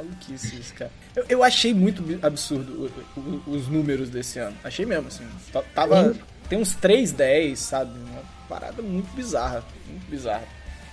Maluquice 0.04 0.56
isso, 0.60 0.74
cara. 0.74 0.92
Eu, 1.16 1.26
eu 1.30 1.44
achei 1.44 1.74
muito 1.74 2.04
absurdo 2.26 2.92
o- 3.16 3.20
o- 3.20 3.44
os 3.52 3.68
números 3.68 4.10
desse 4.10 4.40
ano. 4.40 4.56
Achei 4.64 4.86
mesmo, 4.86 5.08
assim. 5.08 5.26
T- 5.52 5.62
Tava. 5.76 6.16
Tem 6.48 6.58
uns 6.60 6.76
3,10, 6.76 7.58
sabe? 7.60 7.92
Uma 8.00 8.22
parada 8.48 8.82
muito 8.82 9.08
bizarra. 9.16 9.64
Muito 9.88 10.10
bizarra. 10.10 10.44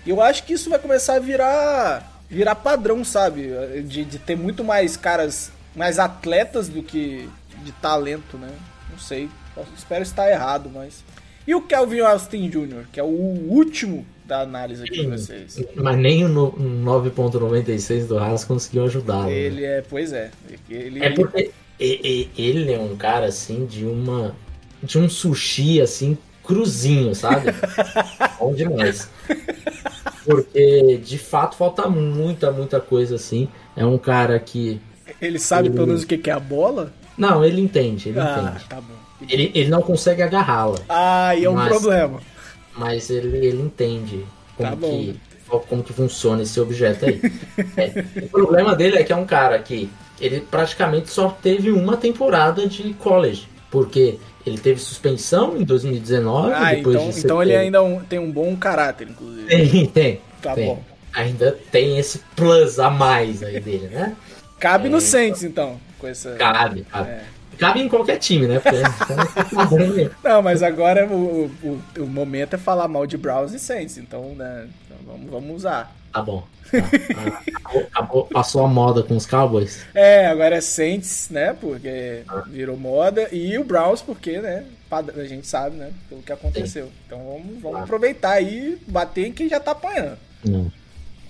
E 0.04 0.10
eu 0.10 0.20
acho 0.20 0.44
que 0.44 0.52
isso 0.52 0.68
vai 0.70 0.78
começar 0.78 1.14
a 1.16 1.18
virar. 1.20 2.20
virar 2.28 2.54
padrão, 2.56 3.04
sabe? 3.04 3.48
De, 3.84 4.04
de 4.04 4.18
ter 4.18 4.36
muito 4.36 4.62
mais 4.64 4.96
caras. 4.96 5.50
mais 5.74 5.98
atletas 5.98 6.68
do 6.68 6.82
que 6.82 7.28
de 7.64 7.72
talento, 7.72 8.36
né? 8.36 8.50
Não 8.90 8.98
sei. 8.98 9.28
Espero 9.76 10.02
estar 10.02 10.30
errado, 10.30 10.70
mas. 10.72 11.02
E 11.46 11.54
o 11.54 11.62
Kelvin 11.62 12.00
Austin 12.00 12.50
Jr., 12.50 12.84
que 12.92 12.98
é 13.00 13.02
o 13.02 13.06
último 13.06 14.04
da 14.26 14.40
análise 14.40 14.82
aqui 14.82 15.00
de 15.02 15.06
vocês. 15.06 15.62
Mas 15.74 15.96
nem 15.96 16.24
o 16.24 16.28
no- 16.28 16.52
9.96 16.52 18.06
do 18.06 18.18
Haas 18.18 18.44
conseguiu 18.44 18.84
ajudá-lo. 18.84 19.24
né? 19.26 19.32
Ele 19.32 19.64
é, 19.64 19.82
pois 19.88 20.12
é. 20.12 20.30
Ele, 20.68 21.04
É 21.04 21.10
porque 21.10 21.50
ele 21.78 22.72
é 22.72 22.78
um 22.78 22.96
cara 22.96 23.26
assim 23.26 23.64
de 23.66 23.84
uma. 23.84 24.34
de 24.82 24.98
um 24.98 25.08
sushi 25.08 25.80
assim, 25.80 26.16
cruzinho, 26.42 27.14
sabe? 27.14 27.52
Bom 28.40 28.52
demais. 28.54 29.08
Porque 30.24 30.98
de 31.04 31.18
fato 31.18 31.56
falta 31.56 31.88
muita, 31.88 32.50
muita 32.50 32.80
coisa 32.80 33.14
assim. 33.16 33.48
É 33.76 33.84
um 33.84 33.98
cara 33.98 34.38
que. 34.38 34.80
Ele 35.20 35.38
sabe 35.38 35.68
pelo 35.70 35.82
Ele- 35.82 35.86
menos 35.92 36.02
o 36.02 36.06
que 36.06 36.28
é 36.28 36.32
a 36.32 36.40
bola? 36.40 36.92
Não, 37.16 37.42
ele 37.44 37.60
entende, 37.62 38.10
ele 38.10 38.20
ah, 38.20 38.48
entende. 38.52 38.64
tá 38.68 38.76
bom. 38.80 38.94
Ele, 39.30 39.50
ele 39.54 39.70
não 39.70 39.80
consegue 39.80 40.20
agarrá-la, 40.22 40.76
Ah, 40.88 41.34
e 41.34 41.44
é 41.46 41.48
um 41.50 41.54
Mas- 41.54 41.68
problema. 41.68 42.20
Mas 42.76 43.10
ele, 43.10 43.36
ele 43.46 43.62
entende 43.62 44.24
como, 44.56 44.70
Tá 44.70 44.76
que, 44.86 45.20
como 45.68 45.82
que 45.82 45.92
funciona 45.92 46.42
esse 46.42 46.58
objeto 46.60 47.04
aí. 47.06 47.20
É, 47.76 48.04
o 48.24 48.28
problema 48.28 48.74
dele 48.74 48.98
é 48.98 49.04
que 49.04 49.12
é 49.12 49.16
um 49.16 49.26
cara 49.26 49.58
que 49.58 49.88
ele 50.20 50.40
praticamente 50.40 51.10
só 51.10 51.28
teve 51.28 51.70
uma 51.70 51.96
temporada 51.96 52.66
de 52.66 52.92
college. 52.94 53.48
Porque 53.70 54.18
ele 54.46 54.58
teve 54.58 54.80
suspensão 54.80 55.56
em 55.56 55.64
2019, 55.64 56.52
Ah, 56.54 56.72
depois 56.74 56.96
então, 56.96 57.10
de 57.10 57.18
então 57.18 57.42
ele 57.42 57.56
ainda 57.56 57.82
um- 57.82 58.00
tem 58.00 58.18
um 58.18 58.30
bom 58.30 58.56
caráter, 58.56 59.08
inclusive. 59.08 59.46
Tem, 59.48 59.86
tem. 59.86 60.20
Tá 60.40 60.54
tem. 60.54 60.66
bom. 60.66 60.82
Ainda 61.12 61.58
tem 61.72 61.98
esse 61.98 62.20
plus 62.36 62.78
a 62.78 62.88
mais 62.90 63.42
aí 63.42 63.58
dele, 63.60 63.88
né? 63.88 64.14
Cabe 64.60 64.88
no 64.88 64.98
É, 64.98 65.00
Saints, 65.00 65.42
então. 65.42 65.80
Com 65.98 66.06
essa... 66.06 66.30
Cabe, 66.36 66.82
cabe. 66.84 67.10
É. 67.10 67.24
Cabe 67.58 67.80
em 67.80 67.88
qualquer 67.88 68.18
time, 68.18 68.46
né? 68.46 68.58
Porque 68.60 68.78
então, 69.52 70.10
Não, 70.22 70.42
mas 70.42 70.62
agora 70.62 71.06
o, 71.06 71.46
o, 71.62 71.82
o 71.98 72.06
momento 72.06 72.54
é 72.54 72.58
falar 72.58 72.88
mal 72.88 73.06
de 73.06 73.16
Browns 73.16 73.52
e 73.52 73.58
Saints, 73.58 73.98
então, 73.98 74.34
né, 74.34 74.68
então 74.86 74.96
vamos, 75.06 75.30
vamos 75.30 75.56
usar. 75.56 75.94
Tá 76.12 76.22
bom. 76.22 76.44
Tá. 76.70 77.42
Acabou- 77.56 77.82
acabou- 77.82 78.24
passou 78.26 78.64
a 78.64 78.68
moda 78.68 79.02
com 79.02 79.16
os 79.16 79.26
Cowboys. 79.26 79.84
É, 79.94 80.26
agora 80.26 80.56
é 80.56 80.60
Saints, 80.60 81.28
né, 81.30 81.54
porque 81.60 82.22
virou 82.48 82.76
moda, 82.76 83.28
e 83.32 83.56
o 83.58 83.64
Browns 83.64 84.02
porque, 84.02 84.40
né, 84.40 84.64
a 84.90 85.24
gente 85.24 85.46
sabe, 85.46 85.76
né, 85.76 85.90
pelo 86.08 86.22
que 86.22 86.32
aconteceu. 86.32 86.90
Então 87.06 87.18
vamos, 87.18 87.62
vamos 87.62 87.80
aproveitar 87.80 88.40
e 88.40 88.78
bater 88.86 89.26
em 89.26 89.32
quem 89.32 89.48
já 89.48 89.60
tá 89.60 89.72
apanhando. 89.72 90.16
Não. 90.44 90.70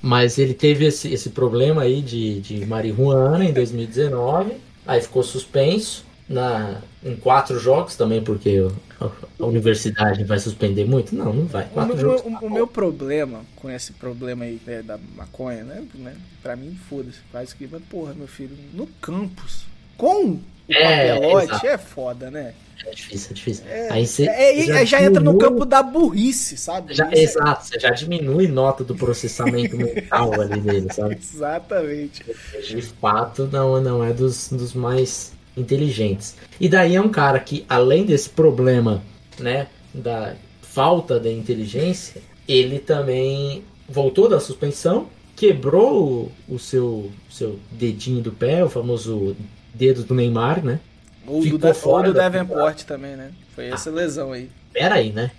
Mas 0.02 0.38
ele 0.38 0.54
teve 0.54 0.86
esse, 0.86 1.12
esse 1.12 1.30
problema 1.30 1.82
aí 1.82 2.00
de, 2.00 2.40
de 2.40 2.66
marihuana 2.66 3.44
em 3.44 3.52
2019, 3.52 4.52
aí 4.86 5.00
ficou 5.00 5.22
suspenso 5.22 6.04
na, 6.28 6.80
em 7.04 7.16
quatro 7.16 7.58
jogos 7.58 7.96
também, 7.96 8.22
porque 8.22 8.60
o- 8.60 8.72
a, 9.00 9.10
a 9.40 9.46
universidade 9.46 10.24
vai 10.24 10.38
suspender 10.38 10.84
muito? 10.84 11.14
Não, 11.14 11.32
não 11.32 11.46
vai. 11.46 11.66
O, 11.66 11.68
Quatro 11.70 11.96
meu- 11.96 12.00
jogos. 12.18 12.22
o- 12.42 12.46
o 12.46 12.50
meu 12.50 12.66
problema 12.66 13.42
com 13.56 13.70
esse 13.70 13.92
problema 13.92 14.44
aí 14.44 14.60
né, 14.66 14.82
da 14.82 14.98
maconha, 15.16 15.62
né, 15.64 15.84
né, 15.94 16.16
pra 16.42 16.56
mim, 16.56 16.76
foda-se, 16.88 17.18
faz 17.32 17.52
o 17.52 17.56
que, 17.56 17.68
mas 17.70 17.82
porra, 17.84 18.14
meu 18.14 18.26
filho, 18.26 18.56
no 18.72 18.86
campus, 19.00 19.64
com 19.96 20.30
o 20.32 20.40
É, 20.68 21.14
papelote, 21.14 21.44
exato. 21.46 21.66
é 21.66 21.78
foda, 21.78 22.30
né? 22.30 22.54
É 22.84 22.90
difícil, 22.90 23.30
é 23.30 23.34
difícil. 23.34 23.64
É, 23.68 23.90
aí 23.90 24.06
você 24.06 24.28
é, 24.28 24.82
é, 24.82 24.86
já, 24.86 25.02
entra 25.02 25.22
no 25.22 25.38
campo 25.38 25.64
da 25.64 25.82
burrice, 25.82 26.56
sabe? 26.56 26.94
já- 26.94 27.08
é- 27.10 27.18
exato, 27.22 27.66
você 27.66 27.78
já 27.80 27.90
diminui 27.90 28.46
nota 28.48 28.84
do 28.84 28.94
processamento 28.94 29.76
mental 29.78 30.40
ali 30.40 30.60
dele, 30.60 30.92
sabe? 30.92 31.16
Exatamente. 31.16 32.24
De 32.68 32.82
fato, 32.82 33.48
não, 33.50 33.80
não 33.80 34.04
é 34.04 34.12
dos, 34.12 34.48
dos 34.50 34.72
mais 34.74 35.32
inteligentes. 35.56 36.36
E 36.60 36.68
daí 36.68 36.96
é 36.96 37.00
um 37.00 37.08
cara 37.08 37.38
que, 37.40 37.64
além 37.68 38.04
desse 38.04 38.28
problema, 38.28 39.02
né, 39.38 39.68
da 39.92 40.34
falta 40.62 41.18
de 41.18 41.32
inteligência, 41.32 42.20
ele 42.46 42.78
também 42.78 43.64
voltou 43.88 44.28
da 44.28 44.38
suspensão, 44.38 45.08
quebrou 45.34 46.32
o, 46.48 46.54
o 46.54 46.58
seu, 46.58 47.10
seu 47.30 47.58
dedinho 47.70 48.22
do 48.22 48.32
pé, 48.32 48.64
o 48.64 48.68
famoso 48.68 49.36
dedo 49.74 50.04
do 50.04 50.14
Neymar, 50.14 50.64
né? 50.64 50.80
Ou 51.26 51.38
do, 51.38 51.42
Ficou 51.42 51.58
da, 51.58 51.68
ou 51.68 51.74
fora 51.74 52.08
do 52.08 52.14
da 52.14 52.28
Davenport 52.28 52.82
também, 52.84 53.16
né? 53.16 53.30
Foi 53.54 53.66
essa 53.68 53.90
lesão 53.90 54.32
aí. 54.32 54.50
Pera 54.72 54.96
aí, 54.96 55.12
né? 55.12 55.30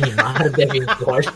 Neymar, 0.00 0.50
Davenport. 0.52 1.28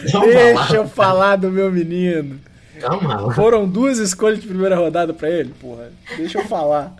Deixa 0.00 0.18
eu 0.18 0.54
lá, 0.54 0.88
falar 0.88 1.36
do 1.36 1.50
meu 1.50 1.70
menino. 1.70 2.40
calma 2.80 3.20
lá. 3.20 3.34
Foram 3.34 3.68
duas 3.68 3.98
escolhas 3.98 4.40
de 4.40 4.46
primeira 4.46 4.76
rodada 4.76 5.12
pra 5.14 5.30
ele, 5.30 5.52
porra. 5.60 5.90
Deixa 6.16 6.38
eu 6.38 6.46
falar. 6.46 6.96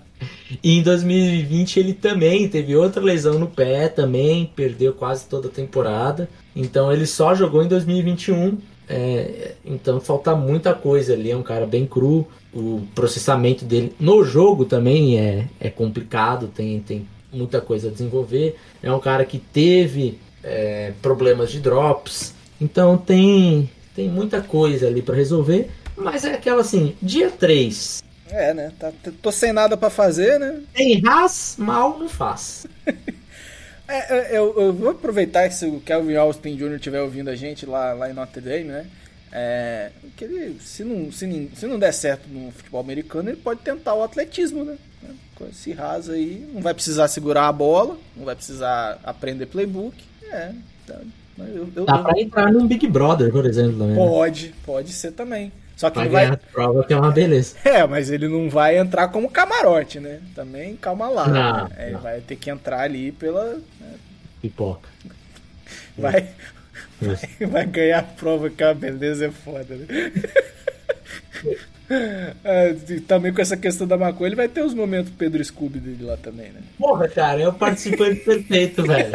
E 0.63 0.79
em 0.79 0.83
2020 0.83 1.79
ele 1.79 1.93
também 1.93 2.49
teve 2.49 2.75
outra 2.75 3.03
lesão 3.03 3.39
no 3.39 3.47
pé, 3.47 3.89
também 3.89 4.51
perdeu 4.57 4.93
quase 4.93 5.27
toda 5.27 5.49
a 5.49 5.51
temporada. 5.51 6.29
Então 6.55 6.93
ele 6.93 7.07
só 7.07 7.35
jogou 7.35 7.63
em 7.63 7.69
2021 7.69 8.59
É, 8.91 9.53
então 9.67 10.01
falta 10.01 10.35
muita 10.35 10.73
coisa 10.73 11.13
ali. 11.13 11.31
É 11.31 11.37
um 11.37 11.43
cara 11.43 11.67
bem 11.67 11.87
cru. 11.87 12.27
O 12.55 12.83
processamento 12.95 13.65
dele 13.65 13.95
no 14.01 14.25
jogo 14.25 14.65
também 14.65 15.19
é, 15.19 15.47
é 15.61 15.69
complicado. 15.69 16.49
Tem, 16.49 16.81
tem 16.81 17.07
muita 17.31 17.61
coisa 17.61 17.89
a 17.89 17.91
desenvolver. 17.91 18.57
É 18.83 18.91
um 18.91 18.99
cara 18.99 19.25
que 19.27 19.39
teve 19.39 20.19
é, 20.43 20.93
problemas 21.03 21.51
de 21.51 21.61
drops. 21.61 22.35
Então 22.59 22.97
tem, 22.97 23.71
tem 23.95 24.09
muita 24.09 24.41
coisa 24.41 24.87
ali 24.87 25.03
para 25.03 25.15
resolver. 25.15 25.69
Mas 25.95 26.25
é 26.25 26.33
aquela 26.33 26.63
assim, 26.63 26.95
dia 27.03 27.31
3. 27.31 28.03
É, 28.31 28.53
né? 28.53 28.73
Tá, 28.79 28.93
tô 29.23 29.33
sem 29.33 29.53
nada 29.53 29.77
para 29.77 29.91
fazer, 29.91 30.39
né? 30.39 30.61
Tem 30.75 31.01
ras, 31.01 31.57
mal 31.59 31.99
não 31.99 32.09
faz. 32.09 32.67
É, 33.91 34.35
é, 34.35 34.39
eu, 34.39 34.55
eu, 34.61 34.71
vou 34.71 34.91
aproveitar 34.91 35.49
que 35.49 35.55
se 35.55 35.65
o 35.65 35.81
Kelvin 35.81 36.15
Austin 36.17 36.55
Jr. 36.55 36.75
estiver 36.75 37.01
ouvindo 37.01 37.31
a 37.31 37.35
gente 37.35 37.65
lá, 37.65 37.95
lá 37.95 38.11
em 38.11 38.13
Notre 38.13 38.43
Dame, 38.43 38.65
né? 38.65 38.87
É, 39.33 39.91
que 40.15 40.25
ele, 40.25 40.61
se, 40.61 40.85
não, 40.85 41.11
se, 41.11 41.51
se 41.55 41.67
não 41.67 41.79
der 41.79 41.93
certo 41.93 42.29
no 42.29 42.53
futebol 42.53 42.83
americano, 42.83 43.31
ele 43.31 43.39
pode 43.39 43.61
tentar 43.61 43.95
o 43.95 44.03
atletismo, 44.03 44.63
né? 44.63 44.77
Com 45.35 45.47
esse 45.47 45.73
raso 45.73 46.13
aí, 46.13 46.47
não 46.53 46.61
vai 46.61 46.75
precisar 46.75 47.09
segurar 47.09 47.49
a 47.49 47.53
bola, 47.53 47.97
não 48.15 48.27
vai 48.27 48.35
precisar 48.35 48.99
aprender 49.03 49.47
playbook. 49.47 49.97
É, 50.31 50.53
tá, 50.87 51.01
eu, 51.39 51.69
eu, 51.75 51.85
Dá 51.87 51.99
pra 51.99 52.21
entrar 52.21 52.53
num 52.53 52.67
Big 52.67 52.87
Brother, 52.89 53.33
por 53.33 53.47
exemplo. 53.47 53.79
Também, 53.79 53.89
né? 53.89 53.97
pode, 53.97 54.55
pode 54.67 54.93
ser 54.93 55.13
também. 55.13 55.51
Só 55.79 55.91
que 55.91 56.09
vai 56.09 56.27
vai. 56.27 56.37
prova 56.37 56.85
que 56.85 56.93
é 56.93 56.97
uma 56.97 57.13
beleza. 57.13 57.55
É, 57.65 57.87
mas 57.87 58.11
ele 58.11 58.27
não 58.27 58.51
vai 58.51 58.77
entrar 58.77 59.07
como 59.09 59.31
camarote, 59.31 60.01
né? 60.01 60.19
Também 60.35 60.75
calma 60.75 61.09
lá. 61.09 61.29
Não, 61.29 61.69
né? 61.69 61.91
não. 61.93 62.01
Vai 62.01 62.21
ter 62.21 62.35
que 62.35 62.51
entrar 62.51 62.81
ali 62.81 63.13
pela. 63.13 63.55
Né? 63.81 63.95
Pipoca. 64.43 64.89
Vai, 65.97 66.29
vai, 67.01 67.47
vai, 67.49 67.67
ganhar 67.67 67.99
a 67.99 68.03
prova 68.05 68.49
que 68.49 68.63
a 68.63 68.73
beleza 68.73 69.27
é 69.27 69.31
foda, 69.31 69.75
né? 69.75 69.87
É, 72.45 72.75
também 73.07 73.33
com 73.33 73.41
essa 73.41 73.57
questão 73.57 73.87
da 73.87 73.97
maconha, 73.97 74.29
ele 74.29 74.37
vai 74.37 74.47
ter 74.47 74.63
os 74.63 74.75
momentos 74.75 75.11
Pedro 75.17 75.43
Scooby 75.43 75.81
dele 75.81 76.05
lá 76.05 76.19
também, 76.19 76.53
né? 76.53 76.61
Porra, 76.79 77.09
cara, 77.09 77.41
é 77.41 77.49
o 77.49 77.53
participante 77.53 78.21
perfeito, 78.21 78.83
velho. 78.83 79.13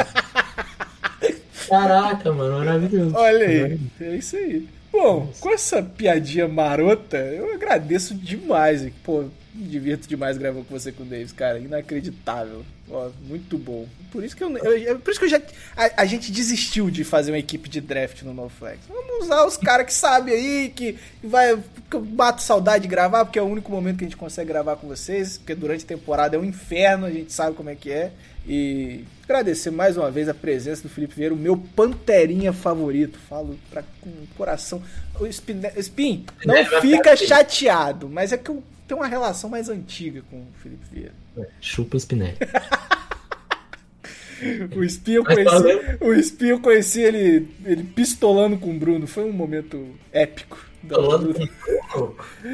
Caraca, 1.70 2.34
mano, 2.34 2.58
maravilhoso. 2.58 3.16
Olha 3.16 3.48
aí, 3.48 3.80
é 4.02 4.16
isso 4.16 4.36
aí. 4.36 4.68
Bom, 4.94 5.28
com 5.40 5.50
essa 5.50 5.82
piadinha 5.82 6.48
marota, 6.48 7.18
eu 7.18 7.52
agradeço 7.52 8.14
demais. 8.14 8.88
Pô, 9.04 9.24
me 9.52 9.68
divirto 9.68 10.08
demais 10.08 10.38
gravando 10.38 10.66
com 10.66 10.78
você 10.78 10.92
com 10.92 11.02
o 11.02 11.06
Davis, 11.06 11.32
cara. 11.32 11.58
Inacreditável. 11.58 12.64
Ó, 12.88 13.10
muito 13.28 13.58
bom. 13.58 13.88
Por 14.12 14.24
isso 14.24 14.38
que 14.38 14.44
eu, 14.44 14.56
eu 14.56 15.00
por 15.00 15.10
isso 15.10 15.20
que 15.20 15.26
eu 15.26 15.30
já 15.30 15.42
a, 15.76 16.04
a, 16.04 16.06
gente 16.06 16.32
desistiu 16.32 16.92
de 16.92 17.04
fazer 17.04 17.32
uma 17.32 17.40
equipe 17.40 17.68
de 17.68 17.82
draft 17.82 18.22
no 18.22 18.36
NoFlex. 18.36 18.82
Vamos 18.88 19.26
usar 19.26 19.44
os 19.48 19.58
caras 19.58 19.88
que 19.88 19.94
sabem 19.94 20.32
aí, 20.32 20.70
que 20.70 20.96
vai 21.24 21.58
que 21.90 21.96
eu 21.96 22.02
bato 22.02 22.44
saudade 22.44 22.84
de 22.84 22.88
gravar, 22.88 23.26
porque 23.26 23.40
é 23.40 23.42
o 23.42 23.48
único 23.48 23.72
momento 23.72 23.98
que 23.98 24.04
a 24.04 24.08
gente 24.08 24.18
consegue 24.18 24.50
gravar 24.50 24.76
com 24.76 24.88
vocês, 24.88 25.40
porque 25.40 25.56
durante 25.56 25.86
a 25.86 25.88
temporada 25.88 26.36
é 26.36 26.40
um 26.40 26.46
inferno, 26.46 27.08
a 27.08 27.12
gente 27.12 27.34
sabe 27.34 27.56
como 27.56 27.72
é 27.72 27.76
que 27.76 27.92
é. 27.92 28.12
E 28.48 29.06
agradecer 29.24 29.72
mais 29.72 29.98
uma 29.98 30.12
vez 30.12 30.30
a 30.30 30.34
presença 30.34 30.84
do 30.84 30.90
Felipe 30.90 31.16
Vieira, 31.16 31.34
o 31.34 31.38
meu 31.38 31.58
panterinha 31.58 32.54
favorito. 32.54 33.18
Falo 33.18 33.58
pra, 33.70 33.84
com 34.02 34.10
o 34.10 34.28
coração. 34.38 34.82
O 35.20 35.26
Spin, 35.28 35.62
Spin 35.78 36.26
não 36.46 36.56
fica 36.82 37.16
chateado, 37.16 38.10
mas 38.10 38.32
é 38.32 38.38
que 38.38 38.50
eu 38.50 38.64
tenho 38.88 39.00
uma 39.00 39.08
relação 39.08 39.50
mais 39.50 39.70
antiga 39.70 40.22
com 40.30 40.38
o 40.38 40.48
Felipe 40.62 40.86
Vieira. 40.92 41.14
Chupa 41.60 41.98
Spinelli. 41.98 42.38
o 44.76 44.84
Spin 44.84 45.14
eu 45.14 45.24
conheci, 45.24 45.98
o 46.02 46.14
Spin 46.14 46.48
eu 46.48 46.60
conheci 46.60 47.02
ele, 47.02 47.48
ele 47.66 47.84
pistolando 47.84 48.58
com 48.58 48.72
o 48.72 48.78
Bruno. 48.78 49.08
Foi 49.08 49.24
um 49.24 49.32
momento 49.32 49.88
épico. 50.12 50.58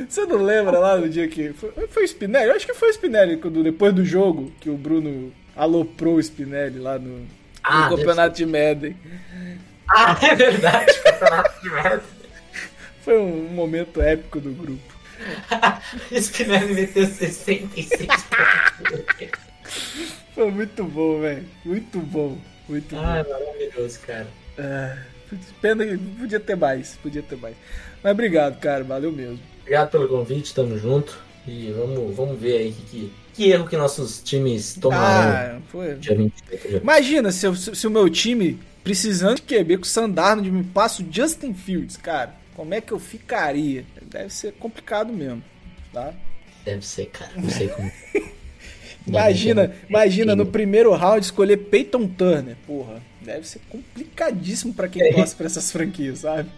Você 0.07 0.23
não 0.27 0.43
lembra 0.43 0.77
lá 0.77 0.97
no 0.97 1.09
dia 1.09 1.27
que. 1.27 1.51
Foi, 1.53 1.71
foi 1.87 2.03
o 2.03 2.07
Spinelli? 2.07 2.49
Eu 2.49 2.55
acho 2.55 2.67
que 2.67 2.75
foi 2.75 2.89
o 2.89 2.93
Spinelli, 2.93 3.37
quando, 3.37 3.63
depois 3.63 3.91
do 3.93 4.05
jogo, 4.05 4.51
que 4.59 4.69
o 4.69 4.77
Bruno 4.77 5.31
aloprou 5.59 6.15
o 6.15 6.19
Spinelli 6.23 6.79
lá 6.79 6.97
no, 6.97 7.27
ah, 7.61 7.89
no 7.89 7.97
campeonato 7.97 8.37
de 8.37 8.45
Madden. 8.45 8.95
Ah, 9.87 10.17
é 10.25 10.35
verdade, 10.35 10.93
campeonato 11.03 11.61
de 11.61 11.69
Madden. 11.69 11.99
Foi 13.03 13.17
um 13.17 13.49
momento 13.49 14.01
épico 14.01 14.39
do 14.39 14.51
grupo. 14.51 14.95
Spinelli 16.17 16.73
meteu 16.73 17.05
66 17.05 18.07
Foi 20.33 20.49
muito 20.49 20.85
bom, 20.85 21.19
velho. 21.19 21.45
Muito 21.65 21.99
bom. 21.99 22.37
Muito 22.67 22.95
ah, 22.95 23.23
bom. 23.23 23.29
maravilhoso, 23.29 23.99
cara. 23.99 24.27
Ah, 24.57 24.97
pena 25.61 25.85
que 25.85 25.97
podia 25.97 26.39
ter 26.39 26.55
mais. 26.55 26.97
Podia 27.03 27.21
ter 27.21 27.35
mais. 27.35 27.55
Mas 28.01 28.13
obrigado, 28.13 28.59
cara. 28.59 28.83
Valeu 28.85 29.11
mesmo. 29.11 29.39
Obrigado 29.61 29.91
pelo 29.91 30.07
convite, 30.07 30.55
tamo 30.55 30.77
junto. 30.77 31.19
E 31.45 31.71
vamos, 31.71 32.15
vamos 32.15 32.39
ver 32.39 32.57
aí 32.57 32.71
que, 32.71 32.83
que 32.85 33.11
que 33.39 33.49
erro 33.49 33.69
que 33.69 33.77
nossos 33.77 34.21
times 34.21 34.73
tomaram. 34.73 35.57
Ah, 35.57 35.61
foi. 35.69 35.97
Imagina 36.81 37.31
se, 37.31 37.55
se, 37.55 37.73
se, 37.73 37.87
o 37.87 37.89
meu 37.89 38.09
time, 38.09 38.59
precisando 38.83 39.37
de 39.37 39.43
QB 39.43 39.77
com 39.77 39.83
o 39.83 39.87
Sandarno, 39.87 40.41
de 40.41 40.51
me 40.51 40.61
passa 40.61 41.01
o 41.01 41.05
Justin 41.09 41.53
Fields, 41.53 41.95
cara. 41.95 42.35
Como 42.53 42.73
é 42.73 42.81
que 42.81 42.91
eu 42.91 42.99
ficaria? 42.99 43.85
Deve 44.01 44.29
ser 44.33 44.51
complicado 44.59 45.13
mesmo, 45.13 45.41
tá? 45.93 46.13
Deve 46.65 46.85
ser, 46.85 47.05
cara. 47.05 47.31
Não 47.37 47.49
sei 47.49 47.69
como. 47.69 47.89
imagina, 49.07 49.73
imagina 49.87 50.35
no 50.35 50.45
primeiro 50.45 50.93
round 50.93 51.23
escolher 51.23 51.55
Peyton 51.55 52.07
Turner. 52.07 52.57
Porra, 52.67 53.01
deve 53.21 53.47
ser 53.47 53.61
complicadíssimo 53.69 54.73
para 54.73 54.89
quem 54.89 55.13
gosta 55.13 55.37
pra 55.37 55.45
essas 55.45 55.71
franquias, 55.71 56.19
sabe? 56.19 56.49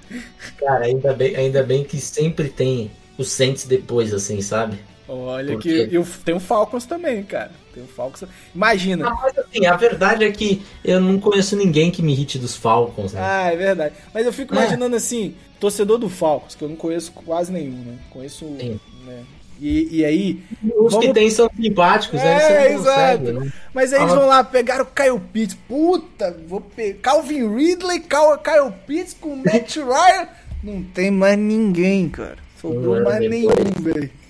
Cara, 0.58 0.86
ainda 0.86 1.14
bem, 1.14 1.36
ainda 1.36 1.62
bem 1.62 1.84
que 1.84 2.00
sempre 2.00 2.50
tem 2.50 2.90
os 3.20 3.30
Saints 3.30 3.66
depois, 3.66 4.12
assim, 4.16 4.42
sabe? 4.42 4.80
Olha 5.14 5.54
Porque... 5.54 5.88
que 5.88 5.96
eu 5.96 6.08
tem 6.24 6.34
o 6.34 6.40
Falcons 6.40 6.86
também, 6.86 7.22
cara. 7.22 7.52
Tem 7.74 7.84
o 7.84 7.88
Falcons. 7.88 8.24
Imagina. 8.56 9.10
Ah, 9.10 9.18
mas 9.22 9.38
assim, 9.38 9.66
a 9.66 9.76
verdade 9.76 10.24
é 10.24 10.32
que 10.32 10.62
eu 10.86 11.02
não 11.02 11.20
conheço 11.20 11.58
ninguém 11.58 11.92
que 11.92 12.02
me 12.02 12.14
irrite 12.14 12.40
dos 12.40 12.56
Falcons, 12.56 13.12
né? 13.12 13.20
Ah, 13.22 13.52
é 13.52 13.58
verdade. 13.58 13.94
Mas 14.14 14.26
eu 14.26 14.32
fico 14.32 14.56
é. 14.56 14.58
imaginando 14.58 14.96
assim, 14.96 15.36
torcedor 15.60 15.98
do 15.98 16.08
Falcons, 16.08 16.56
que 16.56 16.64
eu 16.64 16.70
não 16.70 16.78
conheço 16.78 17.12
quase 17.12 17.52
nenhum, 17.52 17.76
né? 17.76 17.98
Conheço, 18.10 18.46
Sim. 18.58 18.80
né? 19.06 19.24
E, 19.60 19.98
e 19.98 20.06
aí. 20.06 20.42
Os 20.78 20.94
vamos... 20.94 21.06
que 21.06 21.14
tem 21.14 21.30
são 21.30 21.50
simpáticos, 21.60 22.20
é, 22.22 22.24
né? 22.24 22.74
exato. 22.74 23.26
Consegue, 23.26 23.40
né? 23.40 23.54
Mas 23.74 23.92
aí 23.92 24.02
eles 24.02 24.14
vão 24.14 24.28
lá 24.28 24.44
pegar 24.46 24.82
o 24.82 24.86
Kyle 24.86 25.20
Pitts. 25.20 25.58
Puta, 25.68 26.38
vou 26.48 26.62
pegar. 26.62 27.00
Calvin 27.02 27.54
Ridley, 27.54 28.00
Kyle 28.00 28.74
Pitts 28.88 29.14
com 29.20 29.36
Matt 29.36 29.76
Ryan. 29.76 30.28
Não 30.64 30.82
tem 30.84 31.12
mais 31.12 31.38
ninguém, 31.38 32.08
cara. 32.08 32.38
Sobrou 32.62 33.04
mais 33.04 33.20
depois... 33.20 33.30
nenhum, 33.30 33.82
velho 33.82 34.21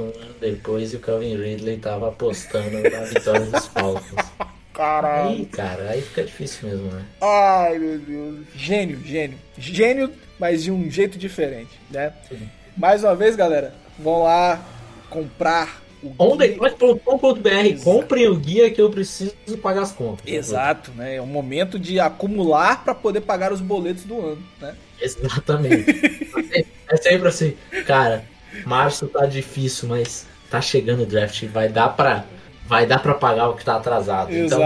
um 0.00 0.08
ano 0.08 0.34
depois 0.40 0.92
e 0.92 0.96
o 0.96 1.00
Calvin 1.00 1.36
Ridley 1.36 1.78
tava 1.78 2.08
apostando 2.08 2.82
na 2.82 3.04
vitória 3.04 3.46
dos 3.46 3.66
Falcons. 3.66 4.26
Caralho. 4.72 5.30
Aí, 5.30 5.46
cara, 5.46 5.90
aí 5.90 6.00
fica 6.00 6.24
difícil 6.24 6.68
mesmo, 6.68 6.90
né? 6.90 7.04
Ai, 7.20 7.78
meu 7.78 7.98
Deus. 7.98 8.46
Gênio, 8.54 8.98
gênio. 9.04 9.36
Gênio, 9.58 10.10
mas 10.38 10.62
de 10.62 10.70
um 10.70 10.90
jeito 10.90 11.18
diferente, 11.18 11.78
né? 11.90 12.14
Mais 12.76 13.04
uma 13.04 13.14
vez, 13.14 13.36
galera, 13.36 13.74
vão 13.98 14.22
lá 14.22 14.64
comprar 15.10 15.82
o 16.02 16.14
ondepois.com.br 16.18 17.84
comprem 17.84 18.26
o 18.28 18.36
guia 18.36 18.70
que 18.70 18.80
eu 18.80 18.88
preciso 18.88 19.34
pagar 19.60 19.82
as 19.82 19.92
contas. 19.92 20.26
Exato, 20.26 20.92
né? 20.92 21.16
É 21.16 21.20
o 21.20 21.26
momento 21.26 21.78
de 21.78 22.00
acumular 22.00 22.82
para 22.82 22.94
poder 22.94 23.20
pagar 23.20 23.52
os 23.52 23.60
boletos 23.60 24.04
do 24.04 24.18
ano, 24.18 24.42
né? 24.60 24.74
Exatamente. 24.98 26.26
é 26.88 26.96
sempre 26.96 27.28
assim, 27.28 27.54
cara, 27.86 28.24
Março 28.66 29.06
tá 29.08 29.26
difícil, 29.26 29.88
mas 29.88 30.26
tá 30.50 30.60
chegando 30.60 31.02
o 31.02 31.06
draft. 31.06 31.44
Vai 31.46 31.68
dar 31.68 31.90
pra, 31.90 32.24
vai 32.66 32.86
dar 32.86 33.00
pra 33.00 33.14
pagar 33.14 33.48
o 33.48 33.56
que 33.56 33.64
tá 33.64 33.76
atrasado. 33.76 34.32
Exato. 34.32 34.62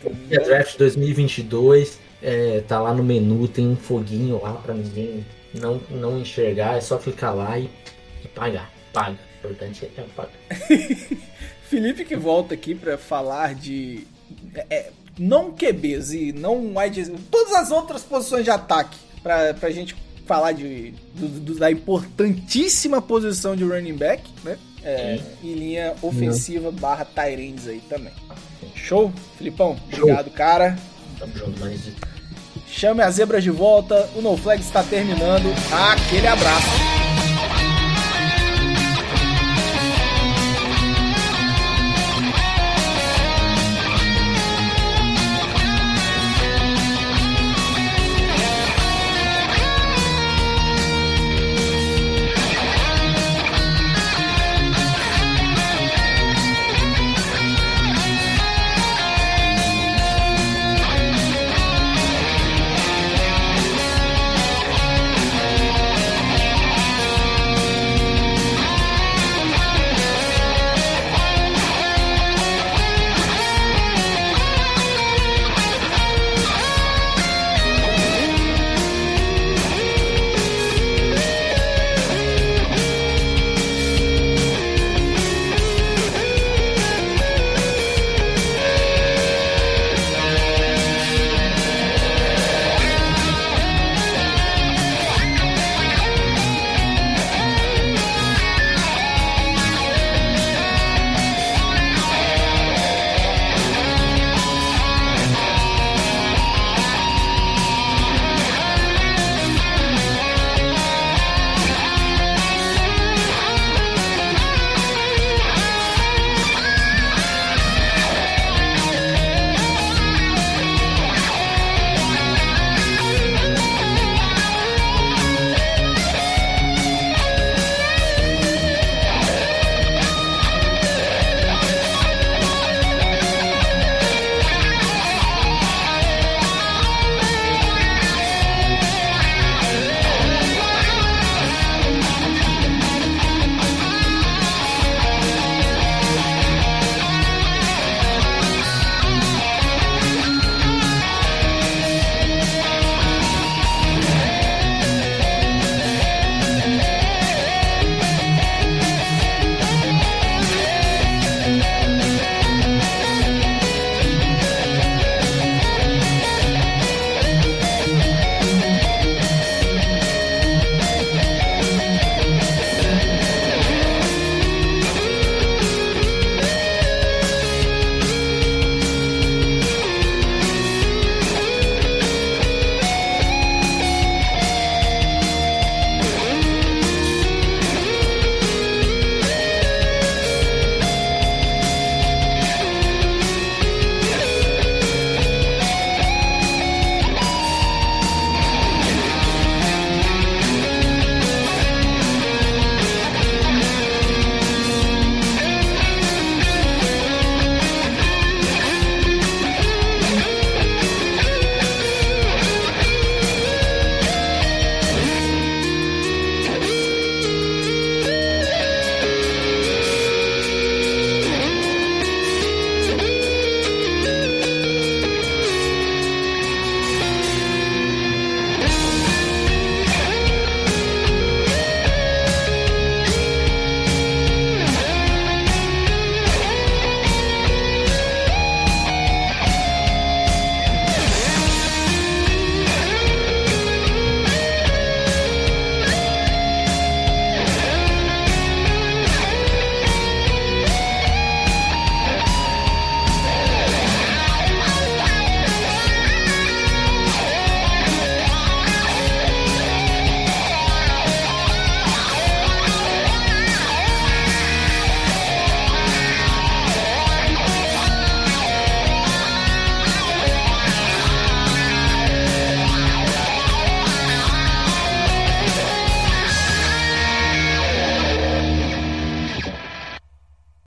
Então, 0.00 0.12
me 0.12 0.36
ajuda. 0.36 0.44
Draft 0.44 0.78
2022 0.78 1.98
é, 2.22 2.62
tá 2.66 2.80
lá 2.80 2.94
no 2.94 3.04
menu, 3.04 3.46
tem 3.46 3.68
um 3.68 3.76
foguinho 3.76 4.40
lá 4.42 4.52
pra 4.54 4.74
ninguém 4.74 5.24
não, 5.54 5.80
não 5.90 6.18
enxergar. 6.18 6.76
É 6.76 6.80
só 6.80 6.98
clicar 6.98 7.34
lá 7.34 7.58
e, 7.58 7.70
e 8.24 8.28
pagar. 8.28 8.70
Paga. 8.92 9.18
O 9.44 9.48
importante 9.48 9.84
é 9.96 10.02
pagar. 10.14 10.30
Felipe 11.68 12.04
que 12.04 12.16
volta 12.16 12.54
aqui 12.54 12.74
para 12.74 12.96
falar 12.96 13.54
de 13.54 14.06
é, 14.70 14.90
não 15.18 15.52
QBs 15.52 16.12
e 16.12 16.32
não 16.32 16.76
wide, 16.76 17.10
todas 17.30 17.54
as 17.54 17.70
outras 17.70 18.02
posições 18.02 18.44
de 18.44 18.50
ataque 18.50 18.96
para 19.22 19.54
pra 19.54 19.70
gente 19.70 19.94
falar 20.26 20.52
de, 20.52 20.92
do, 21.14 21.28
do, 21.28 21.54
da 21.54 21.70
importantíssima 21.70 23.00
posição 23.00 23.56
de 23.56 23.64
running 23.64 23.94
back, 23.96 24.22
né? 24.44 24.58
É, 24.82 25.18
e 25.42 25.52
linha 25.54 25.94
ofensiva 26.02 26.70
Não. 26.70 26.78
barra 26.78 27.04
Tyrands 27.04 27.66
aí 27.66 27.80
também. 27.88 28.12
Show? 28.74 29.12
Filipão, 29.36 29.76
Show. 29.90 30.02
obrigado, 30.02 30.30
cara. 30.30 30.78
Tamo 31.18 31.32
junto. 31.36 31.60
Chame 32.68 33.02
as 33.02 33.14
zebras 33.14 33.42
de 33.42 33.50
volta, 33.50 34.08
o 34.14 34.20
No 34.20 34.36
Flag 34.36 34.60
está 34.60 34.82
terminando. 34.82 35.46
Aquele 35.72 36.26
abraço. 36.26 37.15